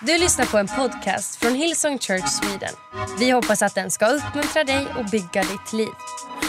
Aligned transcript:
Du 0.00 0.18
lyssnar 0.18 0.46
på 0.46 0.58
en 0.58 0.66
podcast 0.66 1.36
från 1.36 1.54
Hillsong 1.54 1.98
Church 1.98 2.28
Sweden. 2.28 2.74
Vi 3.18 3.30
hoppas 3.30 3.62
att 3.62 3.74
den 3.74 3.90
ska 3.90 4.06
uppmuntra 4.06 4.64
dig 4.64 4.86
och 4.98 5.04
bygga 5.04 5.42
ditt 5.42 5.72
liv. 5.72 5.88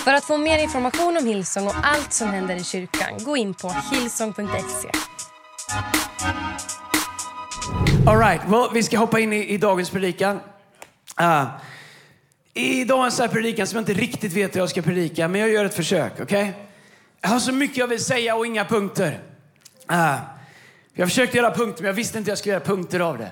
För 0.04 0.14
att 0.14 0.24
få 0.24 0.38
mer 0.38 0.58
information 0.60 1.18
om 1.18 1.26
Hillsong 1.26 1.68
och 1.68 1.76
allt 1.84 2.14
som 2.14 2.28
händer 2.28 2.56
i 2.56 2.64
kyrkan, 2.64 3.24
gå 3.24 3.38
in 3.38 3.54
på 3.54 3.76
hillsong.se. 3.92 4.90
All 8.08 8.20
right, 8.20 8.42
well, 8.48 8.70
vi 8.74 8.84
ska 8.84 8.98
hoppa 8.98 9.20
in 9.20 9.34
i, 9.34 9.48
i 9.48 9.58
dagens 9.58 9.90
predikan. 9.90 10.40
Uh, 11.22 11.48
I 12.54 12.84
dagens 12.84 13.20
här 13.20 13.28
predikan 13.28 13.68
som 13.68 13.76
jag 13.76 13.82
inte 13.82 14.02
riktigt 14.02 14.34
vet 14.34 14.56
hur 14.56 14.60
jag 14.60 14.70
ska 14.70 14.82
predika, 14.82 15.28
men 15.28 15.42
jag 15.42 15.50
gör 15.50 15.66
ett 15.66 15.76
försök. 15.76 16.20
Okay? 16.20 16.52
Jag 17.22 17.30
har 17.30 17.40
så 17.40 17.52
mycket 17.52 17.78
jag 17.78 17.88
vill 17.88 18.04
säga 18.04 18.36
och 18.36 18.46
inga 18.46 18.66
punkter. 18.66 19.20
Uh, 19.92 20.37
jag 21.00 21.10
försökte 21.10 21.38
göra 21.38 21.52
punkter, 21.52 21.82
men 21.82 21.88
jag 21.88 21.94
visste 21.94 22.18
inte 22.18 22.32
jag 22.32 22.38
skulle 22.38 22.54
göra 22.54 22.64
punkter 22.64 23.00
av 23.00 23.18
det. 23.18 23.32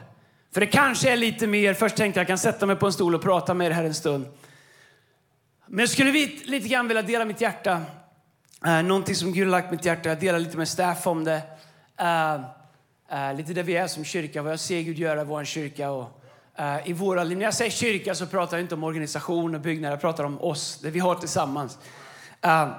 För 0.53 0.61
det 0.61 0.67
kanske 0.67 1.11
är 1.11 1.17
lite 1.17 1.47
mer. 1.47 1.73
Först 1.73 1.95
tänkte 1.95 2.19
jag 2.19 2.23
att 2.23 2.29
jag 2.29 2.37
kan 2.37 2.53
sätta 2.53 2.65
mig 2.65 2.75
på 2.75 2.85
en 2.85 2.93
stol 2.93 3.15
och 3.15 3.21
prata 3.21 3.53
med 3.53 3.67
er 3.67 3.71
här 3.71 3.83
en 3.83 3.93
stund. 3.93 4.25
Men 5.67 5.79
jag 5.79 5.89
skulle 5.89 6.11
lite 6.45 6.67
grann 6.67 6.87
vilja 6.87 7.01
dela 7.01 7.25
mitt 7.25 7.41
hjärta. 7.41 7.81
Eh, 8.65 8.83
någonting 8.83 9.15
som 9.15 9.33
Gud 9.33 9.43
har 9.47 9.51
lagt 9.51 9.71
mitt 9.71 9.85
hjärta. 9.85 10.09
Jag 10.09 10.19
delar 10.19 10.39
lite 10.39 10.57
med 10.57 10.67
staff 10.67 11.07
om 11.07 11.23
det. 11.23 11.41
Eh, 11.97 12.33
eh, 13.11 13.35
lite 13.37 13.53
där 13.53 13.63
vi 13.63 13.75
är 13.75 13.87
som 13.87 14.03
kyrka, 14.03 14.41
vad 14.41 14.51
jag 14.51 14.59
ser 14.59 14.81
Gud 14.81 14.99
göra 14.99 15.21
i 15.21 15.25
vår 15.25 15.43
kyrka. 15.43 15.89
Och, 15.89 16.21
eh, 16.57 16.89
i 16.89 16.93
våra 16.93 17.23
liv. 17.23 17.37
När 17.37 17.45
jag 17.45 17.53
säger 17.53 17.71
kyrka 17.71 18.15
så 18.15 18.25
pratar 18.25 18.57
jag 18.57 18.63
inte 18.63 18.75
om 18.75 18.83
organisation 18.83 19.55
och 19.55 19.61
byggnader. 19.61 19.93
jag 19.93 20.01
pratar 20.01 20.23
om 20.23 20.41
oss, 20.41 20.79
det 20.83 20.89
vi 20.89 20.99
har 20.99 21.15
tillsammans. 21.15 21.77
Eh, 22.41 22.69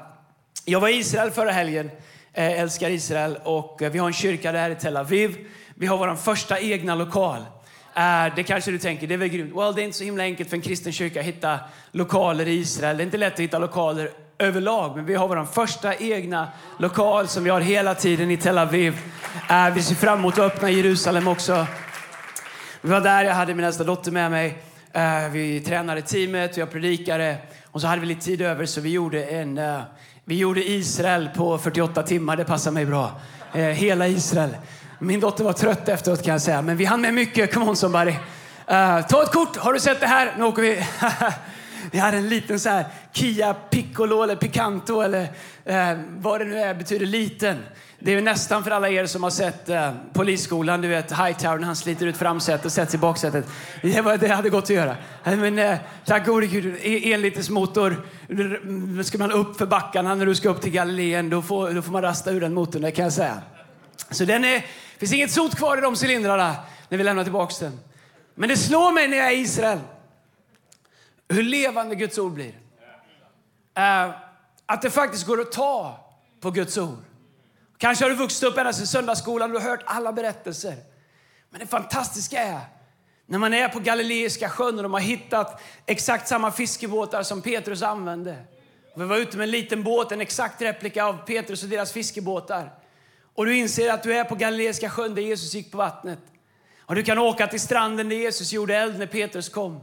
jag 0.64 0.80
var 0.80 0.88
i 0.88 0.96
Israel 0.96 1.30
förra 1.30 1.50
helgen 1.50 1.90
Eh, 2.38 2.60
älskar 2.60 2.90
Israel 2.90 3.38
och 3.44 3.82
eh, 3.82 3.92
vi 3.92 3.98
har 3.98 4.06
en 4.06 4.12
kyrka 4.12 4.52
där 4.52 4.70
i 4.70 4.74
Tel 4.74 4.96
Aviv. 4.96 5.36
Vi 5.74 5.86
har 5.86 5.98
vår 5.98 6.14
första 6.14 6.60
egna 6.60 6.94
lokal. 6.94 7.40
Eh, 7.94 8.34
det 8.36 8.42
kanske 8.42 8.70
du 8.70 8.78
tänker, 8.78 9.06
det 9.06 9.14
är 9.14 9.18
väl 9.18 9.28
grymt. 9.28 9.54
Well, 9.54 9.74
det 9.74 9.82
är 9.82 9.84
inte 9.84 9.98
så 9.98 10.04
himla 10.04 10.22
enkelt 10.22 10.50
för 10.50 10.56
en 10.56 10.62
kristen 10.62 10.92
kyrka 10.92 11.20
att 11.20 11.26
hitta 11.26 11.58
lokaler 11.92 12.48
i 12.48 12.52
Israel. 12.52 12.96
Det 12.96 13.02
är 13.02 13.04
inte 13.04 13.16
lätt 13.16 13.32
att 13.32 13.40
hitta 13.40 13.58
lokaler 13.58 14.10
överlag, 14.38 14.96
men 14.96 15.06
vi 15.06 15.14
har 15.14 15.28
vår 15.28 15.44
första 15.44 15.94
egna 15.94 16.48
lokal 16.78 17.28
som 17.28 17.44
vi 17.44 17.50
har 17.50 17.60
hela 17.60 17.94
tiden 17.94 18.30
i 18.30 18.36
Tel 18.36 18.58
Aviv. 18.58 19.00
Vi 19.74 19.82
ser 19.82 19.94
fram 19.94 20.18
emot 20.18 20.38
att 20.38 20.52
öppna 20.52 20.70
Jerusalem 20.70 21.28
också. 21.28 21.66
Vi 22.80 22.90
var 22.90 23.00
där, 23.00 23.24
jag 23.24 23.34
hade 23.34 23.54
min 23.54 23.64
äldsta 23.64 23.84
dotter 23.84 24.10
med 24.10 24.30
mig. 24.30 24.58
Vi 25.30 25.60
tränade 25.60 26.02
teamet 26.02 26.56
jag 26.56 26.70
predikade. 26.70 27.36
Och 27.76 27.82
så 27.82 27.88
hade 27.88 28.00
vi 28.00 28.06
lite 28.06 28.24
tid 28.24 28.42
över 28.42 28.66
så 28.66 28.80
vi 28.80 28.90
gjorde 28.90 29.24
en 29.24 29.58
uh, 29.58 29.80
vi 30.24 30.36
gjorde 30.36 30.70
Israel 30.70 31.28
på 31.36 31.58
48 31.58 32.02
timmar, 32.02 32.36
det 32.36 32.44
passar 32.44 32.70
mig 32.70 32.86
bra. 32.86 33.20
Uh, 33.56 33.60
hela 33.60 34.08
Israel. 34.08 34.56
Min 34.98 35.20
dotter 35.20 35.44
var 35.44 35.52
trött 35.52 35.88
efteråt 35.88 36.22
kan 36.22 36.32
jag 36.32 36.42
säga, 36.42 36.62
men 36.62 36.76
vi 36.76 36.84
hann 36.84 37.00
med 37.00 37.14
mycket. 37.14 37.54
Come 37.54 37.66
on 37.66 37.76
somebody. 37.76 38.10
Uh, 38.10 39.06
ta 39.08 39.22
ett 39.22 39.32
kort, 39.32 39.56
har 39.56 39.72
du 39.72 39.80
sett 39.80 40.00
det 40.00 40.06
här? 40.06 40.34
Nu 40.38 40.44
åker 40.44 40.62
vi. 40.62 40.84
vi 41.90 41.98
hade 41.98 42.16
en 42.16 42.28
liten 42.28 42.60
så 42.60 42.68
här 42.68 42.86
Kia 43.12 43.54
Piccolo 43.54 44.22
eller 44.22 44.36
Picanto 44.36 45.00
eller 45.00 45.22
uh, 45.22 46.00
vad 46.18 46.40
det 46.40 46.44
nu 46.44 46.58
är, 46.58 46.74
betyder 46.74 47.06
liten. 47.06 47.56
Det 47.98 48.14
är 48.14 48.22
nästan 48.22 48.64
för 48.64 48.70
alla 48.70 48.88
er 48.88 49.06
som 49.06 49.22
har 49.22 49.30
sett 49.30 49.68
eh, 49.68 49.92
Polisskolan, 50.12 50.80
du 50.80 50.88
vet 50.88 51.12
Hightower 51.12 51.58
när 51.58 51.66
han 51.66 51.76
sliter 51.76 52.06
ut 52.06 52.16
framsätet 52.16 52.66
och 52.66 52.72
sätter 52.72 52.90
sig 52.90 52.98
i 52.98 53.00
baksätet. 53.00 53.46
Det, 53.82 54.00
var, 54.00 54.16
det 54.16 54.28
hade 54.28 54.50
gått 54.50 54.64
att 54.64 54.70
göra. 54.70 54.96
Men 55.24 55.58
eh, 55.58 55.78
tack 56.04 56.26
gode 56.26 56.46
Gud, 56.46 56.76
e, 56.82 57.12
enlitersmotor. 57.12 58.06
Ska 59.02 59.18
man 59.18 59.32
upp 59.32 59.56
för 59.56 59.66
backarna 59.66 60.14
när 60.14 60.26
du 60.26 60.34
ska 60.34 60.48
upp 60.48 60.60
till 60.60 60.72
Galileen, 60.72 61.30
då 61.30 61.42
får, 61.42 61.70
då 61.70 61.82
får 61.82 61.92
man 61.92 62.02
rasta 62.02 62.30
ur 62.30 62.40
den 62.40 62.54
motorn, 62.54 62.82
det 62.82 62.90
kan 62.90 63.02
jag 63.02 63.12
säga. 63.12 63.42
Så 64.10 64.24
den 64.24 64.44
är, 64.44 64.66
finns 64.98 65.12
inget 65.12 65.30
sot 65.30 65.56
kvar 65.56 65.78
i 65.78 65.80
de 65.80 65.96
cylindrarna 66.02 66.56
när 66.88 66.98
vi 66.98 67.04
lämnar 67.04 67.24
tillbaks 67.24 67.58
den. 67.58 67.80
Men 68.34 68.48
det 68.48 68.56
slår 68.56 68.92
mig 68.92 69.08
när 69.08 69.16
jag 69.16 69.26
är 69.26 69.36
i 69.36 69.40
Israel 69.40 69.78
hur 71.28 71.42
levande 71.42 71.94
Guds 71.94 72.18
ord 72.18 72.32
blir. 72.32 72.52
Eh, 73.74 74.10
att 74.66 74.82
det 74.82 74.90
faktiskt 74.90 75.26
går 75.26 75.40
att 75.40 75.52
ta 75.52 76.00
på 76.40 76.50
Guds 76.50 76.78
ord. 76.78 77.05
Kanske 77.78 78.04
har 78.04 78.10
du 78.10 78.16
vuxit 78.16 78.42
upp 78.42 78.58
ända 78.58 78.72
sedan 78.72 78.86
söndagsskolan 78.86 79.56
och 79.56 79.62
hört 79.62 79.82
alla 79.84 80.12
berättelser. 80.12 80.76
Men 81.50 81.60
det 81.60 81.66
fantastiska 81.66 82.38
är 82.38 82.60
när 83.26 83.38
man 83.38 83.54
är 83.54 83.68
på 83.68 83.78
Galileiska 83.78 84.48
sjön 84.48 84.76
och 84.76 84.82
de 84.82 84.92
har 84.92 85.00
hittat 85.00 85.62
exakt 85.86 86.28
samma 86.28 86.50
fiskebåtar 86.50 87.22
som 87.22 87.42
Petrus 87.42 87.82
använde. 87.82 88.36
Vi 88.96 89.04
var 89.04 89.16
ute 89.16 89.36
med 89.36 89.44
en 89.44 89.50
liten 89.50 89.82
båt, 89.82 90.12
en 90.12 90.20
exakt 90.20 90.62
replika 90.62 91.04
av 91.04 91.26
Petrus 91.26 91.62
och 91.62 91.68
deras 91.68 91.92
fiskebåtar. 91.92 92.70
Och 93.34 93.46
du 93.46 93.56
inser 93.56 93.92
att 93.92 94.02
du 94.02 94.14
är 94.14 94.24
på 94.24 94.34
Galileiska 94.34 94.90
sjön 94.90 95.14
där 95.14 95.22
Jesus 95.22 95.54
gick 95.54 95.72
på 95.72 95.78
vattnet. 95.78 96.18
Och 96.80 96.94
du 96.94 97.02
kan 97.02 97.18
åka 97.18 97.46
till 97.46 97.60
stranden 97.60 98.08
där 98.08 98.16
Jesus 98.16 98.52
gjorde 98.52 98.76
eld 98.76 98.98
när 98.98 99.06
Petrus 99.06 99.48
kom. 99.48 99.80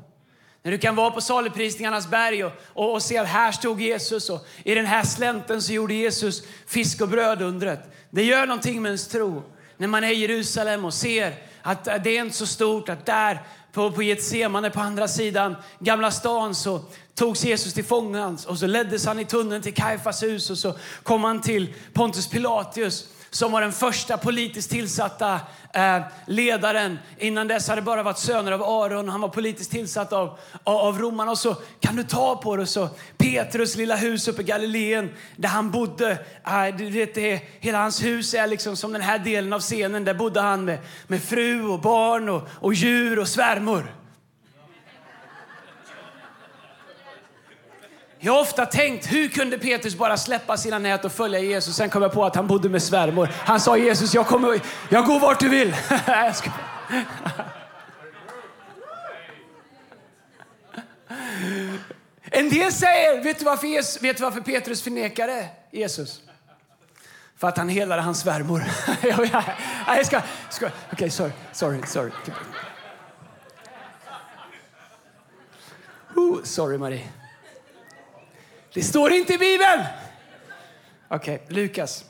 När 0.63 0.71
du 0.71 0.77
kan 0.77 0.95
vara 0.95 1.11
på 1.11 1.21
saluprisningarnas 1.21 2.07
berg 2.07 2.43
och, 2.43 2.51
och, 2.73 2.93
och, 2.93 3.01
se 3.01 3.17
att 3.17 3.27
här 3.27 3.51
stod 3.51 3.81
Jesus 3.81 4.29
och 4.29 4.45
i 4.63 4.75
den 4.75 4.85
här 4.85 5.03
slänten 5.03 5.61
så 5.61 5.73
gjorde 5.73 5.93
Jesus 5.93 6.43
fisk 6.67 7.01
och 7.01 7.09
bröd 7.09 7.41
undret. 7.41 7.79
Det 8.09 8.23
gör 8.23 8.47
någonting 8.47 8.81
med 8.81 8.89
ens 8.89 9.07
tro. 9.07 9.43
När 9.77 9.87
man 9.87 10.03
är 10.03 10.11
i 10.11 10.15
Jerusalem 10.15 10.85
och 10.85 10.93
ser 10.93 11.35
att 11.61 11.85
det 11.85 12.17
är 12.17 12.21
inte 12.21 12.37
så 12.37 12.45
stort 12.45 12.89
att 12.89 13.05
där 13.05 13.41
på, 13.71 13.91
på 13.91 14.03
Getsemane 14.03 14.69
på 14.69 14.79
andra 14.79 15.07
sidan 15.07 15.55
Gamla 15.79 16.11
stan 16.11 16.55
så 16.55 16.81
togs 17.15 17.45
Jesus 17.45 17.73
till 17.73 17.85
fångans 17.85 18.45
och 18.45 18.59
så 18.59 18.67
leddes 18.67 19.05
han 19.05 19.19
i 19.19 19.25
tunneln 19.25 19.61
till 19.61 19.73
Kajfas 19.73 20.23
hus 20.23 20.49
och 20.49 20.57
så 20.57 20.75
kom 21.03 21.23
han 21.23 21.41
till 21.41 21.73
Pontus 21.93 22.29
Pilatus 22.29 23.07
som 23.33 23.51
var 23.51 23.61
den 23.61 23.71
första 23.71 24.17
politiskt 24.17 24.69
tillsatta 24.69 25.39
eh, 25.73 25.99
ledaren. 26.27 26.99
Innan 27.17 27.47
dess 27.47 27.67
hade 27.67 27.81
det 27.81 27.85
bara 27.85 28.03
varit 28.03 28.17
söner 28.17 28.51
av 28.51 28.63
Aron. 28.63 29.09
Han 29.09 29.21
var 29.21 29.29
politiskt 29.29 29.71
tillsatt 29.71 30.13
av, 30.13 30.39
av, 30.63 30.77
av 30.77 30.99
romarna. 30.99 31.31
Och 31.31 31.37
så 31.37 31.55
kan 31.79 31.95
du 31.95 32.03
ta 32.03 32.35
på 32.35 32.55
det. 32.55 32.65
Så 32.65 32.89
Petrus 33.17 33.75
lilla 33.75 33.95
hus 33.95 34.27
uppe 34.27 34.41
i 34.41 34.45
Galileen 34.45 35.09
där 35.35 35.49
han 35.49 35.71
bodde. 35.71 36.11
Eh, 36.45 36.75
vet, 36.75 37.15
det, 37.15 37.41
hela 37.59 37.77
hans 37.77 38.03
hus 38.03 38.33
är 38.33 38.47
liksom 38.47 38.75
som 38.75 38.93
den 38.93 39.01
här 39.01 39.19
delen 39.19 39.53
av 39.53 39.59
scenen. 39.59 40.05
Där 40.05 40.13
bodde 40.13 40.41
han 40.41 40.65
med, 40.65 40.79
med 41.07 41.23
fru 41.23 41.67
och 41.67 41.79
barn 41.79 42.29
och, 42.29 42.47
och 42.53 42.73
djur 42.73 43.19
och 43.19 43.27
svärmor. 43.27 44.02
Jag 48.25 48.33
har 48.33 48.41
ofta 48.41 48.65
tänkt, 48.65 49.11
hur 49.11 49.27
kunde 49.27 49.57
Petrus 49.57 49.95
bara 49.95 50.17
släppa 50.17 50.57
sina 50.57 50.79
nät 50.79 51.05
och 51.05 51.11
följa 51.11 51.39
Jesus? 51.39 51.75
Sen 51.75 51.89
kom 51.89 52.01
jag 52.01 52.11
på 52.11 52.25
att 52.25 52.35
han 52.35 52.47
bodde 52.47 52.69
med 52.69 52.83
svärmor. 52.83 53.29
Han 53.33 53.59
sa 53.59 53.77
Jesus, 53.77 54.13
jag, 54.13 54.27
kommer, 54.27 54.59
jag 54.89 55.05
går 55.05 55.19
vart 55.19 55.39
du 55.39 55.49
vill. 55.49 55.67
en 62.23 62.49
del 62.49 62.71
säger, 62.71 63.23
vet 63.23 63.39
du, 63.39 63.45
varför 63.45 63.67
Jesus, 63.67 64.03
vet 64.03 64.17
du 64.17 64.23
varför 64.23 64.41
Petrus 64.41 64.81
förnekade 64.81 65.49
Jesus? 65.71 66.21
För 67.37 67.47
att 67.47 67.57
han 67.57 67.69
helade 67.69 68.01
hans 68.01 68.19
svärmor. 68.19 68.63
jag 69.87 70.05
ska, 70.05 70.21
ska, 70.49 70.65
Okej, 70.65 70.71
okay, 70.91 71.09
sorry, 71.09 71.31
sorry, 71.51 71.81
sorry. 71.85 72.11
Typ- 72.25 72.33
Ooh, 76.15 76.43
sorry 76.43 76.77
Marie. 76.77 77.09
Det 78.73 78.83
står 78.83 79.11
inte 79.11 79.33
i 79.33 79.37
Bibeln! 79.37 79.85
Okej, 81.07 81.35
okay, 81.35 81.55
Lukas. 81.55 82.05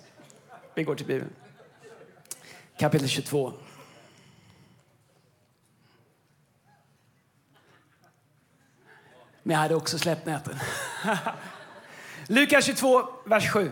Vi 0.75 0.83
går 0.83 0.95
till 0.95 1.05
Bibeln. 1.05 1.29
Kapitel 2.77 3.07
22. 3.07 3.53
Men 9.43 9.53
jag 9.53 9.61
hade 9.61 9.75
också 9.75 9.99
släppt 9.99 10.25
näten. 10.25 10.59
Lukas 12.27 12.65
22, 12.65 13.03
vers 13.25 13.51
7. 13.51 13.71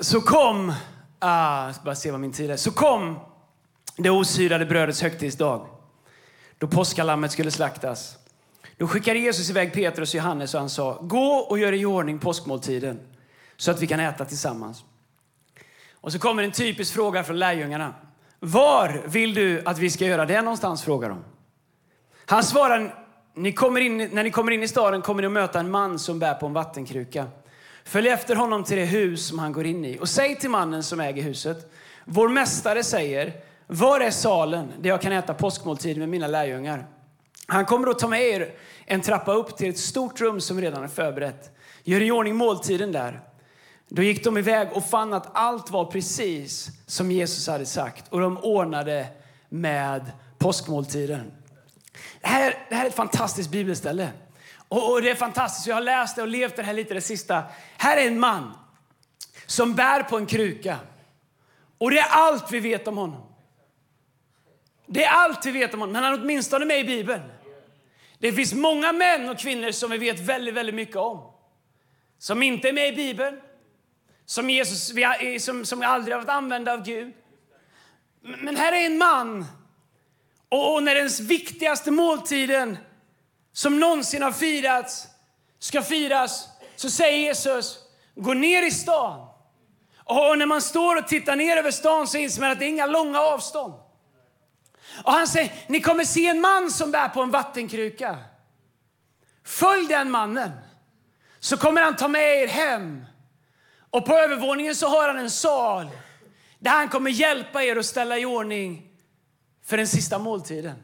Så 0.00 0.20
kom, 0.20 0.74
ah, 1.18 1.66
jag 1.66 1.74
ska 1.74 1.84
bara 1.84 1.94
se 1.94 2.10
vad 2.10 2.20
min 2.20 2.32
tid 2.32 2.50
är. 2.50 2.56
Så 2.56 2.70
kom 2.70 3.20
det 3.96 4.10
osyrade 4.10 4.66
brödets 4.66 5.02
högtidsdag 5.02 5.71
då 6.62 6.68
påskalammet 6.68 7.32
skulle 7.32 7.50
slaktas. 7.50 8.18
Då 8.76 8.88
skickade 8.88 9.18
Jesus 9.18 9.50
iväg 9.50 9.72
Petrus 9.72 10.10
och 10.10 10.14
Johannes 10.14 10.54
och 10.54 10.60
han 10.60 10.70
sa, 10.70 10.98
gå 11.02 11.34
och 11.36 11.58
gör 11.58 11.72
i 11.72 11.84
ordning 11.84 12.18
påskmåltiden 12.18 13.00
så 13.56 13.70
att 13.70 13.82
vi 13.82 13.86
kan 13.86 14.00
äta 14.00 14.24
tillsammans. 14.24 14.84
Och 15.94 16.12
så 16.12 16.18
kommer 16.18 16.42
en 16.42 16.52
typisk 16.52 16.94
fråga 16.94 17.24
från 17.24 17.38
lärjungarna. 17.38 17.94
Var 18.38 19.02
vill 19.06 19.34
du 19.34 19.62
att 19.64 19.78
vi 19.78 19.90
ska 19.90 20.06
göra 20.06 20.26
det 20.26 20.42
någonstans? 20.42 20.82
frågar 20.82 21.08
de. 21.08 21.24
Han 22.26 22.44
svarar, 22.44 23.04
ni 23.34 23.52
kommer 23.52 23.80
in, 23.80 23.96
när 24.12 24.24
ni 24.24 24.30
kommer 24.30 24.52
in 24.52 24.62
i 24.62 24.68
staden 24.68 25.02
kommer 25.02 25.22
ni 25.22 25.26
att 25.26 25.32
möta 25.32 25.60
en 25.60 25.70
man 25.70 25.98
som 25.98 26.18
bär 26.18 26.34
på 26.34 26.46
en 26.46 26.52
vattenkruka. 26.52 27.26
Följ 27.84 28.08
efter 28.08 28.36
honom 28.36 28.64
till 28.64 28.76
det 28.76 28.84
hus 28.84 29.26
som 29.26 29.38
han 29.38 29.52
går 29.52 29.66
in 29.66 29.84
i 29.84 29.98
och 30.00 30.08
säg 30.08 30.36
till 30.36 30.50
mannen 30.50 30.82
som 30.82 31.00
äger 31.00 31.22
huset, 31.22 31.72
vår 32.04 32.28
mästare 32.28 32.84
säger, 32.84 33.32
var 33.72 34.00
är 34.00 34.10
salen 34.10 34.72
där 34.80 34.88
jag 34.88 35.02
kan 35.02 35.12
äta 35.12 35.34
påskmåltid 35.34 35.98
med 35.98 36.08
mina 36.08 36.26
lärjungar? 36.26 36.86
Han 37.46 37.64
kommer 37.64 37.88
att 37.88 37.98
ta 37.98 38.08
med 38.08 38.22
er 38.22 38.54
en 38.86 39.00
trappa 39.00 39.32
upp 39.32 39.56
till 39.56 39.70
ett 39.70 39.78
stort 39.78 40.20
rum 40.20 40.40
som 40.40 40.60
redan 40.60 40.84
är 40.84 40.88
förberett. 40.88 41.50
Gör 41.84 42.02
i 42.02 42.10
ordning 42.10 42.36
måltiden 42.36 42.92
där. 42.92 43.20
Då 43.88 44.02
gick 44.02 44.24
de 44.24 44.38
iväg 44.38 44.68
och 44.72 44.84
fann 44.84 45.12
att 45.12 45.26
allt 45.32 45.70
var 45.70 45.84
precis 45.84 46.70
som 46.86 47.10
Jesus 47.10 47.46
hade 47.46 47.66
sagt 47.66 48.04
och 48.08 48.20
de 48.20 48.38
ordnade 48.38 49.06
med 49.48 50.12
påskmåltiden. 50.38 51.32
Det 52.20 52.28
här, 52.28 52.66
det 52.68 52.74
här 52.74 52.84
är 52.84 52.88
ett 52.88 52.94
fantastiskt 52.94 53.50
bibelställe. 53.50 54.08
Och, 54.68 54.92
och, 54.92 55.02
det 55.02 55.10
är 55.10 55.14
fantastiskt. 55.14 55.66
Jag 55.66 55.76
har 55.76 55.82
läst 55.82 56.16
det 56.16 56.22
och 56.22 56.28
levt 56.28 56.56
det 56.56 56.62
här 56.62 56.72
lite 56.72 56.94
det 56.94 57.00
sista. 57.00 57.42
Här 57.76 57.96
är 57.96 58.06
en 58.06 58.20
man 58.20 58.52
som 59.46 59.74
bär 59.74 60.02
på 60.02 60.16
en 60.16 60.26
kruka. 60.26 60.76
Och 61.78 61.90
det 61.90 61.98
är 61.98 62.08
allt 62.10 62.52
vi 62.52 62.60
vet 62.60 62.88
om 62.88 62.96
honom. 62.96 63.31
Det 64.92 65.04
är 65.04 65.10
allt 65.10 65.46
vi 65.46 65.50
vet 65.50 65.74
om 65.74 65.80
honom, 65.80 65.92
men 65.92 66.04
han 66.04 66.12
är 66.12 66.22
åtminstone 66.22 66.64
med 66.64 66.80
i 66.80 66.84
Bibeln. 66.84 67.22
Det 68.18 68.32
finns 68.32 68.54
många 68.54 68.92
män 68.92 69.28
och 69.28 69.38
kvinnor 69.38 69.70
som 69.70 69.90
vi 69.90 69.98
vet 69.98 70.20
väldigt, 70.20 70.54
väldigt 70.54 70.74
mycket 70.74 70.96
om. 70.96 71.32
Som 72.18 72.42
inte 72.42 72.68
är 72.68 72.72
med 72.72 72.88
i 72.88 72.96
Bibeln, 72.96 73.40
som, 74.26 74.50
Jesus, 74.50 74.92
som, 75.38 75.64
som 75.64 75.82
aldrig 75.82 76.14
har 76.14 76.20
varit 76.20 76.30
använda 76.30 76.72
av 76.72 76.84
Gud. 76.84 77.14
Men 78.22 78.56
här 78.56 78.72
är 78.72 78.86
en 78.86 78.98
man, 78.98 79.46
och, 80.48 80.74
och 80.74 80.82
när 80.82 80.94
den 80.94 81.26
viktigaste 81.26 81.90
måltiden 81.90 82.78
som 83.52 83.80
någonsin 83.80 84.22
har 84.22 84.32
firats 84.32 85.06
ska 85.58 85.82
firas, 85.82 86.48
så 86.76 86.90
säger 86.90 87.18
Jesus, 87.18 87.78
gå 88.14 88.34
ner 88.34 88.66
i 88.66 88.70
stan. 88.70 89.28
Och 90.04 90.38
när 90.38 90.46
man 90.46 90.62
står 90.62 90.96
och 90.96 91.08
tittar 91.08 91.36
ner 91.36 91.56
över 91.56 91.70
stan 91.70 92.06
så 92.06 92.18
inser 92.18 92.40
man 92.40 92.50
att 92.50 92.58
det 92.58 92.64
är 92.64 92.68
inga 92.68 92.86
långa 92.86 93.20
avstånd. 93.20 93.74
Och 95.04 95.12
han 95.12 95.26
säger, 95.26 95.52
ni 95.66 95.80
kommer 95.80 96.04
se 96.04 96.26
en 96.26 96.40
man 96.40 96.70
som 96.70 96.90
bär 96.90 97.08
på 97.08 97.22
en 97.22 97.30
vattenkruka. 97.30 98.18
Följ 99.44 99.88
den 99.88 100.10
mannen, 100.10 100.50
så 101.40 101.56
kommer 101.56 101.82
han 101.82 101.96
ta 101.96 102.08
med 102.08 102.42
er 102.42 102.48
hem. 102.48 103.04
Och 103.90 104.06
på 104.06 104.14
övervåningen 104.14 104.74
så 104.74 104.88
har 104.88 105.08
han 105.08 105.18
en 105.18 105.30
sal 105.30 105.90
där 106.58 106.70
han 106.70 106.88
kommer 106.88 107.10
hjälpa 107.10 107.62
er 107.64 107.76
att 107.76 107.86
ställa 107.86 108.18
i 108.18 108.24
ordning 108.24 108.88
för 109.66 109.76
den 109.76 109.88
sista 109.88 110.18
måltiden. 110.18 110.82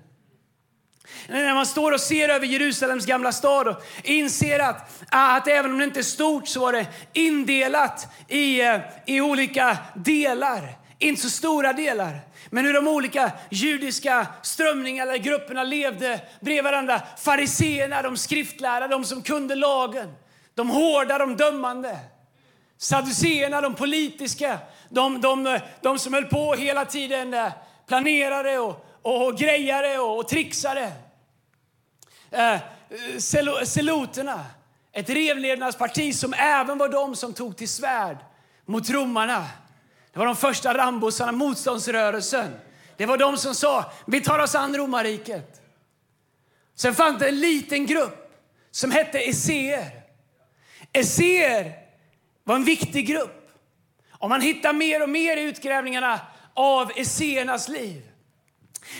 När 1.28 1.54
man 1.54 1.66
står 1.66 1.92
och 1.92 2.00
ser 2.00 2.28
över 2.28 2.46
Jerusalems 2.46 3.06
gamla 3.06 3.32
stad 3.32 3.68
och 3.68 3.82
inser 4.04 4.58
att, 4.58 5.04
att 5.08 5.48
även 5.48 5.70
om 5.72 5.78
det 5.78 5.84
inte 5.84 6.00
är 6.00 6.02
stort 6.02 6.48
så 6.48 6.60
var 6.60 6.72
det 6.72 6.86
indelat 7.12 8.14
i, 8.28 8.60
eh, 8.60 8.80
i 9.06 9.20
olika 9.20 9.78
delar. 9.94 10.78
Inte 10.98 11.22
så 11.22 11.30
stora 11.30 11.72
delar. 11.72 12.20
Men 12.50 12.64
hur 12.64 12.74
de 12.74 12.88
olika 12.88 13.32
judiska 13.50 14.26
strömningarna 14.42 15.12
eller 15.12 15.24
grupperna 15.24 15.62
levde 15.62 16.20
bredvid 16.40 16.64
varandra. 16.64 17.02
Fariseerna, 17.18 18.02
de 18.02 18.16
skriftlärda, 18.16 18.88
de 18.88 19.04
som 19.04 19.22
kunde 19.22 19.54
lagen. 19.54 20.14
De 20.54 20.70
hårda, 20.70 21.18
de 21.18 21.36
dömande. 21.36 21.98
Sadduceerna, 22.78 23.60
de 23.60 23.74
politiska. 23.74 24.58
De, 24.88 25.20
de, 25.20 25.58
de 25.80 25.98
som 25.98 26.14
höll 26.14 26.24
på 26.24 26.54
hela 26.54 26.84
tiden, 26.84 27.34
eh, 27.34 27.52
planerade 27.86 28.58
och, 28.58 28.86
och 29.02 29.38
grejare 29.38 29.98
och, 29.98 30.18
och 30.18 30.28
trixare. 30.28 30.92
Eh, 32.30 32.56
Seloterna, 33.64 34.44
ett 34.92 35.10
revlevnadsparti 35.10 36.14
som 36.14 36.34
även 36.34 36.78
var 36.78 36.88
de 36.88 37.16
som 37.16 37.32
tog 37.32 37.56
till 37.56 37.68
svärd 37.68 38.16
mot 38.64 38.90
romarna. 38.90 39.46
Det 40.18 40.20
var 40.20 40.26
de 40.26 40.36
första 40.36 40.74
rambosarna, 40.74 41.32
motståndsrörelsen. 41.32 42.56
Det 42.96 43.06
var 43.06 43.18
de 43.18 43.36
som 43.36 43.54
sa 43.54 43.92
vi 44.06 44.20
tar 44.20 44.38
oss 44.38 44.54
an 44.54 44.76
romarriket. 44.76 45.60
Sen 46.74 46.94
fanns 46.94 47.18
det 47.18 47.28
en 47.28 47.40
liten 47.40 47.86
grupp 47.86 48.32
som 48.70 48.90
hette 48.90 49.18
esséer. 49.18 49.90
Esséer 50.92 51.72
var 52.44 52.54
en 52.54 52.64
viktig 52.64 53.06
grupp. 53.06 53.50
Och 54.10 54.28
man 54.28 54.40
hittar 54.40 54.72
mer 54.72 55.02
och 55.02 55.08
mer 55.08 55.36
i 55.36 55.42
utgrävningarna 55.42 56.20
av 56.54 56.92
esséernas 56.96 57.68
liv. 57.68 58.02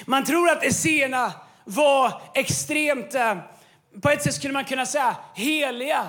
Man 0.04 0.24
tror 0.24 0.50
att 0.50 0.64
esséerna 0.64 1.32
var 1.64 2.22
extremt, 2.34 3.14
eh, 3.14 3.36
på 4.02 4.10
ett 4.10 4.22
sätt 4.22 4.34
skulle 4.34 4.52
man 4.52 4.64
kunna 4.64 4.86
säga 4.86 5.16
heliga. 5.34 6.06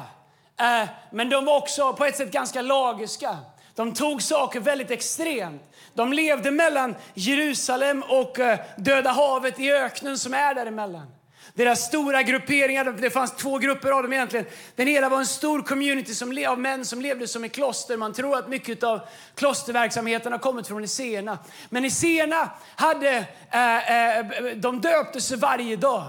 Eh, 0.60 0.90
men 1.12 1.30
de 1.30 1.46
var 1.46 1.58
också 1.58 1.94
på 1.94 2.06
ett 2.06 2.18
sätt 2.18 2.32
ganska 2.32 2.62
lagiska. 2.62 3.38
De 3.80 3.94
tog 3.94 4.22
saker 4.22 4.60
väldigt 4.60 4.92
extremt. 4.92 5.62
De 5.94 6.14
levde 6.14 6.52
mellan 6.52 6.96
Jerusalem 7.14 8.04
och 8.04 8.40
eh, 8.40 8.60
Döda 8.78 9.12
havet 9.12 9.60
i 9.60 9.72
öknen 9.72 10.18
som 10.18 10.34
är 10.34 10.56
däremellan. 10.56 11.08
Deras 11.54 11.86
stora 11.86 12.24
grupperingar, 12.24 12.86
det 12.86 13.10
fanns 13.10 13.36
två 13.36 13.58
grupper 13.58 13.92
av 13.92 14.04
dem 14.04 14.14
egentligen. 14.14 14.46
Den 14.76 14.88
ena 14.88 15.10
var 15.10 15.18
en 15.18 15.26
stor 15.26 15.62
community 15.62 16.14
som, 16.14 16.46
av 16.48 16.60
män 16.60 16.86
som 16.86 17.02
levde 17.02 17.28
som 17.28 17.46
i 17.46 17.50
kloster. 17.50 17.98
Man 17.98 18.14
tror 18.14 18.38
att 18.38 18.50
mycket 18.50 18.84
av 18.84 19.00
klosterverksamheten 19.36 20.32
har 20.32 20.40
kommit 20.40 20.68
från 20.68 20.84
Esena. 20.84 21.38
Men 21.70 21.86
Esena 21.86 22.50
hade, 22.76 23.26
eh, 23.52 24.18
eh, 24.18 24.26
de 24.56 24.82
döpte 24.82 25.22
sig 25.22 25.38
varje 25.38 25.76
dag. 25.76 26.04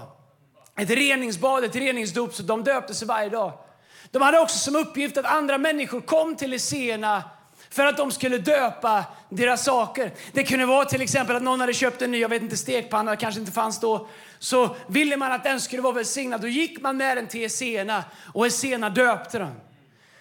Ett 0.77 0.89
reningsbad, 0.89 1.63
ett 1.63 1.75
reningsdop, 1.75 2.33
så 2.33 2.43
de 2.43 2.63
döpte 2.63 2.93
sig 2.93 3.07
varje 3.07 3.29
dag. 3.29 3.53
De 4.11 4.21
hade 4.21 4.39
också 4.39 4.57
som 4.57 4.75
uppgift 4.75 5.17
att 5.17 5.25
andra 5.25 5.57
människor 5.57 6.01
kom 6.01 6.35
till 6.35 6.53
Esena 6.53 7.23
för 7.71 7.85
att 7.85 7.97
de 7.97 8.11
skulle 8.11 8.37
döpa 8.37 9.05
deras 9.29 9.63
saker. 9.63 10.11
Det 10.31 10.43
kunde 10.43 10.65
vara 10.65 10.85
till 10.85 11.01
exempel 11.01 11.35
att 11.35 11.43
någon 11.43 11.59
hade 11.59 11.73
köpt 11.73 12.01
en 12.01 12.11
ny 12.11 12.19
jag 12.19 12.29
vet 12.29 12.41
inte, 12.41 12.57
stekpanna, 12.57 13.15
kanske 13.15 13.39
inte 13.39 13.51
fanns 13.51 13.79
då. 13.79 14.07
Så 14.39 14.75
ville 14.87 15.17
man 15.17 15.31
att 15.31 15.43
den 15.43 15.61
skulle 15.61 15.81
vara 15.81 15.93
välsignad. 15.93 16.41
Då 16.41 16.47
gick 16.47 16.81
man 16.81 16.97
med 16.97 17.17
den 17.17 17.27
till 17.27 17.45
Esena 17.45 18.03
och 18.33 18.47
Esena 18.47 18.89
döpte 18.89 19.39
den. 19.39 19.55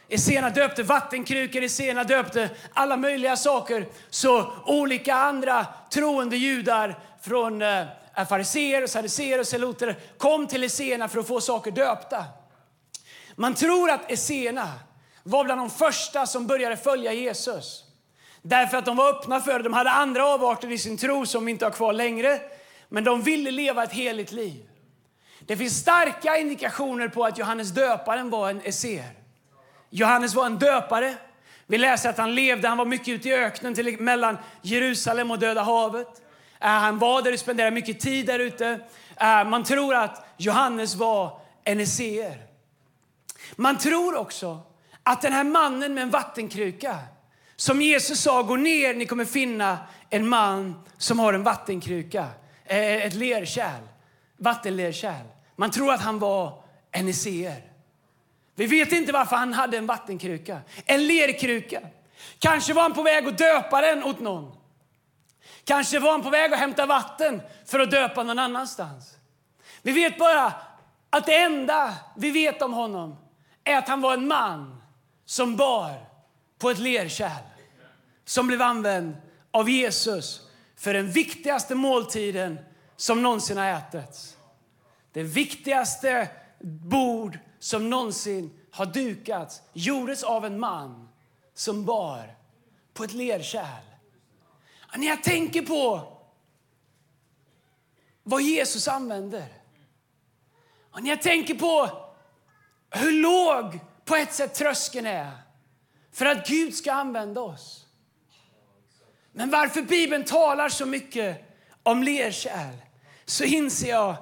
Esena 0.08 0.50
döpte 0.50 0.82
vattenkrukor, 0.82 1.62
Esena 1.62 2.04
döpte 2.04 2.50
alla 2.72 2.96
möjliga 2.96 3.36
saker. 3.36 3.86
Så 4.10 4.52
olika 4.66 5.14
andra 5.14 5.66
troende 5.90 6.36
judar 6.36 6.98
från 7.22 7.62
eh, 7.62 7.86
fariséer, 8.28 8.86
sadduceer 8.86 9.38
och 9.38 9.46
seloter 9.46 9.98
kom 10.18 10.46
till 10.46 10.64
Esena 10.64 11.08
för 11.08 11.20
att 11.20 11.28
få 11.28 11.40
saker 11.40 11.70
döpta. 11.70 12.24
Man 13.36 13.54
tror 13.54 13.90
att 13.90 14.10
Esena 14.10 14.68
var 15.22 15.44
bland 15.44 15.60
de 15.60 15.70
första 15.70 16.26
som 16.26 16.46
började 16.46 16.76
följa 16.76 17.12
Jesus. 17.12 17.84
Därför 18.42 18.76
att 18.76 18.84
de 18.84 18.96
var 18.96 19.10
öppna 19.10 19.40
för 19.40 19.58
det. 19.58 19.62
De 19.62 19.72
hade 19.72 19.90
andra 19.90 20.26
avarter 20.26 20.72
i 20.72 20.78
sin 20.78 20.96
tro 20.96 21.26
som 21.26 21.44
vi 21.44 21.52
inte 21.52 21.64
har 21.64 21.72
kvar 21.72 21.92
längre. 21.92 22.40
Men 22.88 23.04
de 23.04 23.22
ville 23.22 23.50
leva 23.50 23.84
ett 23.84 23.92
heligt 23.92 24.32
liv. 24.32 24.70
Det 25.40 25.56
finns 25.56 25.78
starka 25.78 26.36
indikationer 26.36 27.08
på 27.08 27.24
att 27.24 27.38
Johannes 27.38 27.70
döparen 27.70 28.30
var 28.30 28.50
en 28.50 28.60
esser. 28.60 29.04
Johannes 29.90 30.34
var 30.34 30.46
en 30.46 30.58
döpare. 30.58 31.14
Vi 31.66 31.78
läser 31.78 32.10
att 32.10 32.18
han 32.18 32.34
levde, 32.34 32.68
han 32.68 32.78
var 32.78 32.84
mycket 32.84 33.08
ute 33.08 33.28
i 33.28 33.34
öknen 33.34 33.74
till, 33.74 34.00
mellan 34.00 34.38
Jerusalem 34.62 35.30
och 35.30 35.38
Döda 35.38 35.62
havet. 35.62 36.06
Uh, 36.06 36.68
han 36.68 36.98
var 36.98 37.22
där 37.22 37.32
och 37.32 37.38
spenderade 37.38 37.74
mycket 37.74 38.00
tid 38.00 38.26
där 38.26 38.38
ute. 38.38 38.72
Uh, 39.22 39.48
man 39.48 39.64
tror 39.64 39.94
att 39.94 40.26
Johannes 40.36 40.94
var 40.94 41.40
en 41.64 41.80
esser. 41.80 42.46
Man 43.56 43.78
tror 43.78 44.16
också 44.16 44.60
att 45.10 45.22
den 45.22 45.32
här 45.32 45.44
mannen 45.44 45.94
med 45.94 46.02
en 46.02 46.10
vattenkruka, 46.10 46.98
som 47.56 47.82
Jesus 47.82 48.20
sa, 48.20 48.42
gå 48.42 48.56
ner, 48.56 48.94
ni 48.94 49.06
kommer 49.06 49.24
finna 49.24 49.78
en 50.10 50.28
man 50.28 50.82
som 50.98 51.18
har 51.18 51.32
en 51.32 51.42
vattenkruka, 51.42 52.26
eh, 52.64 53.06
ett 53.06 53.14
lerkärl, 53.14 53.82
vattenlerkärl. 54.36 55.26
Man 55.56 55.70
tror 55.70 55.92
att 55.92 56.00
han 56.00 56.18
var 56.18 56.62
en 56.90 57.08
esséer. 57.08 57.62
Vi 58.54 58.66
vet 58.66 58.92
inte 58.92 59.12
varför 59.12 59.36
han 59.36 59.52
hade 59.52 59.78
en 59.78 59.86
vattenkruka, 59.86 60.60
en 60.84 61.06
lerkruka. 61.06 61.80
Kanske 62.38 62.72
var 62.72 62.82
han 62.82 62.92
på 62.92 63.02
väg 63.02 63.26
att 63.26 63.38
döpa 63.38 63.80
den 63.80 64.04
åt 64.04 64.20
någon. 64.20 64.56
Kanske 65.64 65.98
var 65.98 66.10
han 66.10 66.22
på 66.22 66.30
väg 66.30 66.52
att 66.52 66.58
hämta 66.58 66.86
vatten 66.86 67.42
för 67.66 67.80
att 67.80 67.90
döpa 67.90 68.22
någon 68.22 68.38
annanstans. 68.38 69.16
Vi 69.82 69.92
vet 69.92 70.18
bara 70.18 70.52
att 71.10 71.26
det 71.26 71.36
enda 71.36 71.94
vi 72.16 72.30
vet 72.30 72.62
om 72.62 72.72
honom 72.72 73.16
är 73.64 73.76
att 73.76 73.88
han 73.88 74.00
var 74.00 74.14
en 74.14 74.28
man 74.28 74.79
som 75.30 75.56
bar 75.56 76.08
på 76.58 76.70
ett 76.70 76.78
lerkärl 76.78 77.44
som 78.24 78.46
blev 78.46 78.62
använd 78.62 79.16
av 79.50 79.70
Jesus 79.70 80.48
för 80.76 80.94
den 80.94 81.10
viktigaste 81.10 81.74
måltiden 81.74 82.58
som 82.96 83.22
någonsin 83.22 83.56
har 83.56 83.66
ätits. 83.66 84.36
Det 85.12 85.22
viktigaste 85.22 86.28
bord 86.62 87.38
som 87.58 87.90
någonsin 87.90 88.58
har 88.70 88.86
dukats 88.86 89.62
gjordes 89.72 90.22
av 90.22 90.44
en 90.44 90.60
man 90.60 91.08
som 91.54 91.84
bar 91.84 92.36
på 92.94 93.04
ett 93.04 93.12
lerkärl. 93.12 93.84
När 94.96 95.06
jag 95.06 95.22
tänker 95.22 95.62
på 95.62 96.12
vad 98.22 98.42
Jesus 98.42 98.88
använder 98.88 99.48
och 100.90 101.02
när 101.02 101.10
jag 101.10 101.22
tänker 101.22 101.54
på 101.54 101.90
hur 102.90 103.12
låg 103.12 103.89
på 104.10 104.16
ett 104.16 104.34
sätt 104.34 104.54
tröskeln 104.54 105.06
är 105.06 105.30
för 106.12 106.26
att 106.26 106.48
Gud 106.48 106.74
ska 106.74 106.92
använda 106.92 107.40
oss. 107.40 107.86
Men 109.32 109.50
varför 109.50 109.82
Bibeln 109.82 110.24
talar 110.24 110.68
så 110.68 110.86
mycket 110.86 111.56
om 111.82 112.02
lerkärl 112.02 112.74
så 113.24 113.44
inser 113.44 113.88
jag 113.88 114.16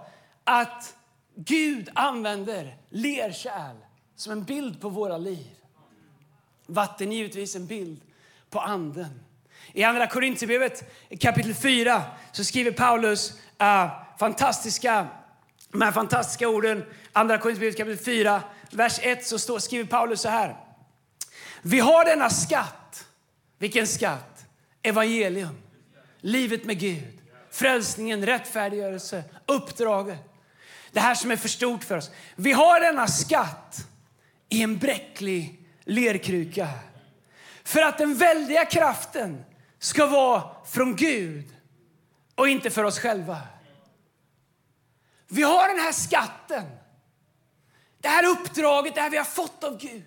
att 0.45 0.95
Gud 1.35 1.88
använder 1.95 2.76
lerkärl 2.88 3.76
som 4.16 4.33
en 4.33 4.45
bild 4.45 4.80
på 4.80 4.88
våra 4.88 5.18
liv. 5.18 5.47
Vatten 6.66 7.12
är 7.12 7.16
givetvis 7.16 7.57
en 7.57 7.66
bild 7.66 8.00
på 8.50 8.61
anden. 8.61 9.21
I 9.73 9.85
Andra 9.85 10.07
Korinthierbrevet 10.07 10.92
kapitel 11.21 11.54
4 11.54 12.02
så 12.33 12.45
skriver 12.45 12.71
Paulus 12.71 13.33
uh, 13.62 13.90
fantastiska, 14.18 15.07
de 15.68 15.83
här 15.83 15.92
fantastiska 15.92 16.49
orden. 16.49 16.85
Andra 17.12 17.38
Korinthierbrevet 17.38 17.76
kapitel 17.76 18.04
4, 18.04 18.42
vers 18.70 18.98
1 19.02 19.26
så 19.26 19.38
står, 19.38 19.58
skriver 19.58 19.84
Paulus 19.84 20.20
så 20.20 20.28
här. 20.28 20.56
Vi 21.62 21.80
har 21.80 22.04
denna 22.04 22.30
skatt. 22.30 23.06
Vilken 23.58 23.87
skatt? 23.87 24.46
Evangelium. 24.82 25.62
Livet 26.20 26.64
med 26.64 26.78
Gud. 26.78 27.20
Frälsningen, 27.50 28.26
rättfärdiggörelse, 28.26 29.25
uppdraget. 29.46 30.18
Det 30.92 31.00
här 31.00 31.14
som 31.14 31.30
är 31.30 31.37
för 31.37 31.48
stort 31.48 31.84
för 31.84 31.96
oss. 31.96 32.10
Vi 32.37 32.52
har 32.52 32.80
denna 32.80 33.06
skatt 33.06 33.87
i 34.48 34.62
en 34.62 34.78
bräcklig 34.78 35.68
lerkruka. 35.84 36.68
För 37.64 37.82
att 37.82 37.98
den 37.98 38.14
väldiga 38.14 38.64
kraften 38.64 39.44
ska 39.78 40.06
vara 40.06 40.42
från 40.66 40.96
Gud 40.96 41.44
och 42.34 42.48
inte 42.48 42.70
för 42.70 42.84
oss 42.84 42.98
själva. 42.98 43.38
Vi 45.28 45.42
har 45.42 45.68
den 45.68 45.78
här 45.78 45.92
skatten, 45.92 46.64
det 48.00 48.09
här 48.09 48.25
uppdraget, 48.26 48.95
det 48.95 49.00
här 49.00 49.11
vi 49.11 49.17
har 49.17 49.25
fått 49.25 49.64
av 49.64 49.78
Gud. 49.78 50.05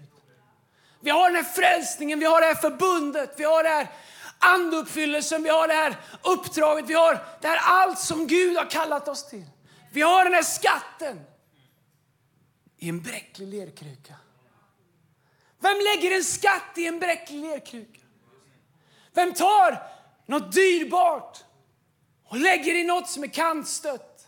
Vi 1.00 1.10
har 1.10 1.29
den 1.29 1.36
här 1.36 1.51
frälsningen, 1.51 2.19
vi 2.19 2.25
har 2.25 2.41
det 2.41 2.48
här 2.48 2.55
förbundet, 2.55 3.33
vi 3.38 3.43
har 3.43 3.63
det 3.63 3.69
här 3.69 3.88
anduppfyllelsen, 4.39 5.43
vi 5.43 5.50
har 5.50 5.67
det 5.67 5.74
här 5.74 5.95
uppdraget, 6.21 6.86
vi 6.86 6.93
har 6.93 7.25
det 7.41 7.48
här 7.48 7.60
allt 7.63 8.00
som 8.00 8.27
Gud 8.27 8.57
har 8.57 8.69
kallat 8.69 9.07
oss 9.07 9.29
till. 9.29 9.45
Vi 9.91 10.01
har 10.01 10.24
den 10.24 10.33
här 10.33 10.43
skatten 10.43 11.19
i 12.77 12.89
en 12.89 13.01
bräcklig 13.01 13.48
lerkruka. 13.48 14.15
Vem 15.60 15.77
lägger 15.77 16.15
en 16.15 16.24
skatt 16.24 16.77
i 16.77 16.88
en 16.88 17.00
bräcklig 17.00 17.39
lerkruka? 17.41 18.01
Vem 19.13 19.33
tar 19.33 19.83
något 20.25 20.53
dyrbart 20.53 21.43
och 22.25 22.38
lägger 22.38 22.75
i 22.75 22.83
något 22.83 23.10
som 23.10 23.24
är 23.24 23.27
kantstött? 23.27 24.27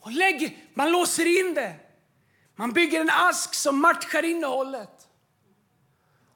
Och 0.00 0.12
lägger, 0.12 0.56
man 0.74 0.92
låser 0.92 1.40
in 1.40 1.54
det. 1.54 1.74
Man 2.62 2.72
bygger 2.72 3.00
en 3.00 3.10
ask 3.10 3.54
som 3.54 3.80
matchar 3.80 4.22
innehållet. 4.22 5.08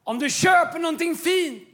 Om 0.04 0.18
du 0.18 0.30
köper 0.30 0.78
någonting 0.78 1.16
fint, 1.16 1.68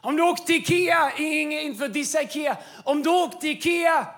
om 0.00 0.16
du 0.16 0.22
åkte 0.22 0.46
till 0.46 0.56
Ikea, 0.56 1.16
inte 1.16 1.78
för 1.78 1.86
att 1.86 1.92
dissa 1.92 2.22
Ikea, 2.22 2.58
om 2.84 3.02
du 3.02 3.10
åker 3.10 3.38
till 3.38 3.50
Ikea 3.50 4.14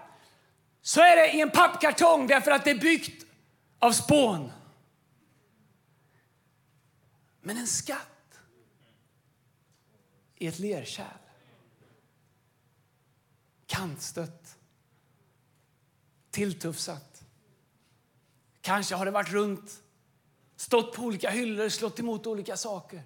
så 0.82 1.00
är 1.00 1.16
det 1.16 1.32
i 1.32 1.40
en 1.40 1.50
pappkartong 1.50 2.26
därför 2.26 2.50
att 2.50 2.64
det 2.64 2.70
är 2.70 2.78
byggt 2.78 3.26
av 3.78 3.92
spån. 3.92 4.52
Men 7.40 7.56
en 7.56 7.66
skatt 7.66 8.40
i 10.36 10.46
ett 10.46 10.58
lerkärl. 10.58 11.06
Kantstött. 13.66 14.56
Tilltufsat. 16.30 17.09
Kanske 18.62 18.94
har 18.94 19.04
det 19.04 19.10
varit 19.10 19.30
runt, 19.30 19.82
stått 20.56 20.96
på 20.96 21.02
olika 21.02 21.30
hyllor, 21.30 21.68
slått 21.68 21.98
emot 21.98 22.26
olika 22.26 22.56
saker. 22.56 23.02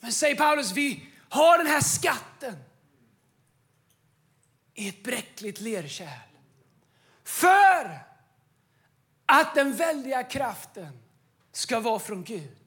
Men 0.00 0.12
säger 0.12 0.36
Paulus, 0.36 0.72
vi 0.72 1.08
har 1.28 1.58
den 1.58 1.66
här 1.66 1.80
skatten 1.80 2.56
i 4.74 4.88
ett 4.88 5.02
bräckligt 5.02 5.60
lerkärl. 5.60 6.28
För 7.24 7.98
att 9.26 9.54
den 9.54 9.72
väldiga 9.72 10.22
kraften 10.22 11.02
ska 11.52 11.80
vara 11.80 11.98
från 11.98 12.24
Gud 12.24 12.58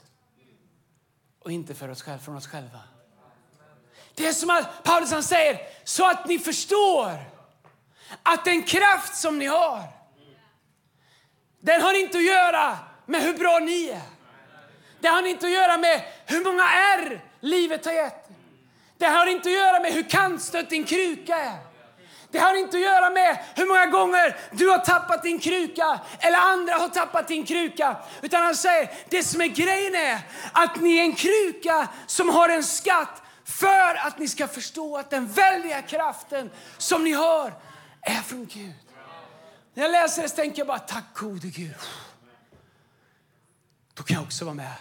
och 1.40 1.52
inte 1.52 1.76
för 1.76 1.90
oss 1.90 2.02
själva, 2.02 2.24
från 2.24 2.36
oss 2.36 2.48
själva. 2.48 2.80
Det 4.14 4.28
är 4.28 4.34
som 4.34 4.50
att 4.50 4.84
Paulus 4.84 5.12
han 5.12 5.24
säger, 5.24 5.60
så 5.84 6.10
att 6.10 6.28
ni 6.28 6.40
förstår 6.40 7.32
att 8.24 8.46
den 8.46 8.64
kraft 8.64 9.16
som 9.16 9.40
ni 9.40 9.46
har, 9.46 9.84
den 11.66 11.82
har 11.82 11.94
inte 12.00 12.18
att 12.18 12.24
göra 12.24 12.78
med 13.06 13.22
hur 13.22 13.34
bra 13.34 13.60
ni 13.60 13.90
är. 13.90 14.02
Det 15.00 15.08
har 15.08 15.28
inte 15.28 15.46
att 15.46 15.52
göra 15.52 15.78
med 15.78 16.02
hur 16.26 16.44
många 16.44 16.64
R 16.64 17.24
livet 17.40 17.86
har 17.86 17.94
gett. 17.94 18.30
Det 18.98 19.06
har 19.06 19.26
inte 19.26 19.50
att 19.50 19.56
göra 19.56 19.80
med 19.80 19.94
hur 19.94 20.04
kantstött 20.04 20.70
din 20.70 20.84
kruka 20.84 21.36
är. 21.36 21.58
Det 22.32 22.40
har 22.40 22.56
inte 22.56 22.78
att 22.78 22.84
göra 22.84 23.10
med 23.10 23.38
hur 23.56 23.66
många 23.66 23.86
gånger 23.86 24.36
du 24.52 24.70
har 24.70 24.78
tappat 24.78 25.24
din 25.24 25.40
kruka 25.40 26.00
eller 26.20 26.38
andra 26.38 26.74
har 26.74 26.90
tappat 26.90 27.28
din 27.28 27.46
kruka. 27.46 27.96
Utan 28.22 28.44
han 28.44 28.56
säger, 28.56 28.90
det 29.10 29.24
som 29.24 29.42
är 29.42 29.48
grejen 29.48 29.96
är 29.96 30.20
att 30.52 30.82
ni 30.82 30.98
är 30.98 31.02
en 31.02 31.16
kruka 31.16 31.88
som 32.08 32.30
har 32.30 32.50
en 32.50 32.64
skatt 32.64 33.22
för 33.46 34.08
att 34.08 34.20
ni 34.20 34.28
ska 34.28 34.48
förstå 34.48 34.98
att 34.98 35.10
den 35.10 35.28
väldiga 35.28 35.82
kraften 35.82 36.52
som 36.78 37.04
ni 37.04 37.12
har 37.12 37.54
är 38.02 38.22
från 38.22 38.46
Gud. 38.46 38.85
När 39.76 39.84
jag 39.84 39.92
läser 39.92 40.22
det 40.22 40.30
så 40.30 40.36
tänker 40.36 40.60
jag 40.60 40.68
bara, 40.68 40.80
tack 40.80 41.18
gode 41.18 41.48
Gud. 41.48 41.76
Då 43.94 44.04
kan 44.04 44.16
jag 44.16 44.24
också 44.24 44.46
vara 44.46 44.56
med. 44.56 44.76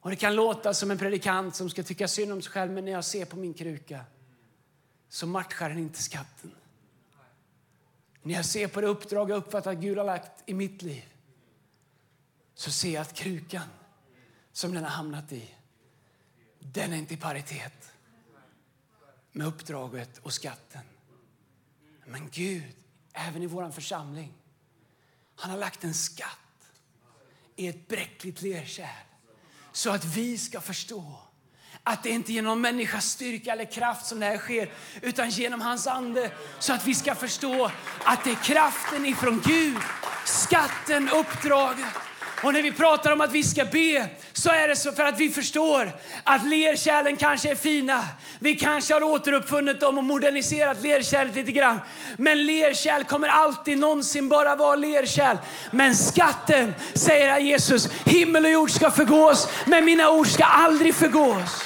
Och 0.00 0.10
Det 0.10 0.16
kan 0.16 0.34
låta 0.34 0.74
som 0.74 0.90
en 0.90 0.98
predikant 0.98 1.56
som 1.56 1.70
ska 1.70 1.82
tycka 1.82 2.08
synd 2.08 2.32
om 2.32 2.42
sig 2.42 2.52
själv, 2.52 2.72
men 2.72 2.84
när 2.84 2.92
jag 2.92 3.04
ser 3.04 3.24
på 3.24 3.36
min 3.36 3.54
kruka 3.54 4.04
så 5.08 5.26
matchar 5.26 5.68
den 5.68 5.78
inte 5.78 6.02
skatten. 6.02 6.54
När 8.22 8.34
jag 8.34 8.44
ser 8.44 8.68
på 8.68 8.80
det 8.80 8.86
uppdrag 8.86 9.30
jag 9.30 9.36
uppfattar 9.36 9.72
att 9.72 9.78
Gud 9.78 9.98
har 9.98 10.04
lagt 10.04 10.42
i 10.46 10.54
mitt 10.54 10.82
liv 10.82 11.04
så 12.54 12.70
ser 12.70 12.94
jag 12.94 13.02
att 13.02 13.14
krukan 13.14 13.68
som 14.52 14.74
den 14.74 14.84
har 14.84 14.90
hamnat 14.90 15.32
i, 15.32 15.54
den 16.58 16.92
är 16.92 16.96
inte 16.96 17.14
i 17.14 17.16
paritet 17.16 17.92
med 19.32 19.46
uppdraget 19.46 20.18
och 20.18 20.32
skatten. 20.32 20.82
Men 22.04 22.28
Gud, 22.30 22.74
även 23.12 23.42
i 23.42 23.46
vår 23.46 23.70
församling, 23.70 24.32
han 25.36 25.50
har 25.50 25.58
lagt 25.58 25.84
en 25.84 25.94
skatt 25.94 26.28
i 27.56 27.68
ett 27.68 27.88
bräckligt 27.88 28.42
lerkärl 28.42 29.06
så 29.72 29.90
att 29.90 30.04
vi 30.04 30.38
ska 30.38 30.60
förstå 30.60 31.18
att 31.84 32.02
det 32.02 32.10
inte 32.10 32.32
är 32.32 32.34
genom 32.34 32.60
människas 32.60 33.06
styrka 33.06 33.52
eller 33.52 33.64
kraft 33.64 34.06
som 34.06 34.20
det 34.20 34.26
här 34.26 34.38
sker, 34.38 34.72
utan 35.02 35.30
genom 35.30 35.60
hans 35.60 35.86
ande. 35.86 36.30
Så 36.58 36.72
att 36.72 36.86
vi 36.86 36.94
ska 36.94 37.14
förstå 37.14 37.70
att 38.04 38.24
det 38.24 38.30
är 38.30 38.44
kraften 38.44 39.06
ifrån 39.06 39.42
Gud, 39.46 39.78
skatten, 40.24 41.08
uppdraget. 41.08 41.94
Och 42.42 42.52
när 42.52 42.62
vi 42.62 42.72
pratar 42.72 43.12
om 43.12 43.20
att 43.20 43.32
vi 43.32 43.44
ska 43.44 43.64
be 43.64 44.08
så 44.32 44.50
är 44.50 44.68
det 44.68 44.76
så 44.76 44.92
för 44.92 45.04
att 45.04 45.20
vi 45.20 45.30
förstår 45.30 45.92
att 46.24 46.46
lerkärlen 46.46 47.16
kanske 47.16 47.50
är 47.50 47.54
fina. 47.54 48.04
Vi 48.38 48.54
kanske 48.54 48.94
har 48.94 49.02
återuppfunnit 49.02 49.80
dem 49.80 49.98
och 49.98 50.04
moderniserat 50.04 50.82
lerkärlet 50.82 51.34
lite 51.34 51.52
grann. 51.52 51.80
Men 52.16 52.46
lerkärl 52.46 53.04
kommer 53.04 53.28
alltid 53.28 53.78
någonsin 53.78 54.28
bara 54.28 54.56
vara 54.56 54.76
lerkärl. 54.76 55.36
Men 55.70 55.96
skatten, 55.96 56.74
säger 56.94 57.38
Jesus, 57.38 57.92
himmel 58.04 58.44
och 58.44 58.50
jord 58.50 58.70
ska 58.70 58.90
förgås, 58.90 59.48
men 59.66 59.84
mina 59.84 60.10
ord 60.10 60.26
ska 60.26 60.44
aldrig 60.44 60.94
förgås. 60.94 61.64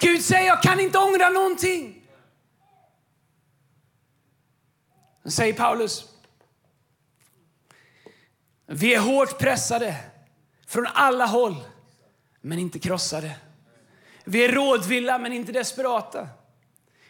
Gud 0.00 0.24
säger, 0.24 0.46
jag 0.46 0.62
kan 0.62 0.80
inte 0.80 0.98
ångra 0.98 1.28
någonting. 1.28 1.96
säger 5.28 5.52
Paulus, 5.52 6.04
vi 8.72 8.94
är 8.94 9.00
hårt 9.00 9.38
pressade 9.38 9.96
från 10.66 10.86
alla 10.86 11.26
håll, 11.26 11.56
men 12.40 12.58
inte 12.58 12.78
krossade. 12.78 13.36
Vi 14.24 14.44
är 14.44 14.52
rådvilla, 14.52 15.18
men 15.18 15.32
inte 15.32 15.52
desperata. 15.52 16.28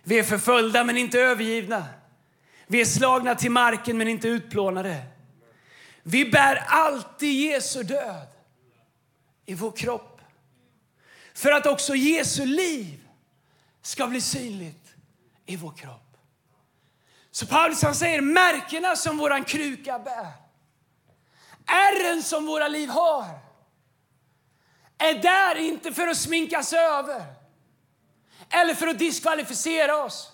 Vi 0.03 0.19
är 0.19 0.23
förföljda, 0.23 0.85
men 0.85 0.97
inte 0.97 1.21
övergivna. 1.21 1.85
Vi 2.67 2.81
är 2.81 2.85
slagna 2.85 3.35
till 3.35 3.51
marken, 3.51 3.99
men 3.99 4.09
inte 4.09 4.29
utplånade. 4.29 5.03
Vi 6.03 6.31
bär 6.31 6.65
alltid 6.67 7.33
Jesu 7.33 7.83
död 7.83 8.29
i 9.47 9.55
vår 9.55 9.73
kropp 9.73 10.21
för 11.35 11.53
att 11.53 11.67
också 11.67 11.95
Jesu 11.95 12.47
liv 12.47 13.01
ska 13.83 14.07
bli 14.07 14.21
synligt 14.21 14.95
i 15.47 15.57
vår 15.57 15.73
kropp. 15.73 16.17
Så 17.31 17.47
Paulus 17.47 17.83
han 17.83 17.95
säger 17.95 18.21
märkena 18.21 18.97
som 18.97 19.19
våran 19.19 19.45
kruka 19.45 19.99
bär 19.99 20.40
ärren 21.71 22.23
som 22.23 22.47
våra 22.47 22.69
liv 22.69 22.89
har 22.89 23.25
är 24.99 25.15
där 25.15 25.55
inte 25.55 25.93
för 25.93 26.09
att 26.09 26.17
sminkas 26.17 26.73
över 26.73 27.25
eller 28.51 28.75
för 28.75 28.87
att 28.87 28.99
diskvalificera 28.99 30.05
oss. 30.05 30.33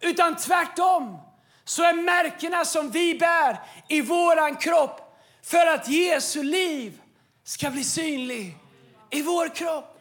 Utan 0.00 0.36
tvärtom 0.36 1.18
så 1.64 1.82
är 1.82 1.92
märkena 1.92 2.64
som 2.64 2.90
vi 2.90 3.18
bär 3.18 3.60
i 3.88 4.00
våran 4.00 4.56
kropp 4.56 5.20
för 5.42 5.66
att 5.66 5.88
Jesu 5.88 6.42
liv 6.42 7.00
ska 7.44 7.70
bli 7.70 7.84
synlig 7.84 8.56
i 9.10 9.22
vår 9.22 9.48
kropp. 9.54 10.00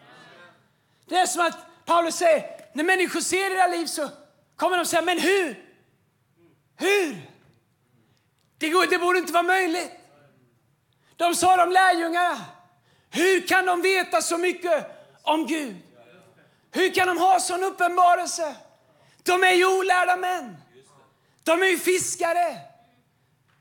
Det 1.05 1.15
är 1.15 1.25
som 1.25 1.45
att 1.45 1.85
Paulus 1.85 2.15
säger, 2.15 2.45
när 2.73 2.83
människor 2.83 3.19
ser 3.21 3.55
era 3.55 3.67
liv 3.67 3.85
så 3.85 4.09
kommer 4.55 4.77
de 4.77 4.85
säga, 4.85 5.01
men 5.01 5.19
hur? 5.19 5.65
Hur? 6.77 7.31
Det, 8.57 8.69
går, 8.69 8.85
det 8.85 8.97
borde 8.97 9.19
inte 9.19 9.33
vara 9.33 9.43
möjligt. 9.43 9.91
De 11.21 11.35
sa 11.35 11.57
de 11.57 11.71
lärjungarna, 11.71 12.45
Hur 13.09 13.47
kan 13.47 13.65
de 13.65 13.81
veta 13.81 14.21
så 14.21 14.37
mycket 14.37 14.85
om 15.21 15.47
Gud? 15.47 15.75
Hur 16.71 16.93
kan 16.93 17.07
de 17.07 17.17
ha 17.17 17.39
sån 17.39 17.63
uppenbarelse? 17.63 18.55
De 19.23 19.43
är 19.43 19.51
ju 19.51 19.79
olärda 19.79 20.15
män. 20.15 20.57
De 21.43 21.61
är 21.61 21.65
ju 21.65 21.77
fiskare. 21.77 22.57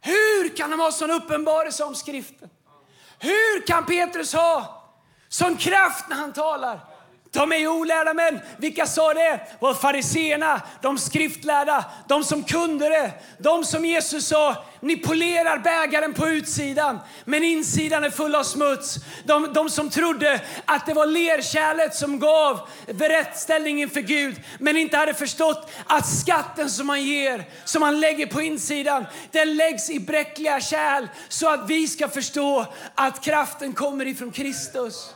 Hur 0.00 0.56
kan 0.56 0.70
de 0.70 0.80
ha 0.80 0.92
sån 0.92 1.10
uppenbarelse 1.10 1.84
om 1.84 1.94
skriften? 1.94 2.50
Hur 3.18 3.66
kan 3.66 3.86
Petrus 3.86 4.32
ha 4.32 4.84
sån 5.28 5.56
kraft 5.56 6.08
när 6.08 6.16
han 6.16 6.32
talar? 6.32 6.80
De 7.32 7.52
är 7.52 7.68
olärda 7.68 8.14
män. 8.14 8.40
Vilka 8.56 8.86
sa 8.86 9.14
det? 9.14 9.40
var 9.60 9.74
fariseerna, 9.74 10.62
de 10.82 10.98
skriftlärda, 10.98 11.84
de 12.08 12.24
som 12.24 12.42
kunde 12.42 12.88
det. 12.88 13.12
De 13.38 13.64
som 13.64 13.84
Jesus 13.84 14.26
sa, 14.26 14.64
ni 14.80 14.96
polerar 14.96 15.58
bägaren 15.58 16.12
på 16.12 16.28
utsidan, 16.28 16.98
men 17.24 17.44
insidan 17.44 18.04
är 18.04 18.10
full 18.10 18.34
av 18.34 18.42
smuts. 18.42 18.96
De, 19.24 19.52
de 19.52 19.70
som 19.70 19.90
trodde 19.90 20.40
att 20.64 20.86
det 20.86 20.94
var 20.94 21.06
lerkärlet 21.06 21.94
som 21.94 22.18
gav 22.18 22.68
rättställning 22.86 23.82
inför 23.82 24.00
Gud, 24.00 24.36
men 24.58 24.76
inte 24.76 24.96
hade 24.96 25.14
förstått 25.14 25.70
att 25.86 26.08
skatten 26.08 26.70
som 26.70 26.86
man 26.86 27.04
ger, 27.04 27.44
som 27.64 27.80
man 27.80 28.00
lägger 28.00 28.26
på 28.26 28.40
insidan, 28.40 29.06
den 29.30 29.56
läggs 29.56 29.90
i 29.90 30.00
bräckliga 30.00 30.60
kärl 30.60 31.06
så 31.28 31.48
att 31.48 31.70
vi 31.70 31.88
ska 31.88 32.08
förstå 32.08 32.66
att 32.94 33.24
kraften 33.24 33.72
kommer 33.72 34.06
ifrån 34.06 34.30
Kristus. 34.30 35.14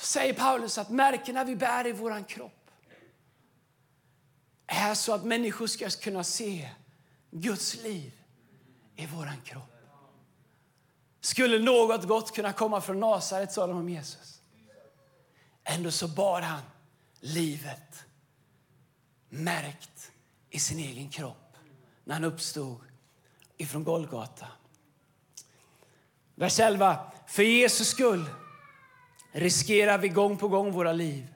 Så 0.00 0.06
säger 0.06 0.34
Paulus 0.34 0.78
att 0.78 0.90
märkena 0.90 1.44
vi 1.44 1.56
bär 1.56 1.86
i 1.86 1.92
vår 1.92 2.28
kropp 2.28 2.70
är 4.66 4.94
så 4.94 5.14
att 5.14 5.24
människor 5.24 5.66
ska 5.66 5.90
kunna 5.90 6.24
se 6.24 6.70
Guds 7.30 7.82
liv 7.82 8.12
i 8.96 9.06
vår 9.06 9.32
kropp. 9.44 9.74
Skulle 11.20 11.58
något 11.58 12.08
gott 12.08 12.34
kunna 12.34 12.52
komma 12.52 12.80
från 12.80 13.00
Nasaret, 13.00 13.52
sa 13.52 13.66
de 13.66 13.76
om 13.76 13.88
Jesus. 13.88 14.40
Ändå 15.64 15.90
så 15.90 16.08
bar 16.08 16.40
han 16.40 16.62
livet 17.20 18.04
märkt 19.28 20.12
i 20.50 20.58
sin 20.58 20.78
egen 20.78 21.08
kropp 21.08 21.56
när 22.04 22.14
han 22.14 22.24
uppstod 22.24 22.80
ifrån 23.56 23.84
Golgata. 23.84 24.46
Vers 26.34 26.60
11. 26.60 27.12
För 27.26 27.42
Jesus 27.42 27.88
skull 27.88 28.24
riskerar 29.32 29.98
vi 29.98 30.08
gång 30.08 30.36
på 30.36 30.48
gång 30.48 30.72
våra 30.72 30.92
liv. 30.92 31.34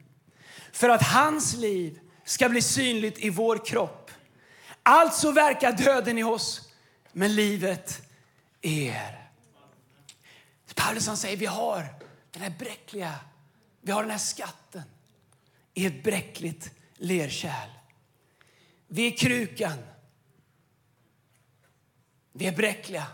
För 0.73 0.89
att 0.89 1.03
hans 1.03 1.55
liv 1.55 2.01
ska 2.25 2.49
bli 2.49 2.63
synligt 2.63 3.19
i 3.19 3.31
vår 3.31 3.67
kropp. 3.67 4.11
Alltså 4.83 5.31
verkar 5.31 5.73
döden 5.73 6.19
i 6.19 6.25
oss, 6.25 6.73
men 7.13 7.35
livet 7.35 8.03
i 8.61 8.87
er. 8.87 9.31
Paulus 10.75 11.07
han 11.07 11.17
säger 11.17 11.37
vi 11.37 11.47
har 11.47 11.87
den 12.31 12.43
här 12.43 12.55
bräckliga, 12.59 13.15
vi 13.81 13.93
har 13.93 14.03
den 14.03 14.11
här 14.11 14.19
skatten 14.19 14.83
i 15.75 15.87
ett 15.87 16.03
bräckligt 16.03 16.71
lerkärl. 16.95 17.71
Vi 18.87 19.07
är 19.07 19.17
krukan. 19.17 19.79
Vi 22.37 22.47
är 22.47 22.57
bräckliga, 22.57 23.07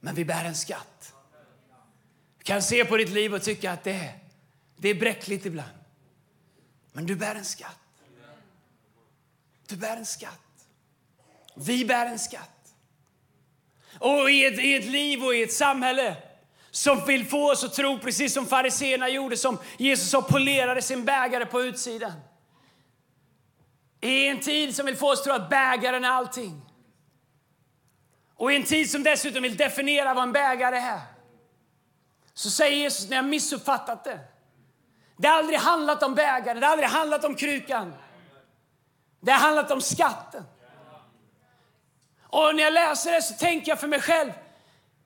men 0.00 0.14
vi 0.14 0.24
bär 0.24 0.44
en 0.44 0.54
skatt 0.54 0.97
kan 2.48 2.62
se 2.62 2.84
på 2.84 2.96
ditt 2.96 3.08
liv 3.08 3.34
och 3.34 3.42
tycka 3.42 3.72
att 3.72 3.84
det 3.84 3.92
är, 3.92 4.12
det 4.76 4.88
är 4.88 4.94
bräckligt 4.94 5.46
ibland. 5.46 5.70
Men 6.92 7.06
du 7.06 7.16
bär 7.16 7.34
en 7.34 7.44
skatt. 7.44 7.78
Du 9.66 9.76
bär 9.76 9.96
en 9.96 10.06
skatt. 10.06 10.66
Vi 11.54 11.84
bär 11.84 12.06
en 12.06 12.18
skatt. 12.18 12.74
Och 13.98 14.30
i 14.30 14.44
ett, 14.44 14.60
i 14.60 14.74
ett 14.74 14.84
liv 14.84 15.24
och 15.24 15.34
i 15.34 15.42
ett 15.42 15.52
samhälle 15.52 16.16
som 16.70 17.06
vill 17.06 17.26
få 17.26 17.52
oss 17.52 17.64
att 17.64 17.74
tro 17.74 17.98
precis 17.98 18.34
som 18.34 18.46
fariseerna 18.46 19.08
gjorde, 19.08 19.36
som 19.36 19.58
Jesus 19.78 20.10
sa 20.10 20.22
polerade 20.22 20.82
sin 20.82 21.04
bägare 21.04 21.46
på 21.46 21.62
utsidan. 21.62 22.12
I 24.00 24.28
en 24.28 24.40
tid 24.40 24.76
som 24.76 24.86
vill 24.86 24.96
få 24.96 25.12
oss 25.12 25.18
att 25.18 25.24
tro 25.24 25.32
att 25.32 25.50
bägaren 25.50 26.04
är 26.04 26.08
allting. 26.08 26.62
Och 28.34 28.52
i 28.52 28.56
en 28.56 28.64
tid 28.64 28.90
som 28.90 29.02
dessutom 29.02 29.42
vill 29.42 29.56
definiera 29.56 30.14
vad 30.14 30.22
en 30.22 30.32
bägare 30.32 30.76
är 30.76 31.17
så 32.38 32.50
säger 32.50 32.76
Jesus, 32.76 33.08
när 33.08 33.16
jag 33.16 33.24
missuppfattat 33.24 34.04
det. 34.04 34.20
Det 35.16 35.28
har 35.28 35.38
aldrig 35.38 35.58
handlat 35.58 36.02
om 36.02 36.14
bägaren, 36.14 36.60
det 36.60 36.66
har 36.66 36.72
aldrig 36.72 36.88
handlat 36.88 37.24
om 37.24 37.34
krukan. 37.34 37.94
Det 39.20 39.32
har 39.32 39.38
handlat 39.38 39.70
om 39.70 39.80
skatten. 39.80 40.44
Och 42.22 42.54
när 42.54 42.62
jag 42.62 42.72
läser 42.72 43.12
det 43.12 43.22
så 43.22 43.34
tänker 43.34 43.68
jag 43.68 43.80
för 43.80 43.86
mig 43.86 44.00
själv, 44.00 44.32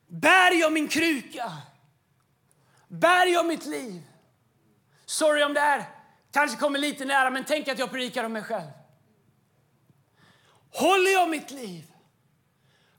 bär 0.07 0.53
jag 0.61 0.73
min 0.73 0.88
kruka? 0.88 1.53
Bär 2.88 3.27
jag 3.27 3.47
mitt 3.47 3.66
liv? 3.66 4.03
Sorry 5.07 5.42
om 5.42 5.55
det 5.55 5.61
är 5.61 5.85
kanske 6.33 6.57
kommer 6.57 6.79
lite 6.79 7.05
nära, 7.05 7.31
men 7.31 7.45
tänk 7.45 7.68
att 7.68 7.79
jag 7.79 7.90
predikar 7.90 8.25
om 8.25 8.33
mig 8.33 8.42
själv. 8.42 8.71
Håller 10.71 11.11
jag 11.12 11.31
mitt 11.31 11.51
liv? 11.51 11.92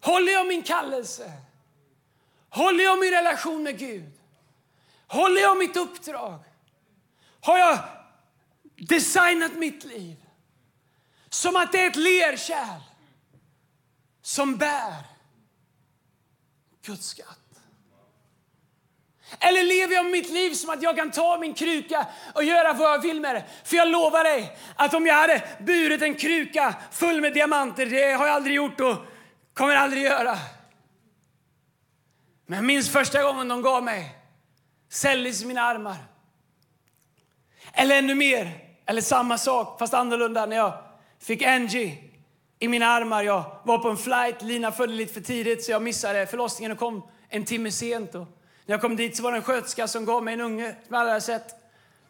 Håller 0.02 0.32
jag 0.32 0.48
min 0.48 0.64
kallelse? 0.64 1.32
Håller 2.50 2.84
jag 2.84 3.00
min 3.00 3.12
relation 3.12 3.64
med 3.64 3.80
Gud? 3.80 4.13
Håller 5.14 5.42
jag 5.42 5.58
mitt 5.58 5.78
uppdrag? 5.78 6.40
Har 7.42 7.58
jag 7.58 7.80
designat 8.76 9.56
mitt 9.56 9.84
liv 9.84 10.16
som 11.30 11.56
att 11.56 11.72
det 11.72 11.82
är 11.82 11.88
ett 11.88 11.96
lerkärl 11.96 12.82
som 14.22 14.56
bär 14.56 14.94
Guds 16.86 17.08
skatt? 17.08 17.40
Eller 19.40 19.64
lever 19.64 19.96
jag 19.96 20.06
mitt 20.06 20.30
liv 20.30 20.54
som 20.54 20.70
att 20.70 20.82
jag 20.82 20.96
kan 20.96 21.12
ta 21.12 21.38
min 21.38 21.54
kruka 21.54 22.08
och 22.36 22.44
göra 22.44 22.74
vad 22.74 22.94
jag 22.94 23.02
vill 23.02 23.22
med 23.22 23.36
det? 23.36 23.46
För 23.64 23.76
jag 23.76 23.88
lovar 23.88 24.24
dig 24.24 24.58
att 24.76 24.94
om 24.94 25.06
jag 25.06 25.16
hade 25.16 25.44
burit 25.60 26.02
en 26.02 26.16
kruka 26.16 26.76
full 26.92 27.22
med 27.22 27.34
diamanter, 27.34 27.86
det 27.86 28.12
har 28.12 28.26
jag 28.28 28.36
aldrig 28.36 28.56
gjort 28.56 28.80
och 28.80 28.98
kommer 29.54 29.76
aldrig 29.76 30.04
göra. 30.04 30.38
Men 32.46 32.56
jag 32.56 32.66
minns 32.66 32.92
första 32.92 33.24
gången 33.24 33.48
de 33.48 33.62
gav 33.62 33.84
mig 33.84 34.23
säljs 34.94 35.44
i 35.44 35.46
mina 35.46 35.62
armar. 35.62 35.98
Eller 37.74 37.98
ännu 37.98 38.16
mer, 38.16 38.52
eller 38.86 39.02
samma 39.02 39.38
sak 39.38 39.80
fast 39.80 39.94
annorlunda 39.94 40.46
när 40.46 40.56
jag 40.56 40.74
fick 41.20 41.44
Angie 41.44 41.98
i 42.60 42.68
mina 42.68 42.86
armar. 42.86 43.24
Jag 43.24 43.60
var 43.64 43.78
på 43.78 43.90
en 43.90 43.98
flight, 43.98 44.42
Lina 44.42 44.72
födde 44.72 44.94
lite 44.94 45.14
för 45.14 45.22
tidigt 45.22 45.64
så 45.64 45.72
jag 45.72 45.82
missade 45.82 46.28
förlossningen 46.28 46.72
och 46.72 46.78
kom 46.78 47.08
en 47.30 47.46
timme 47.46 47.72
sent. 47.72 48.16
Och 48.16 48.28
när 48.66 48.74
jag 48.74 48.82
kom 48.82 48.96
dit 48.96 49.18
så 49.18 49.24
var 49.24 49.32
det 49.32 49.38
en 49.38 49.44
sköterska 49.44 49.88
som 49.88 50.06
gav 50.06 50.24
mig 50.24 50.34
en 50.34 50.42
unge 50.42 50.70
som 50.70 50.80
jag 50.90 51.00
aldrig 51.00 51.12
hade 51.12 51.22
sett. 51.22 51.56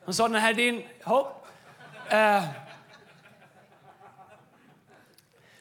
Hon 0.05 0.13
sa 0.13 0.27
den 0.27 0.41
här 0.41 0.49
är 0.49 0.53
din. 0.53 0.83
Hopp. 1.03 1.47
Uh, 2.11 2.17
eh. 2.17 2.43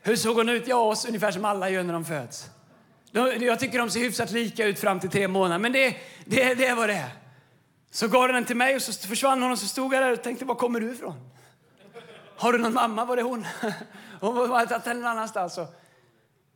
hur 0.02 0.16
såg 0.16 0.36
hon 0.36 0.48
ut? 0.48 0.66
Ja, 0.66 0.94
ungefär 1.08 1.30
som 1.30 1.44
alla 1.44 1.70
gör 1.70 1.82
när 1.82 1.92
de 1.92 2.04
föds. 2.04 2.50
Jag 3.12 3.60
tycker 3.60 3.78
de 3.78 3.90
ser 3.90 4.00
hyfsat 4.00 4.30
lika 4.30 4.64
ut 4.64 4.78
fram 4.78 5.00
till 5.00 5.10
tre 5.10 5.28
månader, 5.28 5.58
men 5.58 5.72
det, 5.72 5.96
det, 6.24 6.54
det 6.54 6.66
är 6.66 6.74
vad 6.74 6.88
det 6.88 6.94
är. 6.94 7.10
Så 7.90 8.08
gav 8.08 8.28
den 8.28 8.44
till 8.44 8.56
mig 8.56 8.76
och 8.76 8.82
så 8.82 9.08
försvann 9.08 9.42
hon 9.42 9.52
och 9.52 9.58
så 9.58 9.66
stod 9.66 9.94
jag 9.94 10.02
där 10.02 10.12
och 10.12 10.22
tänkte, 10.22 10.44
var 10.44 10.54
kommer 10.54 10.80
du 10.80 10.92
ifrån? 10.92 11.30
Har 12.36 12.52
du 12.52 12.58
någon 12.58 12.74
mamma? 12.74 13.04
Var 13.04 13.16
det 13.16 13.22
hon? 13.22 13.46
Hon 14.20 14.50
hade 14.50 14.66
tagit 14.66 14.86
henne 14.86 15.00
någon 15.00 15.10
annanstans. 15.10 15.58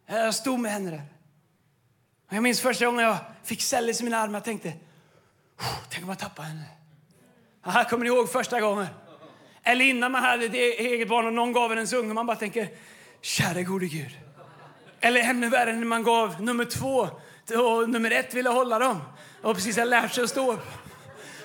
Jag 0.07 0.35
stod 0.35 0.61
med 0.61 0.73
henne 0.73 0.91
där. 0.91 1.03
Jag 2.31 2.43
minns 2.43 2.61
första 2.61 2.87
gången 2.87 3.05
jag 3.05 3.17
fick 3.45 3.63
Sellis 3.63 4.01
i 4.01 4.05
mina 4.05 4.19
armar. 4.19 4.35
Jag 4.35 4.45
tänkte, 4.45 4.73
tänk 5.89 6.05
om 6.05 6.09
jag 6.09 6.19
tappar 6.19 6.43
henne. 6.43 6.65
Aha, 7.65 7.85
kommer 7.85 8.05
ni 8.05 8.11
ihåg 8.11 8.33
första 8.33 8.61
gången? 8.61 8.87
Eller 9.63 9.85
innan 9.85 10.13
man 10.13 10.23
hade 10.23 10.45
ett 10.45 10.55
e- 10.55 10.79
eget 10.79 11.09
barn 11.09 11.27
och 11.27 11.33
någon 11.33 11.53
gav 11.53 11.73
en 11.73 11.79
en 11.79 11.95
unge. 11.95 12.15
Man 12.15 12.27
bara 12.27 12.37
tänker, 12.37 12.69
käre 13.21 13.63
gode 13.63 13.87
Gud. 13.87 14.26
Eller 15.07 15.21
ännu 15.21 15.49
värre 15.49 15.73
när 15.73 15.87
man 15.87 16.03
gav 16.03 16.43
nummer 16.43 16.65
två 16.65 17.09
och 17.59 17.91
nummer 17.91 18.11
ett 18.11 18.35
ville 18.35 18.51
hålla 18.51 18.79
dem 18.79 19.01
och 19.43 19.55
precis 19.55 19.77
har 19.77 19.85
lärt 19.85 20.13
sig 20.13 20.25
att 20.25 20.31
stå 20.31 20.53
upp. 20.53 20.67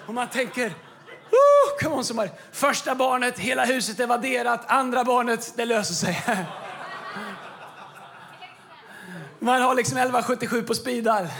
Och 0.08 0.14
man 0.14 0.30
tänker, 0.30 0.68
oh, 1.32 1.84
come 1.84 1.96
on 1.96 2.06
somebody. 2.06 2.30
Första 2.52 2.96
barnet, 2.96 3.40
hela 3.40 3.66
huset 3.66 4.00
är 4.00 4.08
vadderat. 4.08 4.66
Andra 4.68 5.04
barnet, 5.04 5.54
det 5.58 5.66
löser 5.66 5.94
sig. 5.94 6.24
Man 9.40 9.62
har 9.62 9.76
liksom 9.76 9.98
1177 9.98 10.64
på 10.64 10.74
speedar. 10.74 11.32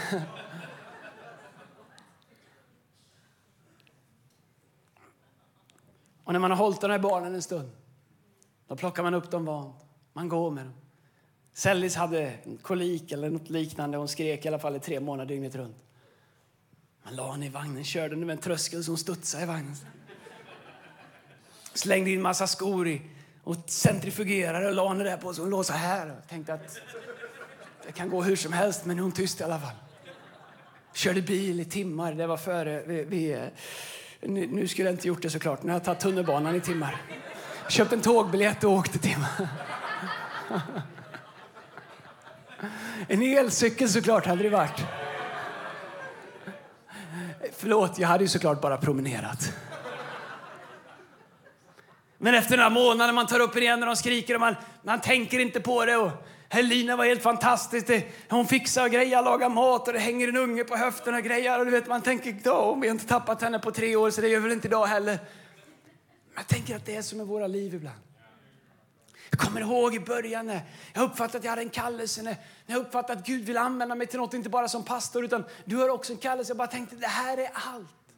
Och 6.24 6.32
när 6.32 6.40
man 6.40 6.50
har 6.50 6.58
hållit 6.58 6.80
de 6.80 6.90
här 6.90 6.98
barnen 6.98 7.34
en 7.34 7.42
stund, 7.42 7.70
då 8.68 8.76
plockar 8.76 9.02
man 9.02 9.14
upp 9.14 9.30
dem 9.30 9.44
vant. 9.44 9.76
Man 10.12 10.28
går 10.28 10.50
med 10.50 10.64
dem. 10.64 10.74
Sellis 11.54 11.96
hade 11.96 12.32
kolik 12.62 13.12
eller 13.12 13.30
något 13.30 13.50
liknande. 13.50 13.98
Hon 13.98 14.08
skrek 14.08 14.44
i 14.44 14.48
alla 14.48 14.58
fall 14.58 14.76
i 14.76 14.80
tre 14.80 15.00
månader 15.00 15.28
dygnet 15.28 15.54
runt. 15.54 15.76
Man 17.04 17.16
la 17.16 17.32
henne 17.32 17.46
i 17.46 17.48
vagnen, 17.48 17.84
körde 17.84 18.16
med 18.16 18.30
en 18.30 18.38
tröskel 18.38 18.84
som 18.84 18.96
studsade 18.96 19.42
i 19.42 19.46
vagnen. 19.46 19.76
Slängde 21.74 22.10
in 22.10 22.22
massa 22.22 22.46
skor 22.46 22.88
i 22.88 23.02
och 23.44 23.56
centrifugerade 23.66 24.68
och 24.68 24.74
la 24.74 24.88
henne 24.88 25.04
där 25.04 25.16
på 25.16 25.34
så 25.34 25.42
hon 25.42 25.50
låg 25.50 25.66
så 25.66 25.72
här 25.72 26.10
och 26.10 26.28
tänkte 26.28 26.54
att 26.54 26.78
det 27.86 27.92
kan 27.92 28.10
gå 28.10 28.22
hur 28.22 28.36
som 28.36 28.52
helst 28.52 28.84
men 28.84 28.98
hon 28.98 29.12
tyst 29.12 29.40
i 29.40 29.44
alla 29.44 29.58
fall. 29.58 29.76
Körde 30.94 31.22
bil 31.22 31.60
i 31.60 31.64
timmar. 31.64 32.12
Det 32.14 32.26
var 32.26 32.36
före 32.36 32.82
vi, 32.86 33.04
vi 33.04 33.50
nu, 34.20 34.68
skulle 34.68 34.88
jag 34.88 34.94
inte 34.94 35.08
gjort 35.08 35.22
det 35.22 35.30
såklart. 35.30 35.62
Nu 35.62 35.68
har 35.68 35.76
jag 35.76 35.84
tagit 35.84 36.00
tunnelbanan 36.00 36.56
i 36.56 36.60
timmar. 36.60 37.02
Köpt 37.68 37.92
en 37.92 38.00
tågbiljett 38.00 38.64
och 38.64 38.72
åkte 38.72 38.98
timmar. 38.98 39.48
En 43.08 43.22
elcykel 43.22 43.88
såklart 43.88 44.26
hade 44.26 44.42
det 44.42 44.50
varit. 44.50 44.84
Förlåt, 47.56 47.98
jag 47.98 48.08
hade 48.08 48.24
ju 48.24 48.28
såklart 48.28 48.60
bara 48.60 48.76
promenerat. 48.76 49.52
Men 52.18 52.34
efter 52.34 52.56
några 52.56 52.70
månader 52.70 53.12
man 53.12 53.26
tar 53.26 53.40
upp 53.40 53.54
den 53.54 53.62
igen 53.62 53.82
och 53.82 53.86
de 53.86 53.96
skriker 53.96 54.34
och 54.34 54.40
man, 54.40 54.54
man 54.82 55.00
tänker 55.00 55.38
inte 55.38 55.60
på 55.60 55.84
det. 55.84 55.96
Och 55.96 56.10
Helina 56.48 56.96
var 56.96 57.04
helt 57.04 57.22
fantastisk. 57.22 57.86
hon 58.28 58.46
fixar 58.46 58.84
och 58.84 58.90
grejer, 58.90 59.22
lagar 59.22 59.48
mat 59.48 59.86
och 59.86 59.92
det 59.92 59.98
hänger 59.98 60.28
en 60.28 60.36
unge 60.36 60.64
på 60.64 60.76
höften 60.76 61.14
och 61.14 61.22
grejer. 61.22 61.58
Och 61.58 61.64
du 61.64 61.70
vet, 61.70 61.86
man 61.86 62.02
tänker, 62.02 62.36
då, 62.44 62.78
vi 62.80 62.88
har 62.88 62.94
inte 62.94 63.06
tappat 63.06 63.42
henne 63.42 63.58
på 63.58 63.70
tre 63.70 63.96
år 63.96 64.10
så 64.10 64.20
det 64.20 64.28
gör 64.28 64.40
väl 64.40 64.52
inte 64.52 64.68
idag 64.68 64.86
heller. 64.86 65.18
Men 66.34 66.36
jag 66.36 66.46
tänker 66.46 66.76
att 66.76 66.86
det 66.86 66.96
är 66.96 67.02
som 67.02 67.20
i 67.20 67.24
våra 67.24 67.46
liv 67.46 67.74
ibland. 67.74 67.98
Jag 69.32 69.40
kommer 69.40 69.60
ihåg 69.60 69.94
i 69.94 70.00
början 70.00 70.46
när 70.46 70.62
jag 70.92 71.02
uppfattade 71.02 71.38
att 71.38 71.44
jag 71.44 71.50
hade 71.50 71.62
en 71.62 71.70
kallelse, 71.70 72.22
när 72.22 72.36
jag 72.66 72.78
uppfattade 72.78 73.18
att 73.18 73.26
Gud 73.26 73.44
vill 73.44 73.56
använda 73.56 73.94
mig 73.94 74.06
till 74.06 74.18
något, 74.18 74.34
inte 74.34 74.48
bara 74.48 74.68
som 74.68 74.84
pastor, 74.84 75.24
utan 75.24 75.44
du 75.64 75.76
har 75.76 75.88
också 75.88 76.12
en 76.12 76.18
kallelse. 76.18 76.50
Jag 76.50 76.56
bara 76.56 76.68
tänkte, 76.68 76.96
det 76.96 77.06
här 77.06 77.38
är 77.38 77.50
allt. 77.54 78.14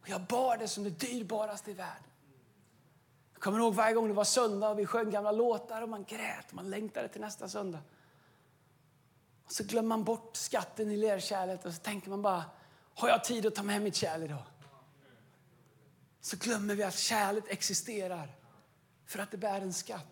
Och 0.00 0.08
jag 0.08 0.20
bar 0.20 0.56
det 0.56 0.68
som 0.68 0.84
det 0.84 0.90
dyrbaraste 0.90 1.70
i 1.70 1.74
världen. 1.74 2.10
Jag 3.32 3.42
kommer 3.42 3.58
ihåg 3.58 3.74
varje 3.74 3.94
gång 3.94 4.08
det 4.08 4.14
var 4.14 4.24
söndag 4.24 4.68
och 4.68 4.78
vi 4.78 4.86
sjöng 4.86 5.10
gamla 5.10 5.32
låtar 5.32 5.82
och 5.82 5.88
man 5.88 6.04
grät, 6.04 6.46
och 6.48 6.54
man 6.54 6.70
längtade 6.70 7.08
till 7.08 7.20
nästa 7.20 7.48
söndag. 7.48 7.80
Och 9.44 9.52
så 9.52 9.64
glömmer 9.64 9.88
man 9.88 10.04
bort 10.04 10.36
skatten 10.36 10.90
i 10.90 10.96
lerkärlet 10.96 11.64
och 11.66 11.72
så 11.72 11.80
tänker 11.80 12.10
man 12.10 12.22
bara, 12.22 12.44
har 12.94 13.08
jag 13.08 13.24
tid 13.24 13.46
att 13.46 13.54
ta 13.54 13.62
med 13.62 13.82
mitt 13.82 13.94
kärl 13.94 14.22
idag? 14.22 14.42
Så 16.20 16.36
glömmer 16.36 16.74
vi 16.74 16.82
att 16.82 16.98
kärlet 16.98 17.44
existerar 17.48 18.36
för 19.06 19.18
att 19.18 19.30
det 19.30 19.36
bär 19.36 19.60
en 19.60 19.72
skatt. 19.72 20.06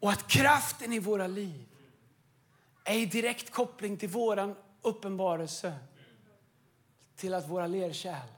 Och 0.00 0.10
att 0.10 0.28
kraften 0.28 0.92
i 0.92 0.98
våra 0.98 1.26
liv 1.26 1.68
är 2.84 2.98
i 2.98 3.06
direkt 3.06 3.50
koppling 3.50 3.96
till 3.96 4.08
vår 4.08 4.56
uppenbarelse 4.82 5.74
till 7.16 7.34
att 7.34 7.48
våra 7.48 7.66
lerkärl 7.66 8.28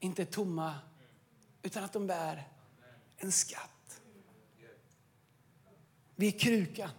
inte 0.00 0.22
är 0.22 0.26
tomma 0.26 0.74
utan 1.62 1.84
att 1.84 1.92
de 1.92 2.06
bär 2.06 2.48
en 3.16 3.32
skatt. 3.32 4.00
Vi 6.16 6.26
är 6.26 6.38
krukan, 6.38 6.90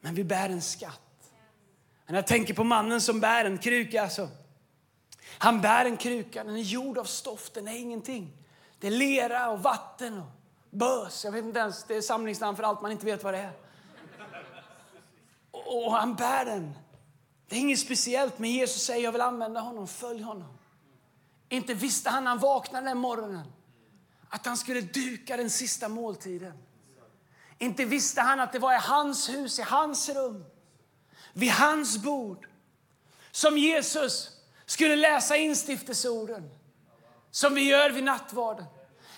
men 0.00 0.14
vi 0.14 0.24
bär 0.24 0.48
en 0.48 0.62
skatt. 0.62 1.32
När 2.06 2.14
jag 2.14 2.26
tänker 2.26 2.54
på 2.54 2.64
mannen 2.64 3.00
som 3.00 3.20
bär 3.20 3.44
en 3.44 3.58
kruka, 3.58 4.02
alltså, 4.02 4.28
han 5.38 5.60
bär 5.60 5.84
en 5.84 5.96
kruka, 5.96 6.44
den 6.44 6.56
är 6.56 6.60
gjord 6.60 6.98
av 6.98 7.04
stoft, 7.04 7.54
den 7.54 7.68
är 7.68 7.76
ingenting. 7.76 8.43
Det 8.84 8.88
är 8.88 8.92
lera 8.92 9.50
och 9.50 9.62
vatten 9.62 10.18
och 10.18 10.26
bös. 10.70 11.24
Jag 11.24 11.32
vet 11.32 11.44
inte 11.44 11.58
ens, 11.58 11.84
det 11.84 11.96
är 11.96 12.00
samlingsnamn 12.00 12.56
för 12.56 12.62
allt 12.62 12.82
man 12.82 12.92
inte 12.92 13.06
vet 13.06 13.24
vad 13.24 13.34
det 13.34 13.38
är. 13.38 13.52
Och, 15.50 15.92
han 15.92 16.14
bär 16.14 16.44
den. 16.44 16.74
Det 17.48 17.56
är 17.56 17.60
inget 17.60 17.78
speciellt, 17.78 18.38
men 18.38 18.50
Jesus 18.50 18.82
säger 18.82 19.04
jag 19.04 19.12
vill 19.12 19.20
använda 19.20 19.60
honom, 19.60 19.88
följ 19.88 20.22
honom. 20.22 20.58
Inte 21.48 21.74
visste 21.74 22.10
han 22.10 22.24
när 22.24 22.30
han 22.30 22.38
vaknade 22.38 22.86
den 22.86 22.98
morgonen 22.98 23.52
att 24.28 24.46
han 24.46 24.56
skulle 24.56 24.80
duka 24.80 25.36
den 25.36 25.50
sista 25.50 25.88
måltiden. 25.88 26.58
Inte 27.58 27.84
visste 27.84 28.20
han 28.20 28.40
att 28.40 28.52
det 28.52 28.58
var 28.58 28.72
i 28.72 28.80
hans 28.80 29.28
hus, 29.28 29.58
i 29.58 29.62
hans 29.62 30.08
rum, 30.08 30.44
vid 31.32 31.50
hans 31.50 31.98
bord 31.98 32.48
som 33.30 33.58
Jesus 33.58 34.30
skulle 34.66 34.96
läsa 34.96 35.36
instiftelseorden 35.36 36.50
som 37.34 37.54
vi 37.54 37.62
gör 37.62 37.90
vid 37.90 38.04
nattvarden. 38.04 38.64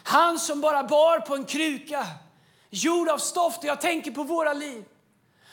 Han 0.03 0.39
som 0.39 0.61
bara 0.61 0.85
bar 0.85 1.21
på 1.21 1.35
en 1.35 1.45
kruka 1.45 2.07
gjord 2.71 3.09
av 3.09 3.19
stoft. 3.19 3.65
Jag 3.65 3.81
tänker 3.81 4.11
på 4.11 4.23
våra 4.23 4.53
liv. 4.53 4.85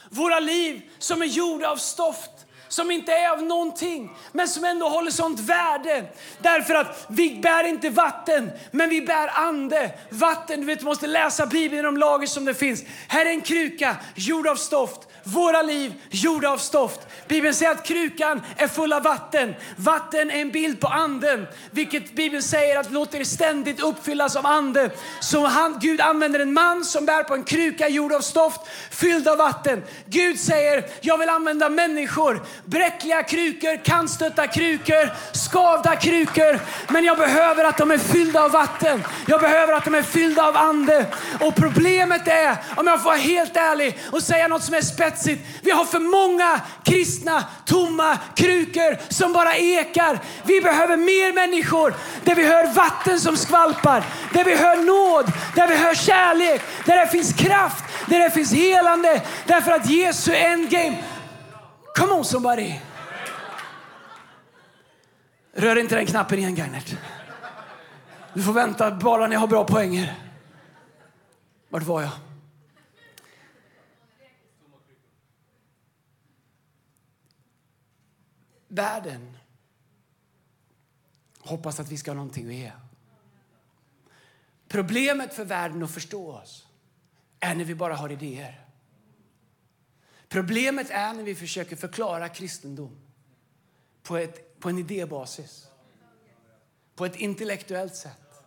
Våra 0.09 0.39
liv 0.39 0.81
som 0.99 1.21
är 1.21 1.25
gjorda 1.25 1.69
av 1.69 1.75
stoft 1.75 2.31
som 2.67 2.91
inte 2.91 3.13
är 3.13 3.29
av 3.29 3.43
någonting, 3.43 4.09
men 4.31 4.47
som 4.47 4.63
ändå 4.63 4.89
håller 4.89 5.11
sånt 5.11 5.39
värde. 5.39 6.05
Därför 6.39 6.75
att 6.75 7.05
vi 7.09 7.39
bär 7.39 7.63
inte 7.63 7.89
vatten, 7.89 8.51
men 8.71 8.89
vi 8.89 9.01
bär 9.01 9.27
ande. 9.27 9.91
Vatten, 10.09 10.59
du 10.59 10.65
vet, 10.65 10.79
du 10.79 10.85
måste 10.85 11.07
läsa 11.07 11.45
Bibeln 11.45 11.79
i 11.79 11.81
de 11.81 11.97
lager 11.97 12.27
som 12.27 12.45
det 12.45 12.53
finns. 12.53 12.83
Här 13.07 13.25
är 13.25 13.29
en 13.29 13.41
kruka 13.41 13.95
gjord 14.15 14.47
av 14.47 14.55
stoft. 14.55 15.07
Våra 15.25 15.61
liv 15.61 15.93
gjorda 16.09 16.49
av 16.49 16.57
stoft. 16.57 16.99
Bibeln 17.27 17.53
säger 17.53 17.71
att 17.71 17.85
krukan 17.85 18.41
är 18.57 18.67
full 18.67 18.93
av 18.93 19.03
vatten. 19.03 19.55
Vatten 19.75 20.31
är 20.31 20.41
en 20.41 20.51
bild 20.51 20.79
på 20.79 20.87
anden, 20.87 21.47
vilket 21.71 22.15
Bibeln 22.15 22.43
säger 22.43 22.79
att 22.79 22.91
låter 22.91 23.19
er 23.19 23.23
ständigt 23.23 23.79
uppfyllas 23.79 24.35
av 24.35 24.45
Anden. 24.45 24.89
Så 25.19 25.45
han, 25.45 25.79
Gud 25.81 26.01
använder 26.01 26.39
en 26.39 26.53
man 26.53 26.85
som 26.85 27.05
bär 27.05 27.23
på 27.23 27.33
en 27.33 27.43
kruka 27.43 27.87
gjord 27.87 28.13
av 28.13 28.19
stoft, 28.19 28.61
fylld 28.91 29.27
av 29.27 29.37
vatten. 29.37 29.83
Gud 30.05 30.39
säger, 30.39 30.85
jag 31.01 31.17
vill 31.17 31.29
använda 31.29 31.69
människor, 31.69 32.43
bräckliga 32.65 33.23
krukor, 33.23 33.83
kantstötta 33.83 34.47
krukor, 34.47 35.13
skavda 35.33 35.95
krukor. 35.95 36.59
Men 36.87 37.03
jag 37.03 37.17
behöver 37.17 37.65
att 37.65 37.77
de 37.77 37.91
är 37.91 37.97
fyllda 37.97 38.43
av 38.43 38.51
vatten. 38.51 39.03
Jag 39.27 39.41
behöver 39.41 39.73
att 39.73 39.85
de 39.85 39.95
är 39.95 40.01
fyllda 40.01 40.47
av 40.47 40.57
ande. 40.57 41.05
Och 41.41 41.55
problemet 41.55 42.27
är, 42.27 42.57
om 42.75 42.87
jag 42.87 42.99
får 42.99 43.09
vara 43.09 43.17
helt 43.17 43.57
ärlig 43.57 43.99
och 44.11 44.23
säga 44.23 44.47
något 44.47 44.63
som 44.63 44.73
är 44.73 44.81
spetsigt. 44.81 45.12
Vi 45.61 45.71
har 45.71 45.85
för 45.85 45.99
många 45.99 46.61
kristna 46.83 47.43
tomma 47.65 48.17
krukor 48.35 49.13
som 49.13 49.33
bara 49.33 49.55
ekar. 49.55 50.19
Vi 50.43 50.61
behöver 50.61 50.97
mer 50.97 51.33
människor 51.33 51.93
där 52.23 52.35
vi 52.35 52.47
hör 52.47 52.73
vatten 52.73 53.19
som 53.19 53.37
skvalpar, 53.37 54.03
där 54.33 54.43
vi 54.43 54.55
hör 54.55 54.75
nåd, 54.75 55.31
där 55.55 55.67
vi 55.67 55.75
hör 55.75 55.95
kärlek, 55.95 56.61
där 56.85 56.97
det 56.97 57.07
finns 57.07 57.33
kraft, 57.33 57.83
där 58.07 58.19
det 58.19 58.31
finns 58.31 58.53
helande. 58.53 59.21
Därför 59.45 59.71
att 59.71 59.89
Jesu 59.89 60.35
endgame 60.35 61.03
Come 61.95 62.13
on 62.13 62.25
somebody! 62.25 62.79
Rör 65.55 65.75
inte 65.75 65.95
den 65.95 66.05
knappen 66.05 66.39
igen, 66.39 66.55
Gagnert. 66.55 66.95
Du 68.33 68.43
får 68.43 68.53
vänta 68.53 68.91
bara 68.91 69.27
när 69.27 69.33
jag 69.33 69.39
har 69.39 69.47
bra 69.47 69.63
poänger. 69.63 70.15
Vart 71.69 71.83
var 71.83 72.01
jag? 72.01 72.11
Världen 78.73 79.37
hoppas 81.39 81.79
att 81.79 81.91
vi 81.91 81.97
ska 81.97 82.11
ha 82.11 82.15
någonting 82.15 82.47
att 82.47 82.53
ge. 82.53 82.71
Problemet 84.67 85.33
för 85.33 85.45
världen 85.45 85.83
att 85.83 85.91
förstå 85.91 86.31
oss 86.31 86.67
är 87.39 87.55
när 87.55 87.65
vi 87.65 87.75
bara 87.75 87.95
har 87.95 88.11
idéer. 88.11 88.65
Problemet 90.27 90.89
är 90.89 91.13
när 91.13 91.23
vi 91.23 91.35
försöker 91.35 91.75
förklara 91.75 92.29
kristendom 92.29 92.97
på, 94.03 94.17
ett, 94.17 94.59
på 94.59 94.69
en 94.69 94.77
idébasis, 94.77 95.67
på 96.95 97.05
ett 97.05 97.15
intellektuellt 97.15 97.95
sätt. 97.95 98.43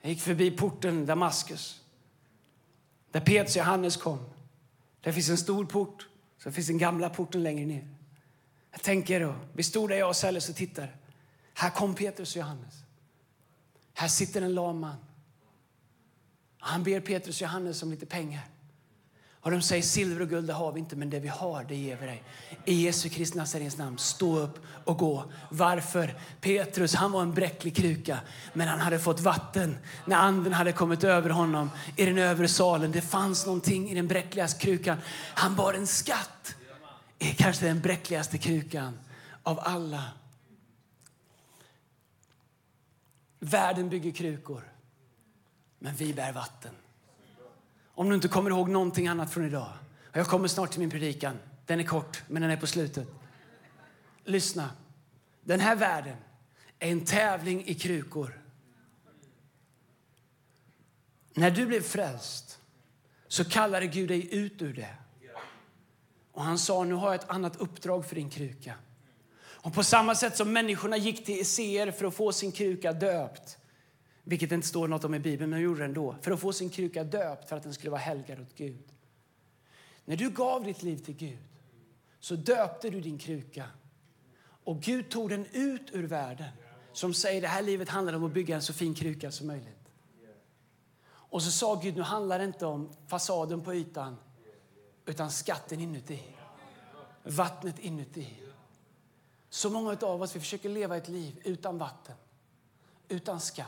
Jag 0.00 0.12
gick 0.12 0.20
förbi 0.20 0.50
porten 0.50 1.06
Damaskus, 1.06 1.84
där 3.10 3.20
Petrus 3.20 3.56
och 3.56 3.60
Johannes 3.60 3.96
kom. 3.96 4.30
Där 5.00 5.12
finns 5.12 5.28
en 5.28 5.38
stor 5.38 5.64
port, 5.64 6.08
så 6.38 6.52
finns 6.52 6.66
den 6.66 6.78
gamla 6.78 7.10
porten 7.10 7.42
längre 7.42 7.66
ner. 7.66 7.99
Jag 8.70 8.82
tänker 8.82 9.20
och 9.22 9.34
vi 9.52 9.62
stod 9.62 9.88
där 9.90 9.96
jag 9.96 10.08
och 10.08 10.16
Sellers 10.16 10.48
och 10.48 10.56
tittar. 10.56 10.96
Här 11.54 11.70
kom 11.70 11.94
Petrus 11.94 12.36
och 12.36 12.40
Johannes. 12.40 12.74
Här 13.94 14.08
sitter 14.08 14.42
en 14.42 14.54
lam 14.54 14.80
man. 14.80 14.96
Han 16.58 16.82
ber 16.82 17.00
Petrus 17.00 17.36
och 17.36 17.42
Johannes 17.42 17.82
om 17.82 17.90
lite 17.90 18.06
pengar. 18.06 18.42
Och 19.42 19.50
de 19.50 19.62
säger 19.62 19.82
silver 19.82 20.22
och 20.22 20.28
guld 20.28 20.46
det 20.46 20.52
har 20.52 20.72
vi 20.72 20.80
inte, 20.80 20.96
men 20.96 21.10
det 21.10 21.20
vi 21.20 21.28
har 21.28 21.64
det 21.64 21.76
ger 21.76 21.96
vi 21.96 22.06
dig. 22.06 22.22
I 22.64 22.74
Jesu 22.74 23.08
Kristi 23.08 23.38
Nazarens 23.38 23.78
namn, 23.78 23.98
stå 23.98 24.38
upp 24.38 24.58
och 24.84 24.98
gå. 24.98 25.32
Varför? 25.50 26.14
Petrus 26.40 26.94
han 26.94 27.12
var 27.12 27.22
en 27.22 27.34
bräcklig 27.34 27.76
kruka, 27.76 28.20
men 28.52 28.68
han 28.68 28.80
hade 28.80 28.98
fått 28.98 29.20
vatten 29.20 29.78
när 30.04 30.16
anden 30.16 30.52
hade 30.52 30.72
kommit 30.72 31.04
över 31.04 31.30
honom 31.30 31.70
i 31.96 32.04
den 32.04 32.18
övre 32.18 32.48
salen. 32.48 32.92
Det 32.92 33.00
fanns 33.00 33.46
någonting 33.46 33.90
i 33.90 33.94
den 33.94 34.08
bräckliga 34.08 34.48
krukan. 34.48 34.96
Han 35.34 35.56
bar 35.56 35.74
en 35.74 35.86
skatt 35.86 36.56
är 37.20 37.34
kanske 37.34 37.66
den 37.66 37.80
bräckligaste 37.80 38.38
krukan 38.38 38.98
av 39.42 39.60
alla. 39.62 40.12
Världen 43.38 43.88
bygger 43.88 44.12
krukor, 44.12 44.72
men 45.78 45.94
vi 45.94 46.14
bär 46.14 46.32
vatten. 46.32 46.74
Om 47.84 48.08
du 48.08 48.14
inte 48.14 48.28
kommer 48.28 48.50
ihåg 48.50 48.68
någonting 48.68 49.08
annat 49.08 49.32
från 49.32 49.44
idag. 49.44 49.72
jag 50.12 50.26
kommer 50.26 50.48
snart 50.48 50.70
till 50.70 50.80
min 50.80 50.90
predikan. 50.90 51.38
Den 51.66 51.80
är 51.80 51.84
kort, 51.84 52.22
men 52.28 52.42
den 52.42 52.50
är 52.50 52.56
på 52.56 52.66
slutet. 52.66 53.08
Lyssna. 54.24 54.70
Den 55.44 55.60
här 55.60 55.76
världen 55.76 56.16
är 56.78 56.90
en 56.90 57.04
tävling 57.04 57.64
i 57.66 57.74
krukor. 57.74 58.40
När 61.34 61.50
du 61.50 61.66
blev 61.66 61.80
frälst 61.80 62.58
så 63.28 63.44
kallade 63.44 63.86
Gud 63.86 64.08
dig 64.08 64.34
ut 64.34 64.62
ur 64.62 64.74
det. 64.74 64.96
Och 66.32 66.42
han 66.42 66.58
sa, 66.58 66.84
nu 66.84 66.94
har 66.94 67.06
jag 67.06 67.14
ett 67.14 67.30
annat 67.30 67.56
uppdrag 67.56 68.06
för 68.06 68.14
din 68.14 68.30
kruka. 68.30 68.74
Och 69.62 69.74
på 69.74 69.84
samma 69.84 70.14
sätt 70.14 70.36
som 70.36 70.52
människorna 70.52 70.96
gick 70.96 71.24
till 71.24 71.40
Eser 71.40 71.90
för 71.90 72.04
att 72.04 72.14
få 72.14 72.32
sin 72.32 72.52
kruka 72.52 72.92
döpt, 72.92 73.58
vilket 74.24 74.52
inte 74.52 74.66
står 74.66 74.88
något 74.88 75.04
om 75.04 75.14
i 75.14 75.18
Bibeln, 75.18 75.50
men 75.50 75.58
de 75.58 75.64
gjorde 75.64 75.80
det 75.80 75.84
ändå, 75.84 76.16
för 76.22 76.30
att 76.30 76.40
få 76.40 76.52
sin 76.52 76.70
kruka 76.70 77.04
döpt 77.04 77.48
för 77.48 77.56
att 77.56 77.62
den 77.62 77.74
skulle 77.74 77.90
vara 77.90 78.00
helgad 78.00 78.40
åt 78.40 78.54
Gud. 78.54 78.92
När 80.04 80.16
du 80.16 80.30
gav 80.30 80.64
ditt 80.64 80.82
liv 80.82 80.96
till 80.96 81.16
Gud 81.16 81.38
så 82.20 82.34
döpte 82.36 82.90
du 82.90 83.00
din 83.00 83.18
kruka 83.18 83.64
och 84.64 84.80
Gud 84.80 85.08
tog 85.10 85.28
den 85.28 85.46
ut 85.52 85.90
ur 85.92 86.06
världen 86.06 86.48
som 86.92 87.14
säger 87.14 87.40
det 87.40 87.48
här 87.48 87.62
livet 87.62 87.88
handlar 87.88 88.12
om 88.12 88.24
att 88.24 88.32
bygga 88.32 88.54
en 88.54 88.62
så 88.62 88.72
fin 88.72 88.94
kruka 88.94 89.30
som 89.30 89.46
möjligt. 89.46 89.92
Och 91.06 91.42
så 91.42 91.50
sa 91.50 91.74
Gud, 91.74 91.96
nu 91.96 92.02
handlar 92.02 92.38
det 92.38 92.44
inte 92.44 92.66
om 92.66 92.92
fasaden 93.06 93.60
på 93.60 93.74
ytan 93.74 94.16
utan 95.06 95.30
skatten 95.30 95.80
inuti. 95.80 96.36
Vattnet 97.22 97.78
inuti. 97.78 98.42
Så 99.50 99.70
många 99.70 99.96
av 100.02 100.22
oss 100.22 100.36
vi 100.36 100.40
försöker 100.40 100.68
leva 100.68 100.96
ett 100.96 101.08
liv 101.08 101.40
utan 101.44 101.78
vatten, 101.78 102.16
utan 103.08 103.40
skatt. 103.40 103.66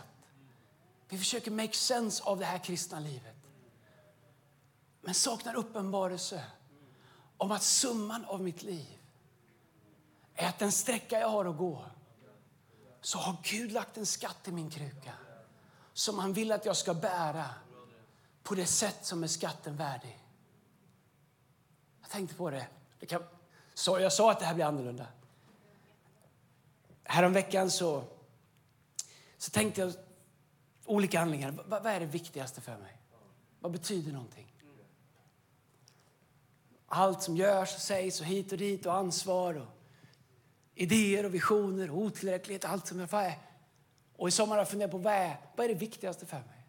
Vi 1.09 1.18
försöker 1.18 1.51
make 1.51 1.73
sense 1.73 2.25
av 2.25 2.38
det 2.38 2.45
här 2.45 2.59
kristna 2.59 3.01
livet. 3.01 3.37
Men 5.01 5.14
saknar 5.14 5.55
uppenbarelse 5.55 6.45
om 7.37 7.53
att 7.53 7.62
summan 7.62 8.25
av 8.25 8.40
mitt 8.40 8.62
liv 8.62 8.99
är 10.35 10.49
att 10.49 10.59
den 10.59 10.73
sträcka 10.73 11.21
jag 11.21 11.29
har 11.29 11.45
att 11.45 11.57
gå 11.57 11.85
så 13.01 13.18
har 13.18 13.37
Gud 13.42 13.73
lagt 13.73 13.97
en 13.97 14.07
skatt 14.07 14.49
i 14.49 14.53
min 14.53 14.71
kruka 14.71 15.12
som 15.92 16.18
han 16.18 16.33
vill 16.33 16.53
att 16.53 16.64
jag 16.64 16.77
ska 16.77 16.95
bära 16.95 17.45
på 18.42 18.55
det 18.55 18.66
sätt 18.66 19.07
som 19.07 19.23
är 19.23 19.29
skatten 19.29 19.77
värdig. 19.77 20.22
Jag 22.12 22.16
tänkte 22.16 22.37
på 22.37 22.51
det. 22.51 22.66
det 23.01 23.07
kan, 23.07 23.22
så 23.75 24.01
jag 24.01 24.12
sa 24.12 24.31
att 24.31 24.38
det 24.38 24.44
här 24.44 24.55
blir 24.55 24.64
annorlunda. 24.64 25.07
Häromveckan 27.05 27.70
så, 27.70 28.05
så 29.38 29.51
tänkte 29.51 29.81
jag 29.81 29.92
olika 30.85 31.18
handlingar. 31.18 31.51
Vad, 31.66 31.83
vad 31.83 31.92
är 31.92 32.01
det 32.01 32.07
viktigaste 32.07 32.61
för 32.61 32.77
mig? 32.79 32.96
Vad 33.61 33.72
betyder 33.72 34.12
någonting? 34.12 34.55
Allt 36.87 37.22
som 37.22 37.37
görs 37.37 37.75
och 37.75 37.81
sägs 37.81 38.20
och 38.20 38.27
hit 38.27 38.53
och 38.53 38.59
dit 38.59 38.87
och 38.87 38.94
ansvar 38.94 39.55
och 39.55 39.68
idéer 40.75 41.25
och 41.25 41.35
visioner 41.35 41.90
och 41.90 41.98
otillräcklighet. 41.98 42.64
Allt 42.64 42.87
som 42.87 43.01
jag 43.01 43.12
är. 43.12 43.38
Och 44.16 44.29
i 44.29 44.31
sommar 44.31 44.55
har 44.55 44.61
jag 44.61 44.68
funderat 44.68 44.90
på 44.90 44.98
vad 44.98 45.12
är, 45.14 45.37
vad 45.57 45.64
är 45.64 45.68
det 45.68 45.81
viktigaste 45.81 46.27
för 46.27 46.37
mig? 46.37 46.66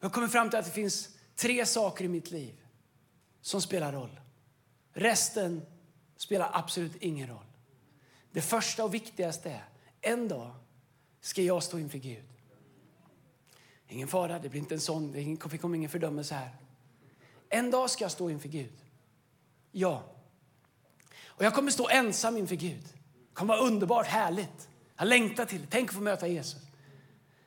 Jag 0.00 0.08
har 0.08 0.12
kommit 0.14 0.32
fram 0.32 0.50
till 0.50 0.58
att 0.58 0.64
det 0.64 0.70
finns 0.70 1.08
tre 1.36 1.66
saker 1.66 2.04
i 2.04 2.08
mitt 2.08 2.30
liv 2.30 2.60
som 3.40 3.62
spelar 3.62 3.92
roll. 3.92 4.21
Resten 4.92 5.62
spelar 6.16 6.50
absolut 6.52 6.96
ingen 6.96 7.28
roll. 7.28 7.46
Det 8.30 8.40
första 8.40 8.84
och 8.84 8.94
viktigaste 8.94 9.50
är 9.50 9.64
en 10.00 10.28
dag 10.28 10.54
ska 11.20 11.42
jag 11.42 11.62
stå 11.62 11.78
inför 11.78 11.98
Gud. 11.98 12.24
Ingen 13.88 14.08
fara, 14.08 14.38
det 14.38 14.48
blir 14.48 14.60
inte 14.60 14.74
en 14.74 14.80
sån, 14.80 15.12
det 15.12 15.58
kommer 15.58 15.76
ingen 15.76 15.90
fördömelse 15.90 16.34
här. 16.34 16.56
En 17.48 17.70
dag 17.70 17.90
ska 17.90 18.04
jag 18.04 18.10
stå 18.10 18.30
inför 18.30 18.48
Gud. 18.48 18.72
Ja. 19.72 20.02
Och 21.24 21.44
jag 21.44 21.54
kommer 21.54 21.70
stå 21.70 21.88
ensam 21.88 22.36
inför 22.36 22.56
Gud. 22.56 22.84
Det 23.28 23.34
kommer 23.34 23.56
vara 23.56 23.66
underbart, 23.66 24.06
härligt. 24.06 24.68
Jag 24.96 25.08
längtar 25.08 25.44
till 25.44 25.60
det. 25.60 25.66
Tänk 25.70 25.88
att 25.88 25.94
få 25.94 26.00
möta 26.00 26.28
Jesus. 26.28 26.62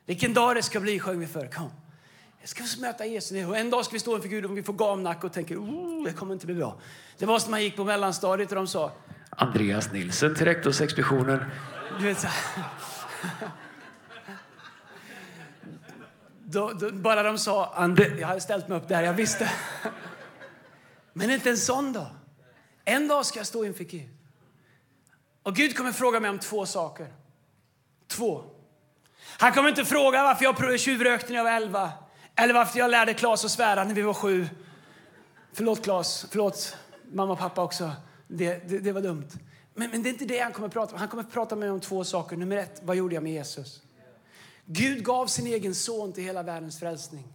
Vilken 0.05 0.33
dag 0.33 0.55
det 0.55 0.63
ska 0.63 0.79
bli 0.79 0.99
sjöng 0.99 1.19
vi 1.19 1.27
för. 1.27 1.47
Kom. 1.47 1.71
Jag 2.45 2.49
ska 2.49 2.63
få 2.63 2.81
möta 2.81 3.05
Jesus. 3.05 3.47
Och 3.47 3.57
en 3.57 3.69
dag 3.69 3.85
ska 3.85 3.93
vi 3.93 3.99
stå 3.99 4.15
inför 4.15 4.29
Gud 4.29 4.45
och 4.45 4.57
vi 4.57 4.63
får 4.63 4.73
gamnacke 4.73 5.27
och 5.27 5.33
tänker 5.33 5.57
oh, 5.57 6.03
det 6.03 6.13
kommer 6.13 6.33
inte 6.33 6.45
bli 6.45 6.55
bra. 6.55 6.79
Det 7.17 7.25
var 7.25 7.39
som 7.39 7.51
man 7.51 7.63
gick 7.63 7.75
på 7.75 7.83
mellanstadiet 7.83 8.49
och 8.49 8.55
de 8.55 8.67
sa 8.67 8.91
Andreas 9.29 9.91
Nilsson 9.91 10.35
till 10.35 10.45
rektorsexpeditionen. 10.45 11.45
Du 11.99 12.05
vet 12.05 12.19
så 12.19 12.27
då, 16.43 16.73
då, 16.73 16.91
bara 16.91 17.23
de 17.23 17.37
sa 17.37 17.73
Ande, 17.75 18.07
jag 18.07 18.27
hade 18.27 18.41
ställt 18.41 18.67
mig 18.67 18.77
upp 18.77 18.87
där, 18.87 19.03
jag 19.03 19.13
visste. 19.13 19.51
Men 21.13 21.31
inte 21.31 21.49
en 21.49 21.57
sån 21.57 21.93
dag. 21.93 22.07
En 22.83 23.07
dag 23.07 23.25
ska 23.25 23.39
jag 23.39 23.47
stå 23.47 23.65
inför 23.65 23.83
Gud. 23.83 24.09
Och 25.43 25.55
Gud 25.55 25.77
kommer 25.77 25.91
fråga 25.91 26.19
mig 26.19 26.29
om 26.29 26.39
två 26.39 26.65
saker. 26.65 27.07
Två. 28.07 28.43
Han 29.37 29.53
kommer 29.53 29.69
inte 29.69 29.85
fråga 29.85 30.23
varför 30.23 30.45
jag 30.45 30.79
tjuvrökte 30.79 31.29
när 31.29 31.35
jag 31.37 31.43
var 31.43 31.51
elva. 31.51 31.91
Eller 32.35 32.53
varför 32.53 32.79
jag 32.79 32.91
lärde 32.91 33.13
Klas 33.13 33.45
att 33.45 33.51
svära 33.51 33.83
när 33.83 33.93
vi 33.93 34.01
var 34.01 34.13
sju. 34.13 34.47
Förlåt 35.53 35.83
Klas, 35.83 36.25
förlåt 36.29 36.77
mamma 37.11 37.33
och 37.33 37.39
pappa 37.39 37.63
också. 37.63 37.91
Det, 38.27 38.69
det, 38.69 38.79
det 38.79 38.91
var 38.91 39.01
dumt. 39.01 39.27
Men, 39.73 39.89
men, 39.91 40.03
det 40.03 40.09
är 40.09 40.11
inte 40.11 40.25
det 40.25 40.39
han 40.39 40.53
kommer 40.53 40.69
prata 40.69 40.93
om. 40.93 40.99
Han 40.99 41.07
kommer 41.07 41.23
prata 41.23 41.55
med 41.55 41.71
om 41.71 41.79
två 41.79 42.03
saker. 42.03 42.37
Nummer 42.37 42.57
ett, 42.57 42.81
vad 42.83 42.95
gjorde 42.95 43.15
jag 43.15 43.23
med 43.23 43.31
Jesus? 43.31 43.81
Gud 44.65 45.03
gav 45.03 45.27
sin 45.27 45.47
egen 45.47 45.75
son 45.75 46.13
till 46.13 46.23
hela 46.23 46.43
världens 46.43 46.79
frälsning. 46.79 47.33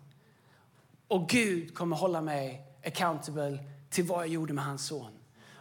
Och 1.08 1.28
Gud 1.28 1.74
kommer 1.74 1.96
hålla 1.96 2.20
mig 2.20 2.62
accountable 2.86 3.58
till 3.90 4.04
vad 4.04 4.18
jag 4.18 4.28
gjorde 4.28 4.52
med 4.52 4.64
hans 4.64 4.86
son. 4.86 5.10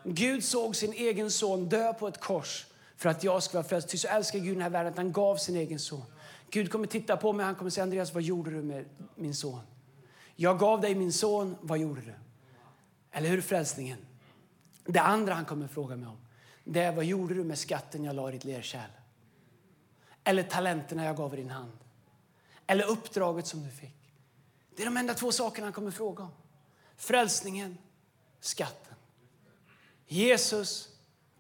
Gud 0.04 0.44
såg 0.44 0.76
sin 0.76 0.94
egen 0.94 1.32
son 1.32 1.70
dö 1.70 1.94
på 1.94 2.08
ett 2.08 2.20
kors 2.20 2.66
för 2.98 3.10
att 3.10 3.24
jag 3.24 3.44
skulle 3.44 3.58
vara 3.58 3.70
frälst. 3.70 3.90
Ty 3.90 3.98
så 3.98 4.08
älskar 4.08 4.40
Gud 4.40 4.56
den 4.56 4.62
här 4.62 4.70
världen 4.70 4.92
att 4.92 4.98
han 4.98 5.12
gav 5.12 5.36
sin 5.36 5.56
egen 5.56 5.80
son. 5.80 6.04
Gud 6.52 6.72
kommer 6.72 6.88
titta 6.88 7.18
på 7.18 7.34
mig 7.34 7.46
han 7.46 7.56
kommer 7.56 7.72
säga 7.72 7.84
Andreas, 7.84 8.14
vad 8.14 8.24
gjorde 8.24 8.52
du 8.52 8.62
med 8.62 8.86
min 9.16 9.36
son? 9.36 9.62
Jag 10.36 10.60
gav 10.60 10.82
dig 10.82 10.96
min 10.96 11.14
son, 11.14 11.56
vad 11.62 11.80
gjorde 11.80 12.02
du? 12.02 12.14
Eller 13.12 13.30
hur 13.30 13.42
frälsningen? 13.42 13.98
Det 14.86 15.00
andra 15.00 15.34
han 15.34 15.46
kommer 15.46 15.68
fråga 15.68 15.96
mig 15.96 16.08
om, 16.08 16.18
det 16.64 16.82
är 16.82 16.96
vad 16.96 17.06
gjorde 17.06 17.34
du 17.34 17.44
med 17.44 17.58
skatten 17.58 18.04
jag 18.04 18.16
la 18.16 18.30
i 18.30 18.32
ditt 18.32 18.44
lerkärl? 18.44 18.90
Eller 20.24 20.44
talenterna 20.44 21.06
jag 21.06 21.18
gav 21.18 21.34
i 21.34 21.38
din 21.38 21.50
hand? 21.50 21.78
Eller 22.68 22.86
uppdraget 22.86 23.48
som 23.48 23.64
du 23.64 23.70
fick? 23.70 24.14
Det 24.76 24.84
är 24.84 24.86
de 24.86 24.98
enda 24.98 25.14
två 25.14 25.32
sakerna 25.32 25.66
han 25.66 25.74
kommer 25.74 25.92
fråga 25.92 26.24
om. 26.24 26.32
Frälsningen, 26.96 27.78
skatten. 28.40 28.96
Jesus, 30.08 30.90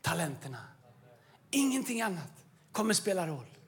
talenterna. 0.02 0.64
Ingenting 1.52 2.02
annat 2.02 2.46
kommer 2.72 2.94
spela 2.94 3.28
roll. 3.28 3.59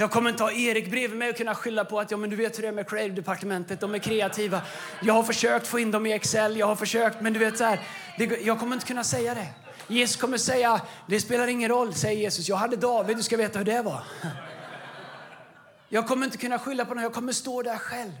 Jag 0.00 0.10
kommer 0.10 0.30
inte 0.30 0.42
ha 0.42 0.52
Erik 0.52 0.90
bredvid 0.90 1.18
mig 1.18 1.30
och 1.30 1.36
kunna 1.36 1.54
skylla 1.54 1.84
på 1.84 2.00
att 2.00 2.10
ja, 2.10 2.16
men 2.16 2.30
du 2.30 2.36
vet 2.36 2.58
hur 2.58 2.62
det 2.62 2.68
är 2.68 2.72
med 2.72 2.86
creative-departementet. 2.86 3.80
De 3.80 3.94
är 3.94 3.98
kreativa. 3.98 4.62
Jag 5.02 5.14
har 5.14 5.22
försökt 5.22 5.66
få 5.66 5.78
in 5.78 5.90
dem 5.90 6.06
i 6.06 6.12
Excel. 6.12 6.56
Jag 6.56 6.66
har 6.66 6.76
försökt, 6.76 7.20
men 7.20 7.32
du 7.32 7.38
vet 7.38 7.58
så 7.58 7.64
här, 7.64 7.80
det, 8.18 8.24
jag 8.24 8.58
kommer 8.58 8.74
inte 8.74 8.86
kunna 8.86 9.04
säga 9.04 9.34
det. 9.34 9.48
Jesus 9.88 10.16
kommer 10.16 10.38
säga, 10.38 10.80
det 11.06 11.20
spelar 11.20 11.46
ingen 11.46 11.68
roll, 11.68 11.94
säger 11.94 12.20
Jesus. 12.20 12.48
Jag 12.48 12.56
hade 12.56 12.76
David, 12.76 13.16
du 13.16 13.22
ska 13.22 13.36
veta 13.36 13.58
hur 13.58 13.66
det 13.66 13.82
var. 13.82 14.02
Jag 15.88 16.08
kommer 16.08 16.26
inte 16.26 16.38
kunna 16.38 16.58
skylla 16.58 16.84
på 16.84 16.94
någon, 16.94 17.02
jag 17.02 17.14
kommer 17.14 17.32
stå 17.32 17.62
där 17.62 17.76
själv 17.76 18.12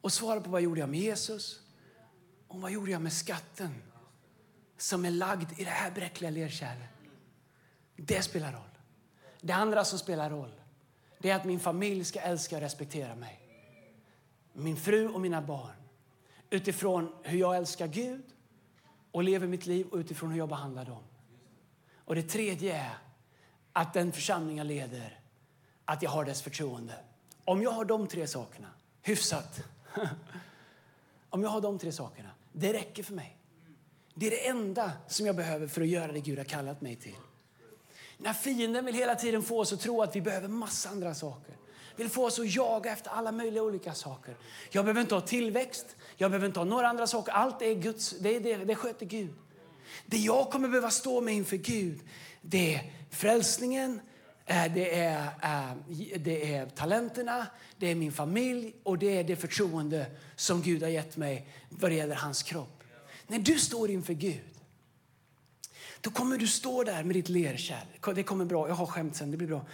och 0.00 0.12
svara 0.12 0.40
på 0.40 0.50
vad 0.50 0.62
gjorde 0.62 0.80
jag 0.80 0.88
med 0.88 1.00
Jesus 1.00 1.60
och 2.48 2.60
vad 2.60 2.70
gjorde 2.70 2.90
jag 2.90 3.02
med 3.02 3.12
skatten 3.12 3.74
som 4.78 5.04
är 5.04 5.10
lagd 5.10 5.60
i 5.60 5.64
det 5.64 5.70
här 5.70 5.90
bräckliga 5.90 6.30
lerkärlet. 6.30 6.88
Det 7.96 8.22
spelar 8.22 8.52
roll. 8.52 8.78
Det 9.40 9.52
andra 9.52 9.84
som 9.84 9.98
spelar 9.98 10.30
roll 10.30 10.59
det 11.22 11.30
är 11.30 11.36
att 11.36 11.44
min 11.44 11.60
familj 11.60 12.04
ska 12.04 12.20
älska 12.20 12.56
och 12.56 12.62
respektera 12.62 13.14
mig. 13.14 13.40
Min 14.52 14.76
fru 14.76 15.08
och 15.08 15.20
mina 15.20 15.42
barn. 15.42 15.76
Utifrån 16.50 17.12
hur 17.22 17.38
jag 17.38 17.56
älskar 17.56 17.86
Gud 17.86 18.22
och 19.10 19.24
lever 19.24 19.46
mitt 19.46 19.66
liv 19.66 19.86
och 19.86 19.96
utifrån 19.96 20.30
hur 20.30 20.38
jag 20.38 20.48
behandlar 20.48 20.84
dem. 20.84 21.02
Och 21.94 22.14
det 22.14 22.22
tredje 22.22 22.76
är 22.76 22.98
att 23.72 23.94
den 23.94 24.12
församling 24.12 24.58
jag 24.58 24.66
leder, 24.66 25.20
att 25.84 26.02
jag 26.02 26.10
har 26.10 26.24
dess 26.24 26.42
förtroende. 26.42 26.94
Om 27.44 27.62
jag 27.62 27.70
har 27.70 27.84
de 27.84 28.06
tre 28.06 28.26
sakerna, 28.26 28.68
hyfsat. 29.02 29.62
Om 31.30 31.42
jag 31.42 31.50
har 31.50 31.60
de 31.60 31.78
tre 31.78 31.92
sakerna, 31.92 32.30
det 32.52 32.72
räcker 32.72 33.02
för 33.02 33.14
mig. 33.14 33.36
Det 34.14 34.26
är 34.26 34.30
det 34.30 34.48
enda 34.48 34.92
som 35.08 35.26
jag 35.26 35.36
behöver 35.36 35.66
för 35.66 35.80
att 35.80 35.88
göra 35.88 36.12
det 36.12 36.20
Gud 36.20 36.38
har 36.38 36.44
kallat 36.44 36.80
mig 36.80 36.96
till. 36.96 37.16
När 38.22 38.32
fienden 38.32 38.84
vill 38.84 38.94
hela 38.94 39.14
tiden 39.14 39.42
få 39.42 39.60
oss 39.60 39.72
att 39.72 39.80
tro 39.80 40.02
att 40.02 40.16
vi 40.16 40.20
behöver 40.20 40.48
massa 40.48 40.88
andra 40.88 41.14
saker. 41.14 41.54
Vill 41.96 42.08
få 42.08 42.26
oss 42.26 42.38
att 42.38 42.54
jaga 42.54 42.92
efter 42.92 43.10
alla 43.10 43.32
möjliga 43.32 43.62
olika 43.62 43.94
saker. 43.94 44.36
Jag 44.70 44.84
behöver 44.84 45.00
inte 45.00 45.14
ha 45.14 45.22
tillväxt, 45.22 45.86
jag 46.16 46.30
behöver 46.30 46.46
inte 46.46 46.60
ha 46.60 46.64
några 46.64 46.88
andra 46.88 47.06
saker. 47.06 47.32
Allt 47.32 47.62
är 47.62 47.74
Guds, 47.74 48.10
det, 48.10 48.36
är 48.36 48.40
det, 48.40 48.56
det 48.56 48.74
sköter 48.74 49.06
Gud. 49.06 49.34
Det 50.06 50.16
jag 50.16 50.50
kommer 50.50 50.68
behöva 50.68 50.90
stå 50.90 51.20
med 51.20 51.34
inför 51.34 51.56
Gud, 51.56 52.00
det 52.42 52.74
är 52.74 52.92
frälsningen, 53.10 54.00
eh, 54.46 54.74
det 54.74 54.98
är, 54.98 55.24
eh, 55.42 55.76
det 56.16 56.54
är 56.54 56.66
talenterna, 56.66 57.46
det 57.76 57.86
är 57.86 57.94
min 57.94 58.12
familj 58.12 58.74
och 58.82 58.98
det 58.98 59.18
är 59.18 59.24
det 59.24 59.36
förtroende 59.36 60.06
som 60.36 60.62
Gud 60.62 60.82
har 60.82 60.90
gett 60.90 61.16
mig 61.16 61.48
vad 61.68 61.90
det 61.90 61.94
gäller 61.94 62.16
hans 62.16 62.42
kropp. 62.42 62.82
När 63.26 63.38
du 63.38 63.58
står 63.58 63.90
inför 63.90 64.12
Gud 64.14 64.49
då 66.00 66.10
kommer 66.10 66.38
du 66.38 66.46
stå 66.46 66.84
där 66.84 67.04
med 67.04 67.16
ditt 67.16 67.28
lerkärl. 67.28 68.14
Det 68.14 68.22
kommer 68.22 68.44
bra, 68.44 68.68
jag 68.68 68.74
har 68.74 68.86
skämt 68.86 69.16
sen, 69.16 69.30
det 69.30 69.36
blir 69.36 69.48
bra. 69.48 69.66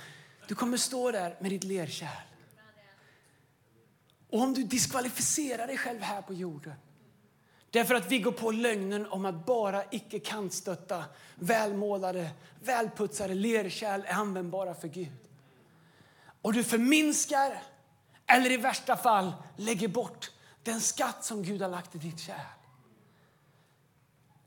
Du 0.48 0.54
kommer 0.54 0.76
stå 0.76 1.10
där 1.10 1.36
med 1.40 1.50
ditt 1.50 1.64
lerkärl. 1.64 2.26
Och 4.30 4.40
om 4.40 4.54
du 4.54 4.62
diskvalificerar 4.62 5.66
dig 5.66 5.78
själv 5.78 6.00
här 6.00 6.22
på 6.22 6.34
jorden, 6.34 6.74
Därför 7.70 7.94
att 7.94 8.10
vi 8.10 8.18
går 8.18 8.32
på 8.32 8.50
lögnen 8.50 9.06
om 9.06 9.24
att 9.24 9.46
bara 9.46 9.84
icke 9.90 10.18
kantstötta, 10.18 11.04
välmålade, 11.34 12.30
välputsade 12.64 13.34
lerkärl 13.34 14.02
är 14.06 14.14
användbara 14.14 14.74
för 14.74 14.88
Gud. 14.88 15.18
Och 16.42 16.52
du 16.52 16.64
förminskar, 16.64 17.62
eller 18.26 18.50
i 18.50 18.56
värsta 18.56 18.96
fall 18.96 19.32
lägger 19.56 19.88
bort 19.88 20.30
den 20.62 20.80
skatt 20.80 21.24
som 21.24 21.42
Gud 21.42 21.62
har 21.62 21.68
lagt 21.68 21.94
i 21.94 21.98
ditt 21.98 22.20
kärl. 22.20 22.46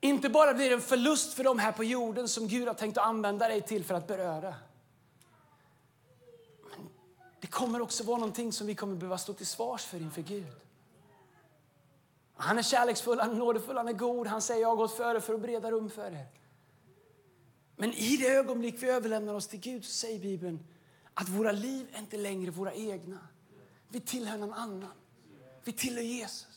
Inte 0.02 0.30
bara 0.30 0.54
blir 0.54 0.72
en 0.72 0.82
förlust 0.82 1.34
för 1.34 1.44
dem 1.44 1.60
här 1.60 1.72
på 1.72 1.84
jorden 1.84 2.28
som 2.28 2.48
Gud 2.48 2.68
har 2.68 2.76
tänkt 2.76 2.98
att 2.98 3.06
använda 3.06 3.48
dig 3.48 3.62
till 3.62 3.84
för 3.84 3.96
att 3.96 4.08
beröra. 4.08 4.56
Men 6.70 6.88
det 7.40 7.48
kommer 7.48 7.82
också 7.82 8.04
vara 8.04 8.18
någonting 8.18 8.54
som 8.54 8.68
vi 8.68 8.76
kommer 8.76 8.96
behöva 8.96 9.18
stå 9.18 9.34
till 9.34 9.48
svars 9.48 9.86
för 9.86 9.98
inför 9.98 10.22
Gud. 10.22 10.56
Han 12.42 12.58
är 12.58 12.62
kärleksfull, 12.62 13.20
han 13.20 13.32
är 13.32 13.36
nådefull, 13.36 13.78
han 13.78 13.88
är 13.88 13.94
god. 13.94 14.28
Han 14.28 14.42
säger 14.42 14.62
jag 14.62 14.70
har 14.70 14.76
gått 14.76 14.98
före 14.98 15.22
för 15.22 15.34
att 15.34 15.42
bereda 15.42 15.72
rum 15.72 15.90
för 15.90 16.12
er. 16.12 16.28
Men 17.76 17.94
i 17.94 18.18
det 18.18 18.28
ögonblick 18.28 18.84
vi 18.84 18.90
överlämnar 18.90 19.34
oss 19.34 19.48
till 19.48 19.60
Gud 19.60 19.86
så 19.86 19.92
säger 19.92 20.20
Bibeln 20.20 20.68
att 21.14 21.30
våra 21.30 21.52
liv 21.52 21.88
är 21.94 22.00
inte 22.00 22.18
längre 22.18 22.52
våra 22.52 22.74
egna. 22.74 23.28
Vi 23.88 24.00
tillhör 24.00 24.38
någon 24.38 24.54
annan. 24.54 24.92
Vi 25.64 25.72
tillhör 25.72 26.04
Jesus. 26.04 26.49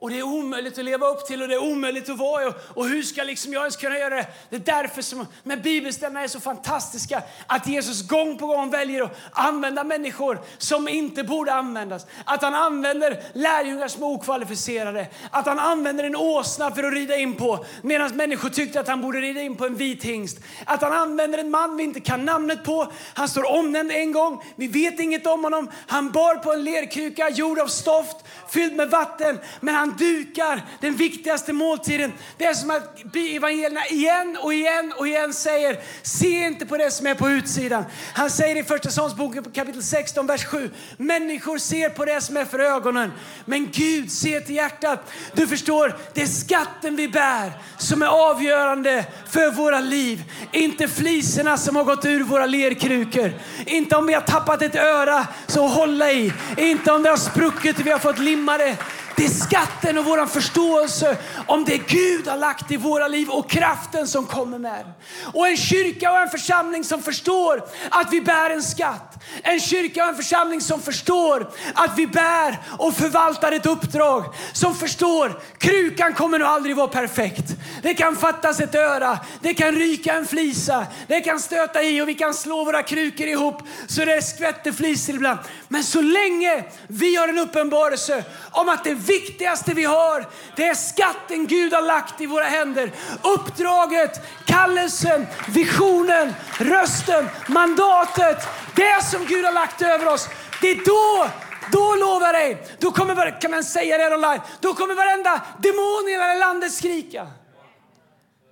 Och 0.00 0.10
det 0.10 0.18
är 0.18 0.22
omöjligt 0.22 0.78
att 0.78 0.84
leva 0.84 1.06
upp 1.06 1.26
till 1.26 1.42
och 1.42 1.48
det 1.48 1.54
är 1.54 1.62
omöjligt 1.62 2.08
att 2.08 2.18
vara. 2.18 2.52
Och 2.74 2.88
hur 2.88 3.02
ska 3.02 3.22
liksom 3.22 3.52
jag 3.52 3.62
ens 3.62 3.76
kunna 3.76 3.98
göra 3.98 4.14
det? 4.14 4.26
Det 4.50 4.56
är 4.56 4.60
därför 4.60 5.02
som 5.02 5.26
med 5.42 5.62
bibelställena 5.62 6.22
är 6.22 6.28
så 6.28 6.40
fantastiska. 6.40 7.22
Att 7.46 7.66
Jesus 7.66 8.08
gång 8.08 8.38
på 8.38 8.46
gång 8.46 8.70
väljer 8.70 9.02
att 9.02 9.16
använda 9.32 9.84
människor 9.84 10.40
som 10.58 10.88
inte 10.88 11.24
borde 11.24 11.54
användas. 11.54 12.06
Att 12.24 12.42
han 12.42 12.54
använder 12.54 13.22
lärjungar 13.32 13.88
som 13.88 14.02
är 14.02 14.06
okvalificerade. 14.06 15.06
Att 15.30 15.46
han 15.46 15.58
använder 15.58 16.04
en 16.04 16.16
åsna 16.16 16.70
för 16.70 16.84
att 16.84 16.92
rida 16.92 17.16
in 17.16 17.34
på. 17.34 17.64
Medan 17.82 18.16
människor 18.16 18.48
tyckte 18.48 18.80
att 18.80 18.88
han 18.88 19.00
borde 19.00 19.20
rida 19.20 19.40
in 19.40 19.56
på 19.56 19.66
en 19.66 19.76
vit 19.76 20.04
hingst. 20.04 20.38
Att 20.64 20.82
han 20.82 20.92
använder 20.92 21.38
en 21.38 21.50
man 21.50 21.76
vi 21.76 21.84
inte 21.84 22.00
kan 22.00 22.24
namnet 22.24 22.64
på. 22.64 22.92
Han 23.14 23.28
står 23.28 23.50
omnämnd 23.50 23.92
en 23.92 24.12
gång. 24.12 24.44
Vi 24.56 24.66
vet 24.66 25.00
inget 25.00 25.26
om 25.26 25.44
honom. 25.44 25.70
Han 25.86 26.10
bar 26.10 26.34
på 26.34 26.52
en 26.52 26.64
lerkruka 26.64 27.28
gjord 27.28 27.58
av 27.58 27.66
stoft 27.66 28.16
fylld 28.48 28.76
med 28.76 28.90
vatten. 28.90 29.38
Men 29.60 29.74
han 29.74 29.87
han 29.88 29.96
dukar 29.96 30.62
den 30.80 30.96
viktigaste 30.96 31.52
måltiden. 31.52 32.12
Det 32.36 32.44
är 32.44 32.54
som 32.54 32.70
att 32.70 33.14
evangelierna 33.14 33.86
igen 33.86 34.38
och 34.42 34.54
igen 34.54 34.92
och 34.96 35.08
igen 35.08 35.32
säger, 35.32 35.78
se 36.02 36.46
inte 36.46 36.66
på 36.66 36.76
det 36.76 36.90
som 36.90 37.06
är 37.06 37.14
på 37.14 37.28
utsidan. 37.28 37.84
Han 38.14 38.30
säger 38.30 38.56
i 38.56 38.62
första 38.62 38.90
sångsboken, 38.90 39.44
kapitel 39.44 39.82
16, 39.82 40.26
vers 40.26 40.44
7, 40.44 40.70
människor 40.96 41.58
ser 41.58 41.88
på 41.88 42.04
det 42.04 42.20
som 42.20 42.36
är 42.36 42.44
för 42.44 42.58
ögonen, 42.58 43.12
men 43.44 43.68
Gud 43.72 44.12
ser 44.12 44.40
till 44.40 44.54
hjärtat. 44.54 45.12
Du 45.34 45.46
förstår, 45.46 45.96
det 46.14 46.22
är 46.22 46.26
skatten 46.26 46.96
vi 46.96 47.08
bär 47.08 47.52
som 47.78 48.02
är 48.02 48.30
avgörande 48.30 49.04
för 49.30 49.50
våra 49.50 49.80
liv. 49.80 50.22
Inte 50.52 50.88
fliserna 50.88 51.56
som 51.56 51.76
har 51.76 51.84
gått 51.84 52.04
ur 52.04 52.24
våra 52.24 52.46
lerkrukor. 52.46 53.32
Inte 53.66 53.96
om 53.96 54.06
vi 54.06 54.14
har 54.14 54.20
tappat 54.20 54.62
ett 54.62 54.76
öra 54.76 55.26
så 55.46 55.66
hålla 55.66 56.12
i. 56.12 56.32
Inte 56.56 56.92
om 56.92 57.02
det 57.02 57.10
har 57.10 57.16
spruckit 57.16 57.78
och 57.78 57.86
vi 57.86 57.90
har 57.90 57.98
fått 57.98 58.18
limma 58.18 58.58
det. 58.58 58.76
Det 59.18 59.24
är 59.24 59.28
skatten 59.28 59.98
och 59.98 60.04
vår 60.04 60.26
förståelse 60.26 61.16
om 61.46 61.64
det 61.64 61.78
Gud 61.78 62.28
har 62.28 62.36
lagt 62.36 62.70
i 62.70 62.76
våra 62.76 63.08
liv 63.08 63.28
och 63.30 63.50
kraften 63.50 64.08
som 64.08 64.26
kommer 64.26 64.58
med 64.58 64.92
Och 65.34 65.48
en 65.48 65.56
kyrka 65.56 66.12
och 66.12 66.18
en 66.18 66.28
församling 66.28 66.84
som 66.84 67.02
förstår 67.02 67.64
att 67.90 68.12
vi 68.12 68.20
bär 68.20 68.50
en 68.50 68.62
skatt. 68.62 69.24
En 69.42 69.60
kyrka 69.60 70.02
och 70.02 70.08
en 70.08 70.16
församling 70.16 70.60
som 70.60 70.80
förstår 70.80 71.50
att 71.74 71.98
vi 71.98 72.06
bär 72.06 72.58
och 72.78 72.94
förvaltar 72.94 73.52
ett 73.52 73.66
uppdrag. 73.66 74.24
Som 74.52 74.74
förstår, 74.74 75.40
krukan 75.58 76.14
kommer 76.14 76.38
nog 76.38 76.48
aldrig 76.48 76.76
vara 76.76 76.88
perfekt. 76.88 77.44
Det 77.82 77.94
kan 77.94 78.16
fattas 78.16 78.60
ett 78.60 78.74
öra, 78.74 79.18
det 79.40 79.54
kan 79.54 79.72
ryka 79.72 80.14
en 80.14 80.26
flisa, 80.26 80.86
det 81.06 81.20
kan 81.20 81.40
stöta 81.40 81.82
i 81.82 82.00
och 82.02 82.08
vi 82.08 82.14
kan 82.14 82.34
slå 82.34 82.64
våra 82.64 82.82
krukor 82.82 83.26
ihop 83.26 83.62
så 83.86 84.04
det 84.04 84.22
skvätter 84.22 84.72
flisor 84.72 85.14
ibland. 85.14 85.38
Men 85.68 85.84
så 85.84 86.00
länge 86.00 86.64
vi 86.86 87.16
har 87.16 87.28
en 87.28 87.38
uppenbarelse 87.38 88.24
om 88.50 88.68
att 88.68 88.84
det 88.84 88.94
viktigaste 89.08 89.74
vi 89.74 89.84
har, 89.84 90.26
det 90.56 90.68
är 90.68 90.74
skatten 90.74 91.46
Gud 91.46 91.72
har 91.72 91.82
lagt 91.82 92.20
i 92.20 92.26
våra 92.26 92.44
händer. 92.44 92.90
Uppdraget, 93.22 94.20
kallelsen, 94.46 95.26
visionen, 95.48 96.34
rösten, 96.58 97.28
mandatet. 97.48 98.48
Det 98.74 99.04
som 99.04 99.26
Gud 99.26 99.44
har 99.44 99.52
lagt 99.52 99.82
över 99.82 100.08
oss. 100.08 100.28
Det 100.60 100.70
är 100.70 100.84
då 100.84 101.30
då 101.72 101.94
lovar 101.94 102.32
dig, 102.32 102.66
då 102.78 102.90
kommer, 102.90 103.40
kan 103.40 103.50
man 103.50 103.64
säga 103.64 103.98
det 103.98 104.14
online, 104.14 104.40
då 104.60 104.74
kommer 104.74 104.94
varenda 104.94 105.42
demon 105.58 106.08
i 106.08 106.10
hela 106.10 106.34
landet 106.34 106.72
skrika. 106.72 107.26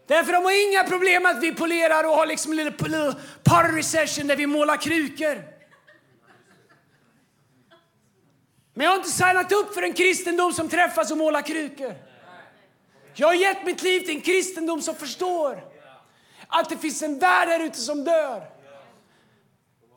Därför 0.09 0.33
de 0.33 0.45
har 0.45 0.69
inga 0.69 0.85
problem 0.85 1.23
med 1.23 1.37
att 1.37 1.42
vi 1.42 1.55
polerar 1.55 2.05
och 2.05 2.16
har 2.16 2.27
liksom 2.27 2.53
en 2.53 2.57
liten 2.57 3.14
party 3.45 3.83
session 3.83 4.27
där 4.27 4.37
vi 4.37 4.47
målar 4.47 4.77
krukor. 4.77 5.56
Men 8.77 8.85
jag 8.85 8.91
har 8.91 8.97
inte 8.97 9.11
signat 9.11 9.53
upp 9.53 9.75
för 9.75 9.83
en 9.83 9.93
kristendom 9.93 10.53
som 10.53 10.69
träffas 10.69 11.11
och 11.11 11.19
målar 11.19 11.43
krukor. 11.43 11.95
Jag 13.15 13.27
har 13.27 13.35
gett 13.35 13.67
mitt 13.67 13.83
liv 13.83 14.01
till 14.01 14.17
en 14.17 14.21
kristendom 14.21 14.83
som 14.83 14.95
förstår 14.95 15.65
att 16.47 16.69
det 16.69 16.77
finns 16.77 17.03
en 17.03 17.19
värld 17.19 17.49
här 17.49 17.61
ute 17.61 17.79
som 17.79 18.05
dör. 18.05 18.51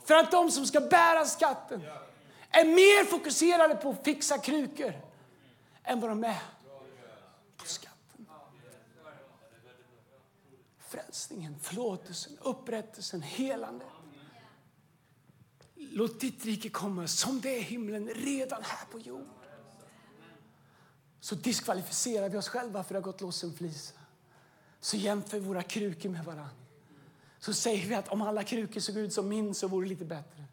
För 0.05 0.15
att 0.15 0.31
de 0.31 0.51
som 0.51 0.65
ska 0.65 0.79
bära 0.81 1.25
skatten 1.25 1.83
är 2.51 2.65
mer 2.65 3.05
fokuserade 3.05 3.75
på 3.75 3.89
att 3.89 4.03
fixa 4.03 4.37
krukor 4.37 4.93
än 5.83 5.99
vad 5.99 6.11
de 6.11 6.23
är 6.23 6.41
på 7.57 7.65
skatten. 7.65 8.27
Frälsningen, 10.89 11.59
förlåtelsen, 11.61 12.37
upprättelsen, 12.41 13.21
helandet. 13.21 13.87
Låt 15.91 16.19
ditt 16.19 16.45
rike 16.45 16.69
komma 16.69 17.07
som 17.07 17.41
det 17.41 17.55
är 17.55 17.59
i 17.59 17.61
himlen 17.61 18.09
redan 18.09 18.63
här 18.63 18.85
på 18.91 18.99
jord. 18.99 19.27
Så 21.19 21.35
diskvalificerar 21.35 22.29
vi 22.29 22.37
oss 22.37 22.49
själva 22.49 22.83
för 22.83 22.95
att 22.95 23.05
ha 23.05 23.11
gått 23.11 23.21
loss 23.21 23.43
en 23.43 23.53
flisa. 23.53 23.93
Så 24.79 24.97
jämför 24.97 25.39
vi 25.39 25.45
våra 25.45 25.63
krukor 25.63 26.09
med 26.09 26.25
varandra. 26.25 26.49
Så 27.39 27.53
säger 27.53 27.87
vi 27.87 27.95
att 27.95 28.07
om 28.07 28.21
alla 28.21 28.43
krukor 28.43 28.81
såg 28.81 28.97
ut 28.97 29.13
som 29.13 29.27
min 29.29 29.55
så 29.55 29.67
vore 29.67 29.85
det 29.85 29.89
lite 29.89 30.05
bättre. 30.05 30.43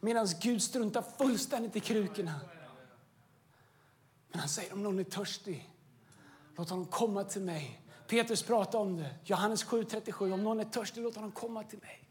Medan 0.00 0.28
Gud 0.40 0.62
struntar 0.62 1.04
fullständigt 1.18 1.76
i 1.76 1.80
krukorna. 1.80 2.40
Men 4.30 4.40
han 4.40 4.48
säger 4.48 4.72
om 4.72 4.82
någon 4.82 4.98
är 4.98 5.04
törstig, 5.04 5.70
låt 6.56 6.70
honom 6.70 6.86
komma 6.86 7.24
till 7.24 7.42
mig. 7.42 7.80
Petrus 8.06 8.42
pratar 8.42 8.78
om 8.78 8.96
det. 8.96 9.14
Johannes 9.24 9.64
7.37. 9.64 10.32
Om 10.32 10.44
någon 10.44 10.60
är 10.60 10.64
törstig, 10.64 11.02
låt 11.02 11.14
honom 11.14 11.32
komma 11.32 11.62
till 11.62 11.78
mig 11.78 12.01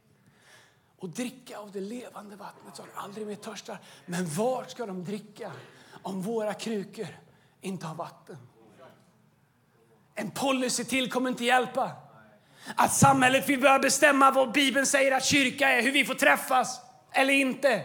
och 1.02 1.10
dricka 1.10 1.58
av 1.58 1.72
det 1.72 1.80
levande 1.80 2.36
vattnet 2.36 2.76
så 2.76 2.82
de 2.82 3.00
aldrig 3.00 3.28
mer 3.28 3.36
törstar. 3.36 3.78
Men 4.06 4.26
var 4.26 4.64
ska 4.64 4.86
de 4.86 5.04
dricka 5.04 5.52
om 6.02 6.22
våra 6.22 6.54
krukor 6.54 7.08
inte 7.62 7.86
har 7.86 7.96
vatten? 7.96 8.38
En 10.16 10.32
policy 10.32 10.84
till 10.84 11.12
kommer 11.12 11.30
inte 11.30 11.46
hjälpa. 11.46 11.92
Att 12.76 12.94
samhället 12.94 13.50
vill 13.50 13.62
börja 13.62 13.80
bestämma 13.80 14.32
vad 14.32 14.52
Bibeln 14.52 14.86
säger 14.86 15.12
att 15.12 15.26
kyrka 15.26 15.70
är, 15.70 15.82
hur 15.82 15.92
vi 15.92 16.06
får 16.06 16.14
träffas 16.14 16.82
eller 17.12 17.34
inte. 17.34 17.84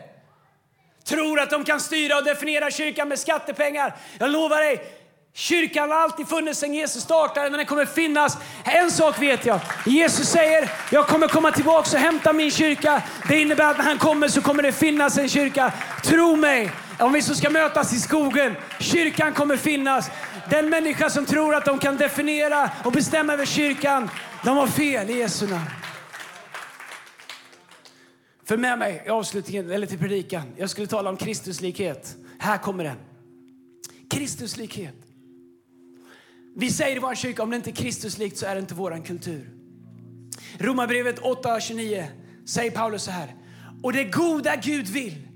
Tror 1.04 1.40
att 1.40 1.50
de 1.50 1.64
kan 1.64 1.80
styra 1.80 2.18
och 2.18 2.24
definiera 2.24 2.70
kyrkan 2.70 3.08
med 3.08 3.18
skattepengar. 3.18 3.96
Jag 4.18 4.30
lovar 4.30 4.60
dig, 4.60 4.95
Kyrkan 5.38 5.90
har 5.90 5.96
alltid 5.98 6.28
funnits 6.28 6.60
sedan 6.60 6.74
Jesus 6.74 7.02
startade, 7.02 7.50
men 7.50 7.58
den 7.58 7.66
kommer 7.66 7.86
finnas. 7.86 8.38
En 8.64 8.90
sak 8.90 9.22
vet 9.22 9.46
jag. 9.46 9.60
Jesus 9.86 10.28
säger, 10.28 10.70
jag 10.92 11.06
kommer 11.06 11.28
komma 11.28 11.50
tillbaka 11.50 11.96
och 11.96 12.02
hämta 12.02 12.32
min 12.32 12.50
kyrka. 12.50 13.02
Det 13.28 13.40
innebär 13.40 13.70
att 13.70 13.78
när 13.78 13.84
han 13.84 13.98
kommer 13.98 14.28
så 14.28 14.42
kommer 14.42 14.62
det 14.62 14.72
finnas 14.72 15.18
en 15.18 15.28
kyrka. 15.28 15.72
Tro 16.04 16.36
mig, 16.36 16.70
om 16.98 17.12
vi 17.12 17.22
så 17.22 17.34
ska 17.34 17.50
mötas 17.50 17.92
i 17.92 18.00
skogen, 18.00 18.56
kyrkan 18.80 19.32
kommer 19.32 19.56
finnas. 19.56 20.10
Den 20.50 20.70
människa 20.70 21.10
som 21.10 21.26
tror 21.26 21.54
att 21.54 21.64
de 21.64 21.78
kan 21.78 21.96
definiera 21.96 22.70
och 22.84 22.92
bestämma 22.92 23.32
över 23.32 23.46
kyrkan, 23.46 24.10
de 24.44 24.56
har 24.56 24.66
fel 24.66 25.10
i 25.10 25.18
Jesu 25.18 25.46
namn. 25.46 25.70
För 28.44 28.56
med 28.56 28.78
mig 28.78 29.02
i 29.06 29.08
avslutningen, 29.08 29.70
eller 29.70 29.86
till 29.86 29.98
predikan. 29.98 30.42
Jag 30.56 30.70
skulle 30.70 30.86
tala 30.86 31.10
om 31.10 31.16
Kristuslikhet. 31.16 32.16
Här 32.38 32.58
kommer 32.58 32.84
den. 32.84 32.96
Kristuslikhet. 34.10 35.05
Vi 36.58 36.70
säger 36.70 36.96
i 36.96 36.98
vår 36.98 37.14
kyrka, 37.14 37.42
om 37.42 37.50
det 37.50 37.56
inte 37.56 37.70
är 37.70 37.74
Kristuslikt 37.74 38.38
så 38.38 38.46
är 38.46 38.54
det 38.54 38.60
inte 38.60 38.74
vår 38.74 39.04
kultur. 39.04 39.50
Romarbrevet 40.58 41.20
8.29 41.20 42.06
säger 42.46 42.70
Paulus 42.70 43.02
så 43.02 43.10
här. 43.10 43.34
Och 43.82 43.92
det 43.92 44.04
goda 44.04 44.56
Gud 44.56 44.86
vill 44.86 45.28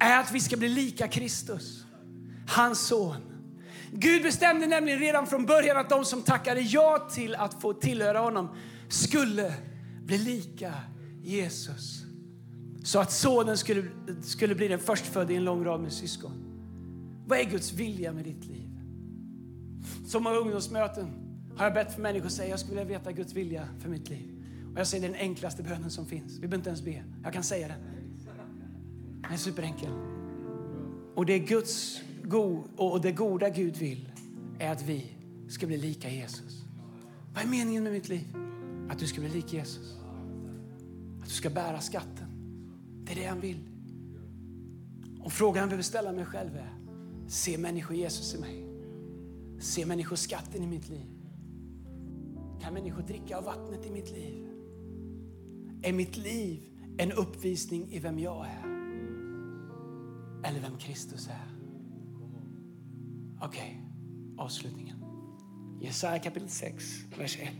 är 0.00 0.20
att 0.20 0.32
vi 0.32 0.40
ska 0.40 0.56
bli 0.56 0.68
lika 0.68 1.08
Kristus, 1.08 1.84
hans 2.48 2.86
son. 2.86 3.16
Gud 3.92 4.22
bestämde 4.22 4.66
nämligen 4.66 4.98
redan 4.98 5.26
från 5.26 5.46
början 5.46 5.76
att 5.76 5.90
de 5.90 6.04
som 6.04 6.22
tackade 6.22 6.60
ja 6.60 7.08
till 7.14 7.34
att 7.34 7.60
få 7.60 7.72
tillhöra 7.72 8.18
honom 8.18 8.56
skulle 8.88 9.54
bli 10.02 10.18
lika 10.18 10.72
Jesus. 11.22 12.02
Så 12.84 12.98
att 12.98 13.12
sonen 13.12 13.58
skulle, 13.58 13.84
skulle 14.22 14.54
bli 14.54 14.68
den 14.68 14.80
förstfödde 14.80 15.32
i 15.32 15.36
en 15.36 15.44
lång 15.44 15.64
rad 15.64 15.80
med 15.80 15.92
syskon. 15.92 16.44
Vad 17.26 17.38
är 17.38 17.44
Guds 17.44 17.72
vilja 17.72 18.12
med 18.12 18.24
ditt 18.24 18.44
liv? 18.44 18.63
Så 20.04 20.20
många 20.20 20.36
ungdomsmöten 20.36 21.10
har 21.56 21.64
jag 21.64 21.74
bett 21.74 21.94
för 21.94 22.02
människor 22.02 22.26
att 22.26 22.32
säga 22.32 22.48
jag 22.48 22.60
skulle 22.60 22.84
vilja 22.84 22.98
veta 22.98 23.12
Guds 23.12 23.32
vilja 23.32 23.68
för 23.80 23.88
mitt 23.88 24.10
liv. 24.10 24.30
Och 24.72 24.80
jag 24.80 24.86
säger 24.86 25.08
det 25.08 25.08
är 25.08 25.12
den 25.12 25.30
enklaste 25.30 25.62
bönen 25.62 25.90
som 25.90 26.06
finns. 26.06 26.36
Vi 26.36 26.40
behöver 26.40 26.56
inte 26.56 26.68
ens 26.68 26.82
be. 26.82 27.04
Jag 27.22 27.32
kan 27.32 27.42
säga 27.42 27.68
den. 27.68 27.78
Den 29.22 29.32
är 29.32 29.36
superenkel. 29.36 29.90
Och 31.14 31.26
det 31.26 31.38
Guds 31.38 32.00
go 32.22 32.64
och 32.76 33.00
det 33.00 33.12
goda 33.12 33.48
Gud 33.48 33.76
vill 33.76 34.12
är 34.58 34.72
att 34.72 34.82
vi 34.82 35.12
ska 35.48 35.66
bli 35.66 35.76
lika 35.76 36.10
Jesus. 36.10 36.64
Vad 37.34 37.44
är 37.44 37.48
meningen 37.48 37.82
med 37.82 37.92
mitt 37.92 38.08
liv? 38.08 38.36
Att 38.90 38.98
du 38.98 39.06
ska 39.06 39.20
bli 39.20 39.30
lik 39.30 39.52
Jesus. 39.52 39.96
Att 41.22 41.28
du 41.28 41.34
ska 41.34 41.50
bära 41.50 41.80
skatten. 41.80 42.26
Det 43.04 43.12
är 43.12 43.16
det 43.16 43.26
han 43.26 43.40
vill. 43.40 43.68
Och 45.20 45.32
frågan 45.32 45.60
jag 45.60 45.68
behöver 45.68 45.82
ställa 45.82 46.12
mig 46.12 46.24
själv 46.24 46.56
är, 46.56 46.74
ser 47.28 47.58
människor 47.58 47.96
Jesus 47.96 48.34
i 48.34 48.38
mig? 48.38 48.63
Ser 49.58 49.86
människor 49.86 50.16
skatten 50.16 50.62
i 50.62 50.66
mitt 50.66 50.88
liv? 50.88 51.06
Kan 52.60 52.74
människor 52.74 53.02
dricka 53.02 53.36
av 53.36 53.44
vattnet 53.44 53.86
i 53.86 53.90
mitt 53.90 54.10
liv? 54.10 54.48
Är 55.82 55.92
mitt 55.92 56.16
liv 56.16 56.60
en 56.98 57.12
uppvisning 57.12 57.88
i 57.90 57.98
vem 57.98 58.18
jag 58.18 58.46
är? 58.46 58.64
Eller 60.44 60.60
vem 60.60 60.78
Kristus 60.78 61.28
är? 61.28 61.54
Okej, 63.40 63.82
okay, 64.36 64.44
avslutningen. 64.44 65.04
Jesaja 65.80 66.18
kapitel 66.18 66.48
6, 66.48 66.84
vers 67.18 67.38
1. 67.40 67.50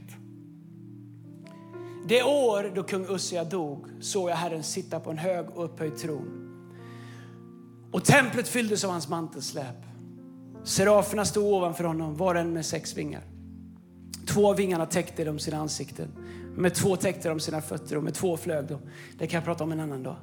Det 2.09 2.23
år 2.23 2.73
då 2.75 2.83
kung 2.83 3.07
Ussia 3.09 3.45
dog 3.45 3.87
såg 4.01 4.31
jag 4.31 4.37
Herren 4.37 4.63
sitta 4.63 5.01
på 5.01 5.11
en 5.11 5.19
hög 5.19 5.51
och 5.51 5.65
upphöjd 5.65 5.97
tron. 5.97 6.41
Och 7.93 8.05
templet 8.05 8.49
fylldes 8.49 8.85
av 8.85 8.91
hans 8.91 9.09
mantelsläp. 9.09 9.77
Seraferna 10.65 11.25
stod 11.25 11.45
ovanför 11.45 11.85
honom, 11.85 12.17
var 12.17 12.35
en 12.35 12.53
med 12.53 12.67
sex 12.67 12.97
vingar. 12.97 13.23
Två 14.27 14.51
av 14.51 14.57
vingarna 14.57 14.87
täckte 14.87 15.25
de 15.25 15.39
sina 15.39 15.57
ansikten. 15.57 16.09
Med 16.57 16.75
två 16.75 16.97
täckte 16.97 17.29
de 17.29 17.41
sina 17.41 17.61
fötter 17.61 17.97
och 17.97 18.05
med 18.05 18.15
två 18.15 18.37
flög 18.37 18.67
de. 18.67 18.79
Det 19.19 19.27
kan 19.27 19.39
jag 19.39 19.45
prata 19.45 19.65
om 19.65 19.73
en 19.73 19.81
annan 19.81 20.03
dag. 20.03 20.17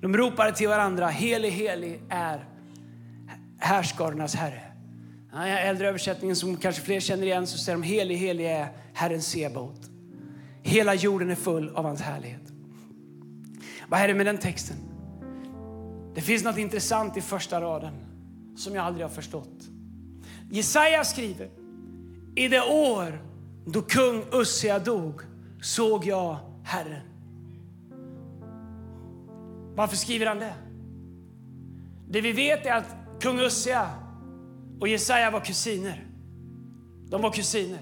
De 0.00 0.16
ropade 0.16 0.52
till 0.52 0.68
varandra, 0.68 1.06
helig, 1.08 1.50
helig 1.50 2.02
är 2.08 2.48
härskarornas 3.58 4.34
Herre. 4.34 4.62
Ja, 5.32 5.48
I 5.48 5.50
äldre 5.50 5.88
översättningen 5.88 6.36
som 6.36 6.56
kanske 6.56 6.82
fler 6.82 7.00
känner 7.00 7.26
igen 7.26 7.46
så 7.46 7.58
säger 7.58 7.78
de 7.78 7.82
helig, 7.82 8.16
helig 8.16 8.46
är 8.46 8.68
Herren 8.92 9.22
Sebaot. 9.22 9.80
Hela 10.62 10.94
jorden 10.94 11.30
är 11.30 11.34
full 11.34 11.68
av 11.68 11.84
hans 11.84 12.00
härlighet. 12.00 12.52
Vad 13.88 14.00
är 14.00 14.08
det 14.08 14.14
med 14.14 14.26
den 14.26 14.38
texten? 14.38 14.76
Det 16.14 16.20
finns 16.20 16.44
något 16.44 16.58
intressant 16.58 17.16
i 17.16 17.20
första 17.20 17.60
raden 17.60 17.94
som 18.56 18.74
jag 18.74 18.84
aldrig 18.84 19.04
har 19.04 19.10
förstått. 19.10 19.69
Jesaja 20.50 21.04
skriver, 21.04 21.48
i 22.36 22.48
det 22.48 22.60
år 22.60 23.22
då 23.64 23.82
kung 23.82 24.22
Ussia 24.32 24.78
dog 24.78 25.20
såg 25.62 26.04
jag 26.04 26.36
Herren. 26.64 27.02
Varför 29.74 29.96
skriver 29.96 30.26
han 30.26 30.38
det? 30.38 30.54
Det 32.08 32.20
vi 32.20 32.32
vet 32.32 32.66
är 32.66 32.72
att 32.72 32.96
kung 33.20 33.40
Ussia 33.40 33.90
och 34.80 34.88
Jesaja 34.88 35.30
var 35.30 35.40
kusiner. 35.40 36.06
De 37.10 37.22
var 37.22 37.32
kusiner. 37.32 37.78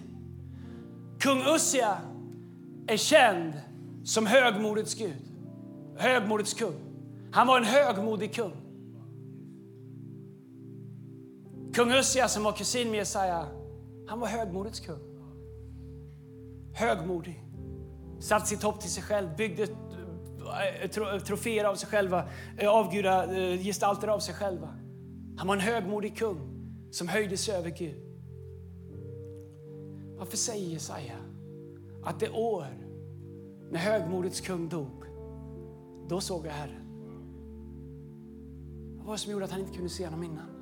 Kung 1.19 1.43
Ussia 1.55 1.99
är 2.87 2.97
känd 2.97 3.53
som 4.05 4.27
högmodets 4.27 4.95
gud, 4.95 5.23
högmodets 5.97 6.55
kung. 6.55 6.75
Han 7.33 7.47
var 7.47 7.59
en 7.59 7.65
högmodig 7.65 8.35
kung. 8.35 8.68
Kung 11.79 11.93
Ussia 11.93 12.29
som 12.29 12.43
var 12.43 12.53
kusin 12.53 12.91
med 12.91 12.99
Jesaja, 12.99 13.47
han 14.07 14.21
var 14.21 14.29
högmodets 14.29 14.81
kung. 14.81 15.01
Högmodig. 16.75 17.45
Satt 18.21 18.49
sitt 18.49 18.63
hopp 18.63 18.81
till 18.81 18.91
sig 18.91 19.03
själv, 19.03 19.37
byggde 19.37 19.63
eh, 19.63 20.83
eh, 20.83 21.21
troféer 21.21 21.65
av 21.65 21.75
sig 21.75 21.89
själva, 21.89 22.29
eh, 22.59 22.71
avguda 22.71 23.37
eh, 23.37 23.59
gestalter 23.59 24.09
av 24.09 24.19
sig 24.19 24.35
själva. 24.35 24.69
Han 25.37 25.47
var 25.47 25.55
en 25.55 25.61
högmodig 25.61 26.17
kung 26.17 26.41
som 26.91 27.09
höjde 27.09 27.37
sig 27.37 27.55
över 27.55 27.71
Gud. 27.71 28.03
Varför 30.19 30.37
säger 30.37 30.69
Jesaja 30.69 31.17
att 32.05 32.21
det 32.21 32.31
år 32.31 32.67
när 33.71 33.79
högmodets 33.79 34.41
kung 34.41 34.69
dog, 34.69 35.05
då 36.09 36.21
såg 36.21 36.47
jag 36.47 36.53
Herren? 36.53 36.85
Vad 38.97 39.07
var 39.07 39.13
det 39.13 39.19
som 39.19 39.33
gjorde 39.33 39.45
att 39.45 39.51
han 39.51 39.61
inte 39.61 39.75
kunde 39.75 39.91
se 39.91 40.05
honom 40.05 40.23
innan? 40.23 40.58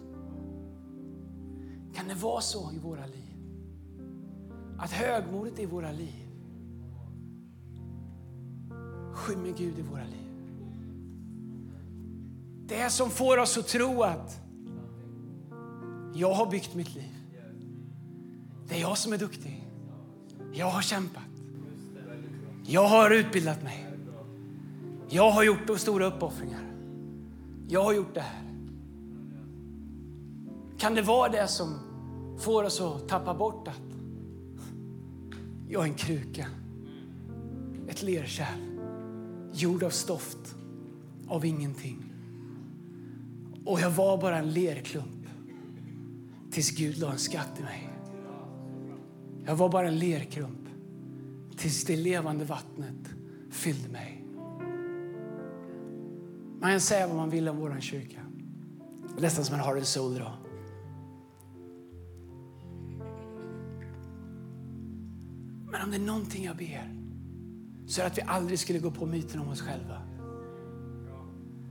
Kan 1.96 2.08
det 2.08 2.14
vara 2.14 2.40
så 2.40 2.72
i 2.72 2.78
våra 2.78 3.06
liv? 3.06 3.36
Att 4.78 4.92
högmodet 4.92 5.58
i 5.58 5.66
våra 5.66 5.92
liv 5.92 6.28
skymmer 9.14 9.54
Gud 9.58 9.78
i 9.78 9.82
våra 9.82 10.04
liv. 10.04 10.30
Det 12.66 12.90
som 12.90 13.10
får 13.10 13.38
oss 13.38 13.58
att 13.58 13.68
tro 13.68 14.02
att 14.02 14.40
jag 16.14 16.34
har 16.34 16.50
byggt 16.50 16.74
mitt 16.74 16.94
liv. 16.94 17.14
Det 18.68 18.74
är 18.74 18.80
jag 18.80 18.98
som 18.98 19.12
är 19.12 19.18
duktig. 19.18 19.64
Jag 20.52 20.70
har 20.70 20.82
kämpat. 20.82 21.22
Jag 22.66 22.88
har 22.88 23.10
utbildat 23.10 23.62
mig. 23.62 23.86
Jag 25.08 25.30
har 25.30 25.42
gjort 25.42 25.80
stora 25.80 26.06
uppoffringar. 26.06 26.72
Jag 27.68 27.84
har 27.84 27.92
gjort 27.92 28.14
det 28.14 28.20
här. 28.20 28.55
Kan 30.78 30.94
det 30.94 31.02
vara 31.02 31.28
det 31.28 31.48
som 31.48 31.78
får 32.38 32.64
oss 32.64 32.80
att 32.80 33.08
tappa 33.08 33.34
bort 33.34 33.68
att 33.68 33.80
jag 35.68 35.82
är 35.82 35.88
en 35.88 35.94
kruka, 35.94 36.46
ett 37.88 38.02
lerkärl, 38.02 38.58
gjord 39.52 39.82
av 39.82 39.90
stoft, 39.90 40.54
av 41.28 41.44
ingenting. 41.44 42.12
Och 43.64 43.80
jag 43.80 43.90
var 43.90 44.20
bara 44.20 44.38
en 44.38 44.52
lerklump 44.52 45.26
tills 46.50 46.70
Gud 46.70 46.98
la 46.98 47.12
en 47.12 47.18
skatt 47.18 47.60
i 47.60 47.62
mig. 47.62 47.90
Jag 49.44 49.56
var 49.56 49.68
bara 49.68 49.88
en 49.88 49.98
lerklump 49.98 50.68
tills 51.56 51.84
det 51.84 51.96
levande 51.96 52.44
vattnet 52.44 53.10
fyllde 53.50 53.88
mig. 53.88 54.24
Man 56.60 56.70
kan 56.70 56.80
säga 56.80 57.06
vad 57.06 57.16
man 57.16 57.30
vill 57.30 57.48
om 57.48 57.56
vår 57.56 57.80
kyrka. 57.80 58.20
Nästan 59.18 59.44
som 59.44 59.54
en 59.54 59.60
Harald 59.60 59.78
and 59.78 59.86
Soul 59.86 60.16
idag. 60.16 60.32
Men 65.76 65.84
om 65.84 65.90
det 65.90 65.96
är 65.96 66.06
någonting 66.06 66.44
jag 66.44 66.56
ber 66.56 66.94
så 67.86 68.00
är 68.00 68.04
det 68.04 68.10
att 68.10 68.18
vi 68.18 68.22
aldrig 68.22 68.58
skulle 68.58 68.78
gå 68.78 68.90
på 68.90 69.06
myten 69.06 69.40
om 69.40 69.48
oss 69.48 69.60
själva. 69.60 70.02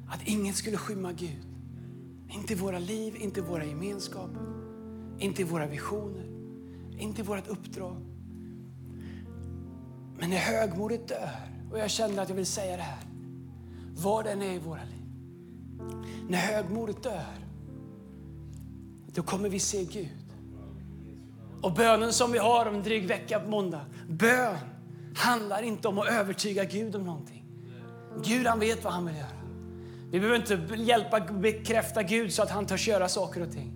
Att 0.08 0.28
inget 0.28 0.56
skulle 0.56 0.78
skymma 0.78 1.12
Gud. 1.12 1.45
Inte 2.30 2.53
i 2.53 2.56
våra 2.56 2.80
liv, 2.80 3.16
inte 3.16 3.39
i 3.39 3.43
våra 3.43 3.66
gemenskaper, 3.66 4.41
inte 5.20 5.41
i 5.41 5.45
våra 5.45 5.68
visioner, 5.68 6.26
inte 6.99 7.22
i 7.22 7.24
vårt 7.24 7.47
uppdrag. 7.47 7.95
Men 10.20 10.30
när 10.30 10.38
högmodet 10.38 11.08
dör, 11.08 11.30
och 11.72 11.80
jag 11.80 11.89
kände 11.89 12.22
att 12.22 12.30
jag 12.30 12.36
vill 12.36 12.45
säga 12.45 12.78
det 12.78 12.84
här, 12.84 13.03
var 13.95 14.24
den 14.24 14.41
är 14.41 14.53
i 14.53 14.60
våra 14.60 14.84
liv. 14.84 15.06
När 16.30 16.38
högmodet 16.38 17.03
dör, 17.03 17.36
då 19.14 19.24
kommer 19.24 19.49
vi 19.49 19.60
se 19.60 19.84
Gud. 19.84 20.25
Och 21.66 21.74
bönen 21.74 22.13
som 22.13 22.32
vi 22.32 22.38
har 22.38 22.66
om 22.66 22.76
en 22.76 22.84
dryg 22.84 23.07
vecka 23.07 23.39
på 23.39 23.49
måndag, 23.49 23.86
bön 24.09 24.57
handlar 25.16 25.61
inte 25.61 25.88
om 25.88 25.99
att 25.99 26.07
övertyga 26.07 26.63
Gud 26.63 26.95
om 26.95 27.03
någonting. 27.03 27.45
Gud 28.24 28.47
han 28.47 28.59
vet 28.59 28.84
vad 28.84 28.93
han 28.93 29.05
vill 29.05 29.16
göra. 29.16 29.28
Vi 30.11 30.20
behöver 30.20 30.36
inte 30.36 30.76
hjälpa 30.76 31.20
bekräfta 31.20 32.03
Gud 32.03 32.34
så 32.34 32.43
att 32.43 32.49
han 32.49 32.66
törs 32.66 32.88
göra 32.88 33.09
saker 33.09 33.41
och 33.41 33.51
ting. 33.51 33.74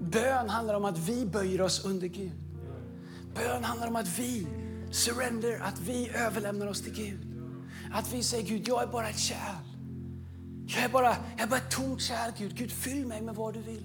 Bön 0.00 0.48
handlar 0.48 0.74
om 0.74 0.84
att 0.84 0.98
vi 0.98 1.26
böjer 1.26 1.60
oss 1.60 1.84
under 1.84 2.06
Gud. 2.06 2.32
Bön 3.34 3.64
handlar 3.64 3.88
om 3.88 3.96
att 3.96 4.18
vi 4.18 4.46
surrender, 4.90 5.60
att 5.62 5.80
vi 5.80 6.10
överlämnar 6.14 6.66
oss 6.66 6.82
till 6.82 6.94
Gud. 6.94 7.20
Att 7.92 8.12
vi 8.12 8.22
säger 8.22 8.48
Gud, 8.48 8.68
jag 8.68 8.82
är 8.82 8.86
bara 8.86 9.08
ett 9.08 9.18
kärl. 9.18 9.64
Jag 10.66 10.84
är 10.84 10.88
bara, 10.88 11.16
jag 11.36 11.40
är 11.40 11.46
bara 11.46 11.60
ett 11.60 11.70
tomt 11.70 12.02
kärl 12.02 12.30
Gud. 12.38 12.56
Gud 12.56 12.72
fyll 12.72 13.06
mig 13.06 13.22
med 13.22 13.34
vad 13.34 13.54
du 13.54 13.60
vill. 13.60 13.84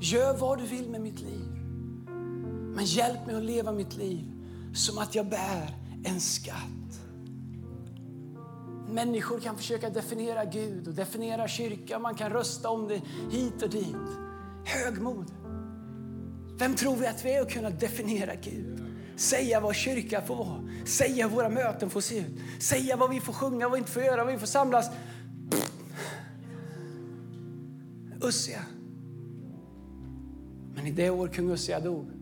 Gör 0.00 0.36
vad 0.36 0.58
du 0.58 0.66
vill 0.66 0.90
med 0.90 1.00
mitt 1.00 1.20
liv. 1.20 1.59
Men 2.74 2.84
hjälp 2.84 3.26
mig 3.26 3.34
att 3.34 3.42
leva 3.42 3.72
mitt 3.72 3.96
liv 3.96 4.32
som 4.74 4.98
att 4.98 5.14
jag 5.14 5.28
bär 5.28 5.76
en 6.04 6.20
skatt. 6.20 7.00
Människor 8.88 9.40
kan 9.40 9.56
försöka 9.56 9.90
definiera 9.90 10.44
Gud 10.44 10.88
och 10.88 10.94
definiera 10.94 11.48
kyrkan. 11.48 12.02
Man 12.02 12.14
kan 12.14 12.30
rösta 12.30 12.68
om 12.68 12.88
det 12.88 13.02
hit 13.30 13.62
och 13.62 13.70
dit. 13.70 13.96
Högmod. 14.64 15.32
Vem 16.58 16.74
tror 16.74 16.96
vi 16.96 17.06
att 17.06 17.24
vi 17.24 17.32
är 17.32 17.42
att 17.42 17.52
kunna 17.52 17.70
definiera 17.70 18.34
Gud? 18.34 18.80
Säga 19.16 19.60
vad 19.60 19.74
kyrka 19.74 20.22
får 20.22 20.36
vara, 20.36 20.68
säga 20.84 21.28
hur 21.28 21.34
våra 21.34 21.48
möten 21.48 21.90
får 21.90 22.00
se 22.00 22.18
ut, 22.18 22.62
säga 22.62 22.96
vad 22.96 23.10
vi 23.10 23.20
får 23.20 23.32
sjunga, 23.32 23.68
vad 23.68 23.72
vi 23.72 23.78
inte 23.78 23.90
får 23.90 24.02
göra, 24.02 24.24
vad 24.24 24.32
vi 24.32 24.38
får 24.38 24.46
samlas. 24.46 24.90
Ussia. 28.22 28.60
Men 30.74 30.86
i 30.86 30.90
det 30.90 31.10
år 31.10 31.28
kung 31.28 31.50
Ussia 31.50 31.80
dog 31.80 32.19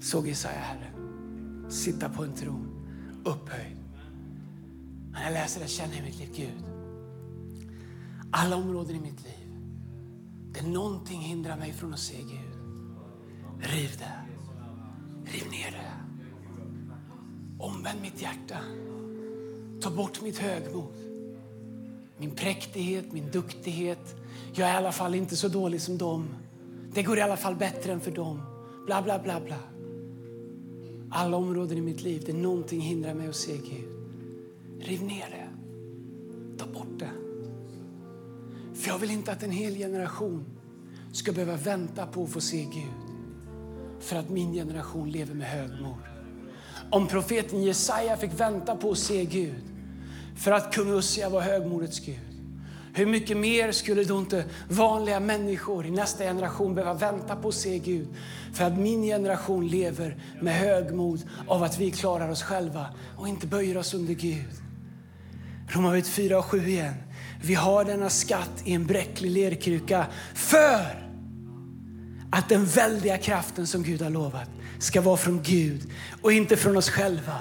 såg 0.00 0.28
Jesaja 0.28 0.58
Herren, 0.58 1.70
sitta 1.70 2.08
på 2.08 2.24
en 2.24 2.32
tron, 2.32 2.68
upphöjd. 3.24 3.76
När 5.12 5.24
jag 5.24 5.32
läser 5.32 5.60
det 5.60 5.68
känner 5.68 5.94
jag 5.94 6.04
mitt 6.04 6.18
liv, 6.18 6.28
Gud. 6.36 6.64
Alla 8.30 8.56
områden 8.56 8.96
i 8.96 9.00
mitt 9.00 9.24
liv 9.24 9.40
där 10.52 10.62
någonting 10.62 11.20
hindrar 11.20 11.56
mig 11.56 11.72
från 11.72 11.92
att 11.94 12.00
se 12.00 12.16
Gud. 12.16 12.60
Riv 13.60 13.90
det. 13.98 14.12
Riv 15.32 15.50
ner 15.50 15.70
det. 15.70 15.92
Omvänd 17.58 18.00
mitt 18.00 18.22
hjärta. 18.22 18.58
Ta 19.80 19.90
bort 19.90 20.22
mitt 20.22 20.38
högmod. 20.38 20.94
Min 22.18 22.30
präktighet, 22.30 23.12
min 23.12 23.30
duktighet. 23.30 24.16
Jag 24.52 24.68
är 24.68 24.74
i 24.74 24.76
alla 24.76 24.92
fall 24.92 25.14
inte 25.14 25.36
så 25.36 25.48
dålig 25.48 25.82
som 25.82 25.98
dem. 25.98 26.28
Det 26.94 27.02
går 27.02 27.18
i 27.18 27.20
alla 27.20 27.36
fall 27.36 27.56
bättre 27.56 27.92
än 27.92 28.00
för 28.00 28.10
dem. 28.10 28.42
Bla, 28.86 29.02
bla, 29.02 29.18
bla, 29.18 29.40
bla. 29.40 29.69
Alla 31.10 31.36
områden 31.36 31.78
i 31.78 31.80
mitt 31.80 32.02
liv 32.02 32.22
där 32.26 32.32
någonting 32.32 32.80
hindrar 32.80 33.14
mig 33.14 33.28
att 33.28 33.36
se 33.36 33.56
Gud. 33.56 33.88
Riv 34.80 35.02
ner 35.02 35.30
det. 35.30 35.48
Ta 36.58 36.66
bort 36.66 36.98
det. 36.98 37.10
För 38.74 38.88
jag 38.88 38.98
vill 38.98 39.10
inte 39.10 39.32
att 39.32 39.42
en 39.42 39.50
hel 39.50 39.74
generation 39.74 40.44
ska 41.12 41.32
behöva 41.32 41.56
vänta 41.56 42.06
på 42.06 42.24
att 42.24 42.30
få 42.30 42.40
se 42.40 42.62
Gud. 42.62 43.20
För 44.00 44.16
att 44.16 44.30
min 44.30 44.52
generation 44.52 45.10
lever 45.10 45.34
med 45.34 45.48
högmod. 45.48 45.98
Om 46.90 47.06
profeten 47.06 47.62
Jesaja 47.62 48.16
fick 48.16 48.40
vänta 48.40 48.76
på 48.76 48.90
att 48.90 48.98
se 48.98 49.24
Gud 49.24 49.64
för 50.36 50.52
att 50.52 50.74
kung 50.74 50.98
Ussia 50.98 51.28
var 51.28 51.40
högmodets 51.40 52.00
Gud. 52.00 52.29
Hur 52.94 53.06
mycket 53.06 53.36
mer 53.36 53.72
skulle 53.72 54.04
då 54.04 54.18
inte 54.18 54.44
vanliga 54.68 55.20
människor 55.20 55.86
i 55.86 55.90
nästa 55.90 56.24
generation 56.24 56.74
behöva 56.74 56.94
vänta 56.94 57.36
på 57.36 57.48
att 57.48 57.54
se 57.54 57.78
Gud 57.78 58.08
för 58.52 58.64
att 58.64 58.78
min 58.78 59.02
generation 59.02 59.68
lever 59.68 60.16
med 60.40 60.54
högmod 60.54 61.22
av 61.48 61.62
att 61.62 61.78
vi 61.78 61.90
klarar 61.90 62.28
oss 62.28 62.42
själva 62.42 62.86
och 63.16 63.28
inte 63.28 63.46
böjer 63.46 63.76
oss 63.76 63.94
under 63.94 64.14
Gud. 64.14 64.50
Romarbrevet 65.68 66.08
4 66.08 66.38
och 66.38 66.44
7 66.44 66.68
igen. 66.68 66.94
Vi 67.42 67.54
har 67.54 67.84
denna 67.84 68.10
skatt 68.10 68.62
i 68.64 68.72
en 68.72 68.86
bräcklig 68.86 69.30
lerkruka 69.30 70.06
för 70.34 71.06
att 72.30 72.48
den 72.48 72.64
väldiga 72.64 73.18
kraften 73.18 73.66
som 73.66 73.82
Gud 73.82 74.02
har 74.02 74.10
lovat 74.10 74.50
ska 74.78 75.00
vara 75.00 75.16
från 75.16 75.42
Gud 75.42 75.90
och 76.22 76.32
inte 76.32 76.56
från 76.56 76.76
oss 76.76 76.90
själva. 76.90 77.36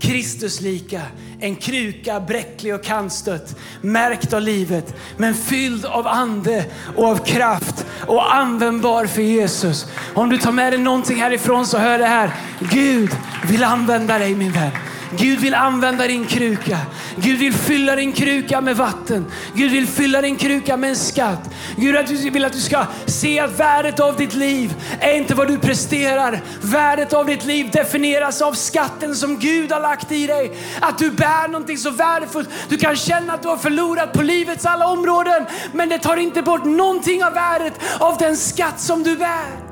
Kristus 0.00 0.60
lika, 0.60 1.02
en 1.40 1.56
kruka 1.56 2.20
bräcklig 2.20 2.74
och 2.74 2.84
kantstött, 2.84 3.56
märkt 3.80 4.32
av 4.32 4.42
livet, 4.42 4.94
men 5.16 5.34
fylld 5.34 5.84
av 5.84 6.06
ande 6.06 6.64
och 6.96 7.08
av 7.08 7.24
kraft 7.24 7.86
och 8.06 8.34
användbar 8.34 9.06
för 9.06 9.22
Jesus. 9.22 9.86
Om 10.14 10.28
du 10.28 10.38
tar 10.38 10.52
med 10.52 10.72
dig 10.72 10.80
någonting 10.80 11.16
härifrån 11.16 11.66
så 11.66 11.78
hör 11.78 11.98
det 11.98 12.06
här. 12.06 12.30
Gud 12.60 13.10
vill 13.48 13.64
använda 13.64 14.18
dig 14.18 14.34
min 14.34 14.52
vän. 14.52 14.70
Gud 15.16 15.38
vill 15.40 15.54
använda 15.54 16.06
din 16.06 16.26
kruka. 16.26 16.78
Gud 17.16 17.38
vill 17.38 17.54
fylla 17.54 17.96
din 17.96 18.12
kruka 18.12 18.60
med 18.60 18.76
vatten. 18.76 19.26
Gud 19.54 19.72
vill 19.72 19.86
fylla 19.86 20.20
din 20.20 20.36
kruka 20.36 20.76
med 20.76 20.90
en 20.90 20.96
skatt. 20.96 21.50
Gud 21.76 22.32
vill 22.32 22.44
att 22.44 22.52
du 22.52 22.60
ska 22.60 22.86
se 23.06 23.40
att 23.40 23.60
värdet 23.60 24.00
av 24.00 24.16
ditt 24.16 24.34
liv 24.34 24.74
är 25.00 25.16
inte 25.16 25.34
vad 25.34 25.48
du 25.48 25.58
presterar. 25.58 26.40
Värdet 26.62 27.12
av 27.12 27.26
ditt 27.26 27.44
liv 27.44 27.70
definieras 27.70 28.42
av 28.42 28.52
skatten 28.52 29.14
som 29.14 29.38
Gud 29.38 29.72
har 29.72 29.80
lagt 29.80 30.12
i 30.12 30.26
dig. 30.26 30.52
Att 30.80 30.98
du 30.98 31.10
bär 31.10 31.48
någonting 31.48 31.78
så 31.78 31.90
värdefullt. 31.90 32.48
Du 32.68 32.76
kan 32.76 32.96
känna 32.96 33.32
att 33.32 33.42
du 33.42 33.48
har 33.48 33.56
förlorat 33.56 34.12
på 34.12 34.22
livets 34.22 34.66
alla 34.66 34.86
områden, 34.86 35.46
men 35.72 35.88
det 35.88 35.98
tar 35.98 36.16
inte 36.16 36.42
bort 36.42 36.64
någonting 36.64 37.24
av 37.24 37.32
värdet 37.32 37.80
av 37.98 38.18
den 38.18 38.36
skatt 38.36 38.80
som 38.80 39.02
du 39.02 39.16
bär. 39.16 39.67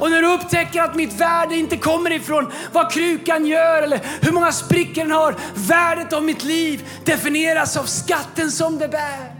Och 0.00 0.10
när 0.10 0.22
du 0.22 0.34
upptäcker 0.34 0.82
att 0.82 0.96
mitt 0.96 1.20
värde 1.20 1.56
inte 1.56 1.76
kommer 1.76 2.12
ifrån 2.12 2.52
vad 2.72 2.92
krukan 2.92 3.46
gör 3.46 3.82
eller 3.82 4.00
hur 4.20 4.32
många 4.32 4.52
sprickor 4.52 5.02
den 5.02 5.10
har. 5.10 5.36
Värdet 5.54 6.12
av 6.12 6.22
mitt 6.24 6.44
liv 6.44 6.88
definieras 7.04 7.76
av 7.76 7.84
skatten 7.84 8.50
som 8.50 8.78
det 8.78 8.88
bär. 8.88 9.34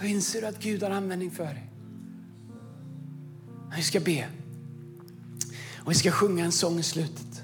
Då 0.00 0.06
inser 0.06 0.40
du 0.40 0.46
att 0.46 0.58
Gud 0.58 0.82
har 0.82 0.90
användning 0.90 1.30
för 1.30 1.44
dig. 1.44 1.70
Vi 3.76 3.82
ska 3.82 4.00
be. 4.00 4.26
Och 5.84 5.90
vi 5.90 5.94
ska 5.94 6.10
sjunga 6.10 6.44
en 6.44 6.52
sång 6.52 6.78
i 6.78 6.82
slutet. 6.82 7.42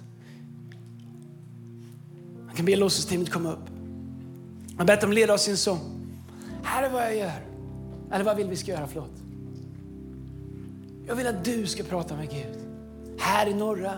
Man 2.47 2.55
kan 2.57 2.65
be 2.65 2.77
låtsasteamet 2.77 3.33
komma 3.33 3.53
upp. 3.53 3.71
Man 4.77 4.87
bett 4.87 5.01
dem 5.01 5.13
leda 5.13 5.35
oss 5.35 5.49
i 5.49 5.51
en 5.51 5.57
sång. 5.57 5.81
Här 6.63 6.83
är 6.83 6.91
vad 6.91 7.03
jag 7.03 7.17
gör. 7.17 7.41
Eller 8.13 8.25
vad 8.25 8.37
vill 8.37 8.49
vi 8.49 8.57
ska 8.57 8.71
göra? 8.71 8.87
Förlåt. 8.87 9.18
Jag 11.09 11.15
vill 11.15 11.27
att 11.27 11.45
du 11.45 11.67
ska 11.67 11.83
prata 11.83 12.17
med 12.17 12.31
Gud. 12.31 12.59
Här 13.19 13.47
i 13.47 13.55
norra, 13.55 13.93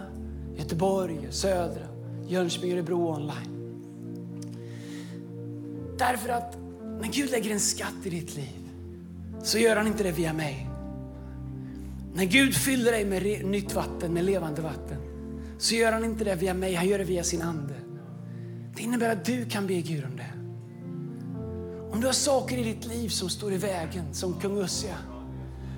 Göteborg, 0.57 1.27
södra, 1.31 1.87
Jönköping, 2.29 2.73
Örebro 2.73 3.15
online. 3.15 3.75
Därför 5.99 6.29
att 6.29 6.57
när 7.01 7.09
Gud 7.13 7.31
lägger 7.31 7.51
en 7.51 7.61
skatt 7.61 7.95
i 8.05 8.11
ditt 8.11 8.37
liv 8.37 8.71
så 9.43 9.59
gör 9.59 9.77
han 9.77 9.87
inte 9.87 10.03
det 10.03 10.13
via 10.13 10.33
mig. 10.33 10.71
När 12.15 12.25
Gud 12.25 12.55
fyller 12.55 12.93
dig 12.93 13.05
med 13.05 13.45
nytt 13.45 13.75
vatten, 13.75 14.13
med 14.13 14.25
levande 14.25 14.63
vatten, 14.63 14.97
så 15.59 15.75
gör 15.75 15.93
han 15.93 16.05
inte 16.05 16.25
det 16.25 16.35
via 16.35 16.55
mig, 16.55 16.75
han 16.75 16.89
gör 16.89 16.99
det 16.99 17.05
via 17.05 17.25
sin 17.25 17.43
ande. 17.43 17.75
Det 18.77 18.83
innebär 18.83 19.13
att 19.13 19.25
du 19.25 19.45
kan 19.45 19.67
be 19.67 19.75
Gud 19.75 20.05
om 20.05 20.17
det. 20.17 20.33
Om 21.93 22.01
du 22.01 22.07
har 22.07 22.15
saker 22.15 22.59
i 22.59 22.63
ditt 22.63 22.87
liv 22.87 23.09
som 23.09 23.29
står 23.29 23.53
i 23.53 23.57
vägen, 23.57 24.15
som 24.15 24.41
kung 24.41 24.59
Ussia, 24.59 24.97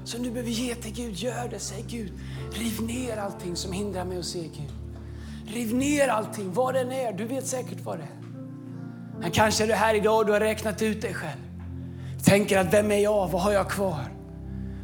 som 0.04 0.22
du 0.22 0.30
behöver 0.30 0.50
ge 0.50 0.74
till 0.74 0.92
Gud, 0.92 1.14
gör 1.14 1.48
det. 1.48 1.58
Säg 1.58 1.84
Gud, 1.88 2.12
riv 2.52 2.82
ner 2.82 3.16
allting 3.16 3.56
som 3.56 3.72
hindrar 3.72 4.04
mig 4.04 4.18
att 4.18 4.24
se 4.24 4.40
Gud. 4.40 4.72
Riv 5.46 5.74
ner 5.74 6.08
allting, 6.08 6.52
vad 6.52 6.74
den 6.74 6.92
är. 6.92 7.12
Du 7.12 7.24
vet 7.24 7.46
säkert 7.46 7.80
vad 7.80 7.98
det 7.98 8.02
är. 8.02 8.22
Men 9.20 9.30
kanske 9.30 9.64
är 9.64 9.68
du 9.68 9.74
här 9.74 9.94
idag 9.94 10.18
och 10.18 10.26
du 10.26 10.32
har 10.32 10.40
räknat 10.40 10.82
ut 10.82 11.02
dig 11.02 11.14
själv. 11.14 11.40
Du 12.18 12.24
tänker 12.24 12.58
att 12.58 12.72
vem 12.72 12.90
är 12.90 12.98
jag? 12.98 13.28
Vad 13.28 13.42
har 13.42 13.52
jag 13.52 13.70
kvar? 13.70 14.04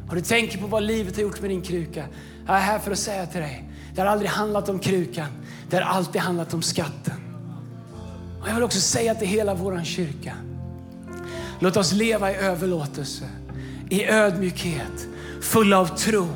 Och 0.09 0.15
du 0.15 0.21
tänker 0.21 0.57
på 0.57 0.67
vad 0.67 0.83
livet 0.83 1.15
har 1.15 1.23
gjort 1.23 1.41
med 1.41 1.49
din 1.49 1.61
kruka. 1.61 2.05
Jag 2.47 2.55
är 2.55 2.61
här 2.61 2.79
för 2.79 2.91
att 2.91 2.99
säga 2.99 3.25
till 3.25 3.41
dig, 3.41 3.69
det 3.95 4.01
har 4.01 4.07
aldrig 4.07 4.29
handlat 4.29 4.69
om 4.69 4.79
krukan. 4.79 5.27
Det 5.69 5.75
har 5.75 5.83
alltid 5.83 6.21
handlat 6.21 6.53
om 6.53 6.61
skatten. 6.61 7.13
Och 8.41 8.47
jag 8.47 8.53
vill 8.53 8.63
också 8.63 8.79
säga 8.79 9.15
till 9.15 9.27
hela 9.27 9.53
vår 9.53 9.83
kyrka. 9.83 10.33
Låt 11.59 11.77
oss 11.77 11.93
leva 11.93 12.31
i 12.31 12.35
överlåtelse, 12.35 13.25
i 13.89 14.05
ödmjukhet, 14.05 15.07
fulla 15.41 15.79
av 15.79 15.85
tro, 15.97 16.27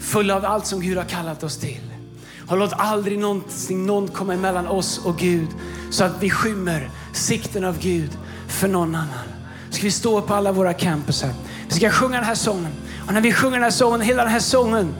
fulla 0.00 0.36
av 0.36 0.44
allt 0.44 0.66
som 0.66 0.80
Gud 0.80 0.96
har 0.96 1.04
kallat 1.04 1.42
oss 1.42 1.56
till. 1.56 1.80
Och 2.48 2.56
låt 2.56 2.72
aldrig 2.72 3.18
någonsin 3.18 3.86
någon 3.86 4.08
komma 4.08 4.34
emellan 4.34 4.66
oss 4.66 5.00
och 5.04 5.18
Gud 5.18 5.48
så 5.90 6.04
att 6.04 6.22
vi 6.22 6.30
skymmer 6.30 6.90
sikten 7.12 7.64
av 7.64 7.78
Gud 7.78 8.10
för 8.48 8.68
någon 8.68 8.94
annan. 8.94 9.28
Ska 9.70 9.82
vi 9.82 9.90
stå 9.90 10.22
på 10.22 10.34
alla 10.34 10.52
våra 10.52 10.72
campusar. 10.72 11.30
Vi 11.68 11.74
ska 11.74 11.90
sjunga 11.90 12.16
den 12.16 12.24
här 12.24 12.34
sången. 12.34 12.72
Och 13.06 13.14
när 13.14 13.20
vi 13.20 13.32
sjunger 13.32 13.56
den 13.56 13.62
här 13.62 13.70
sången, 13.70 14.00
hela 14.00 14.22
den 14.22 14.32
här 14.32 14.40
sången, 14.40 14.94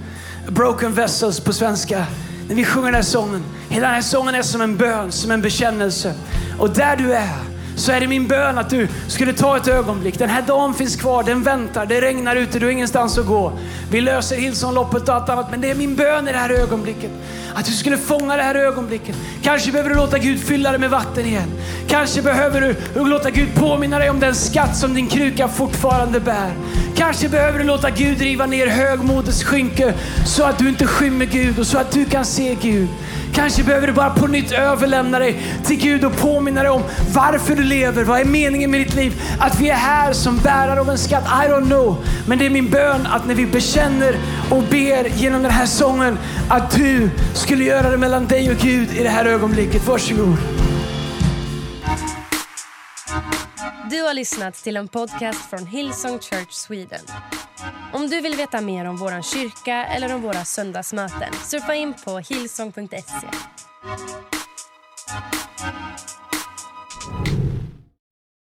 Broken 0.49 0.95
Vessels 0.95 1.41
på 1.41 1.53
svenska. 1.53 2.07
När 2.49 2.55
vi 2.55 2.65
sjunger 2.65 2.87
den 2.87 2.95
här 2.95 3.03
sången, 3.03 3.45
hela 3.69 3.87
den 3.87 3.95
här 3.95 4.03
sången 4.03 4.35
är 4.35 4.43
som 4.43 4.61
en 4.61 4.77
bön, 4.77 5.13
som 5.13 5.31
en 5.31 5.43
bekännelse. 5.43 6.15
Och 6.59 6.71
där 6.71 6.97
du 6.97 7.15
är, 7.15 7.39
så 7.79 7.93
är 7.93 8.01
det 8.01 8.07
min 8.07 8.29
bön 8.29 8.59
att 8.59 8.71
du 8.71 8.89
skulle 9.09 9.33
ta 9.33 9.57
ett 9.57 9.69
ögonblick. 9.69 10.19
Den 10.19 10.31
här 10.31 10.43
dagen 10.43 10.75
finns 10.75 10.97
kvar, 10.97 11.23
den 11.23 11.43
väntar, 11.43 11.87
det 11.87 12.01
regnar 12.01 12.37
ute, 12.37 12.59
du 12.59 12.67
har 12.67 12.73
ingenstans 12.73 13.19
att 13.19 13.27
gå. 13.27 13.53
Vi 13.91 14.01
löser 14.01 14.37
Hillsongloppet 14.37 15.09
och 15.09 15.15
allt 15.15 15.29
annat, 15.29 15.51
men 15.51 15.61
det 15.61 15.71
är 15.71 15.75
min 15.75 15.95
bön 15.95 16.29
i 16.29 16.33
det 16.33 16.39
här 16.39 16.51
ögonblicket. 16.51 17.11
Att 17.55 17.65
du 17.65 17.73
skulle 17.73 17.99
fånga 17.99 18.37
det 18.37 18.43
här 18.43 18.55
ögonblicket. 18.55 19.17
Kanske 19.43 19.73
behöver 19.73 19.91
du 19.91 19.97
låta 19.97 20.19
Gud 20.19 20.41
fylla 20.41 20.73
det 20.73 20.79
med 20.79 20.91
vatten 20.91 21.27
igen. 21.27 21.49
Kanske 21.89 22.23
behöver 22.23 22.61
du 22.95 23.05
låta 23.05 23.31
Gud 23.31 23.55
påminna 23.55 23.99
dig 23.99 24.11
om 24.11 24.21
den 24.21 24.35
skatt 24.35 24.77
som 24.77 24.95
din 24.95 25.07
kruka 25.07 25.49
fortfarande 25.49 26.21
bär. 26.21 26.53
Kanske 26.97 27.29
behöver 27.29 27.59
du 27.59 27.65
låta 27.65 27.91
Gud 27.91 28.21
riva 28.21 28.47
ner 28.47 28.67
högmodets 28.67 29.45
skynke 29.45 29.95
så 30.27 30.45
att 30.45 30.59
du 30.59 30.69
inte 30.69 30.87
skymmer 30.87 31.27
Gud 31.27 31.59
och 31.59 31.67
så 31.67 31.79
att 31.79 31.91
du 31.91 32.05
kan 32.05 32.25
se 32.25 32.57
Gud. 32.63 32.89
Kanske 33.35 33.63
behöver 33.63 33.87
du 33.87 33.93
bara 33.93 34.11
på 34.11 34.27
nytt 34.27 34.53
överlämna 34.53 35.19
dig 35.19 35.43
till 35.65 35.77
Gud 35.77 36.05
och 36.05 36.17
påminna 36.17 36.63
dig 36.63 36.71
om 36.71 36.83
varför 37.15 37.57
du 37.57 37.63
lever. 37.63 38.05
Vad 38.05 38.21
är 38.21 38.25
meningen 38.25 38.71
med 38.71 38.81
ditt 38.81 38.95
liv? 38.95 39.23
Att 39.39 39.61
vi 39.61 39.69
är 39.69 39.75
här 39.75 40.13
som 40.13 40.39
bärare 40.39 40.81
av 40.81 40.91
en 40.91 40.99
skatt. 40.99 41.25
I 41.25 41.49
don't 41.49 41.67
know. 41.67 42.05
Men 42.27 42.39
det 42.39 42.47
är 42.47 42.51
min 42.51 42.71
bön 42.71 43.07
att 43.07 43.27
när 43.27 43.35
vi 43.35 43.47
bekänner 43.47 44.17
och 44.51 44.63
ber 44.63 45.09
genom 45.09 45.43
den 45.43 45.53
här 45.53 45.67
sången 45.67 46.19
att 46.49 46.71
du 46.71 47.11
skulle 47.35 47.65
göra 47.65 47.91
det 47.91 47.97
mellan 47.97 48.27
dig 48.27 48.51
och 48.51 48.57
Gud 48.57 48.89
i 48.97 49.03
det 49.03 49.09
här 49.09 49.25
ögonblicket. 49.25 49.87
Varsågod. 49.87 50.58
Du 53.91 54.03
har 54.03 54.15
lyssnat 54.15 54.55
till 54.55 54.77
en 54.77 54.89
podcast 54.89 55.51
från 55.51 55.67
Hillsong 55.67 56.19
Church 56.19 56.53
Sweden. 56.53 57.01
Om 57.93 58.09
du 58.09 58.21
vill 58.21 58.35
veta 58.35 58.61
mer 58.61 58.85
om 58.85 58.97
vår 58.97 59.23
kyrka 59.23 59.85
eller 59.85 60.15
om 60.15 60.23
våra 60.23 60.45
söndagsmöten 60.45 61.33
surfa 61.33 61.75
in 61.75 61.95
på 62.05 62.19
hillsong.se. 62.19 63.29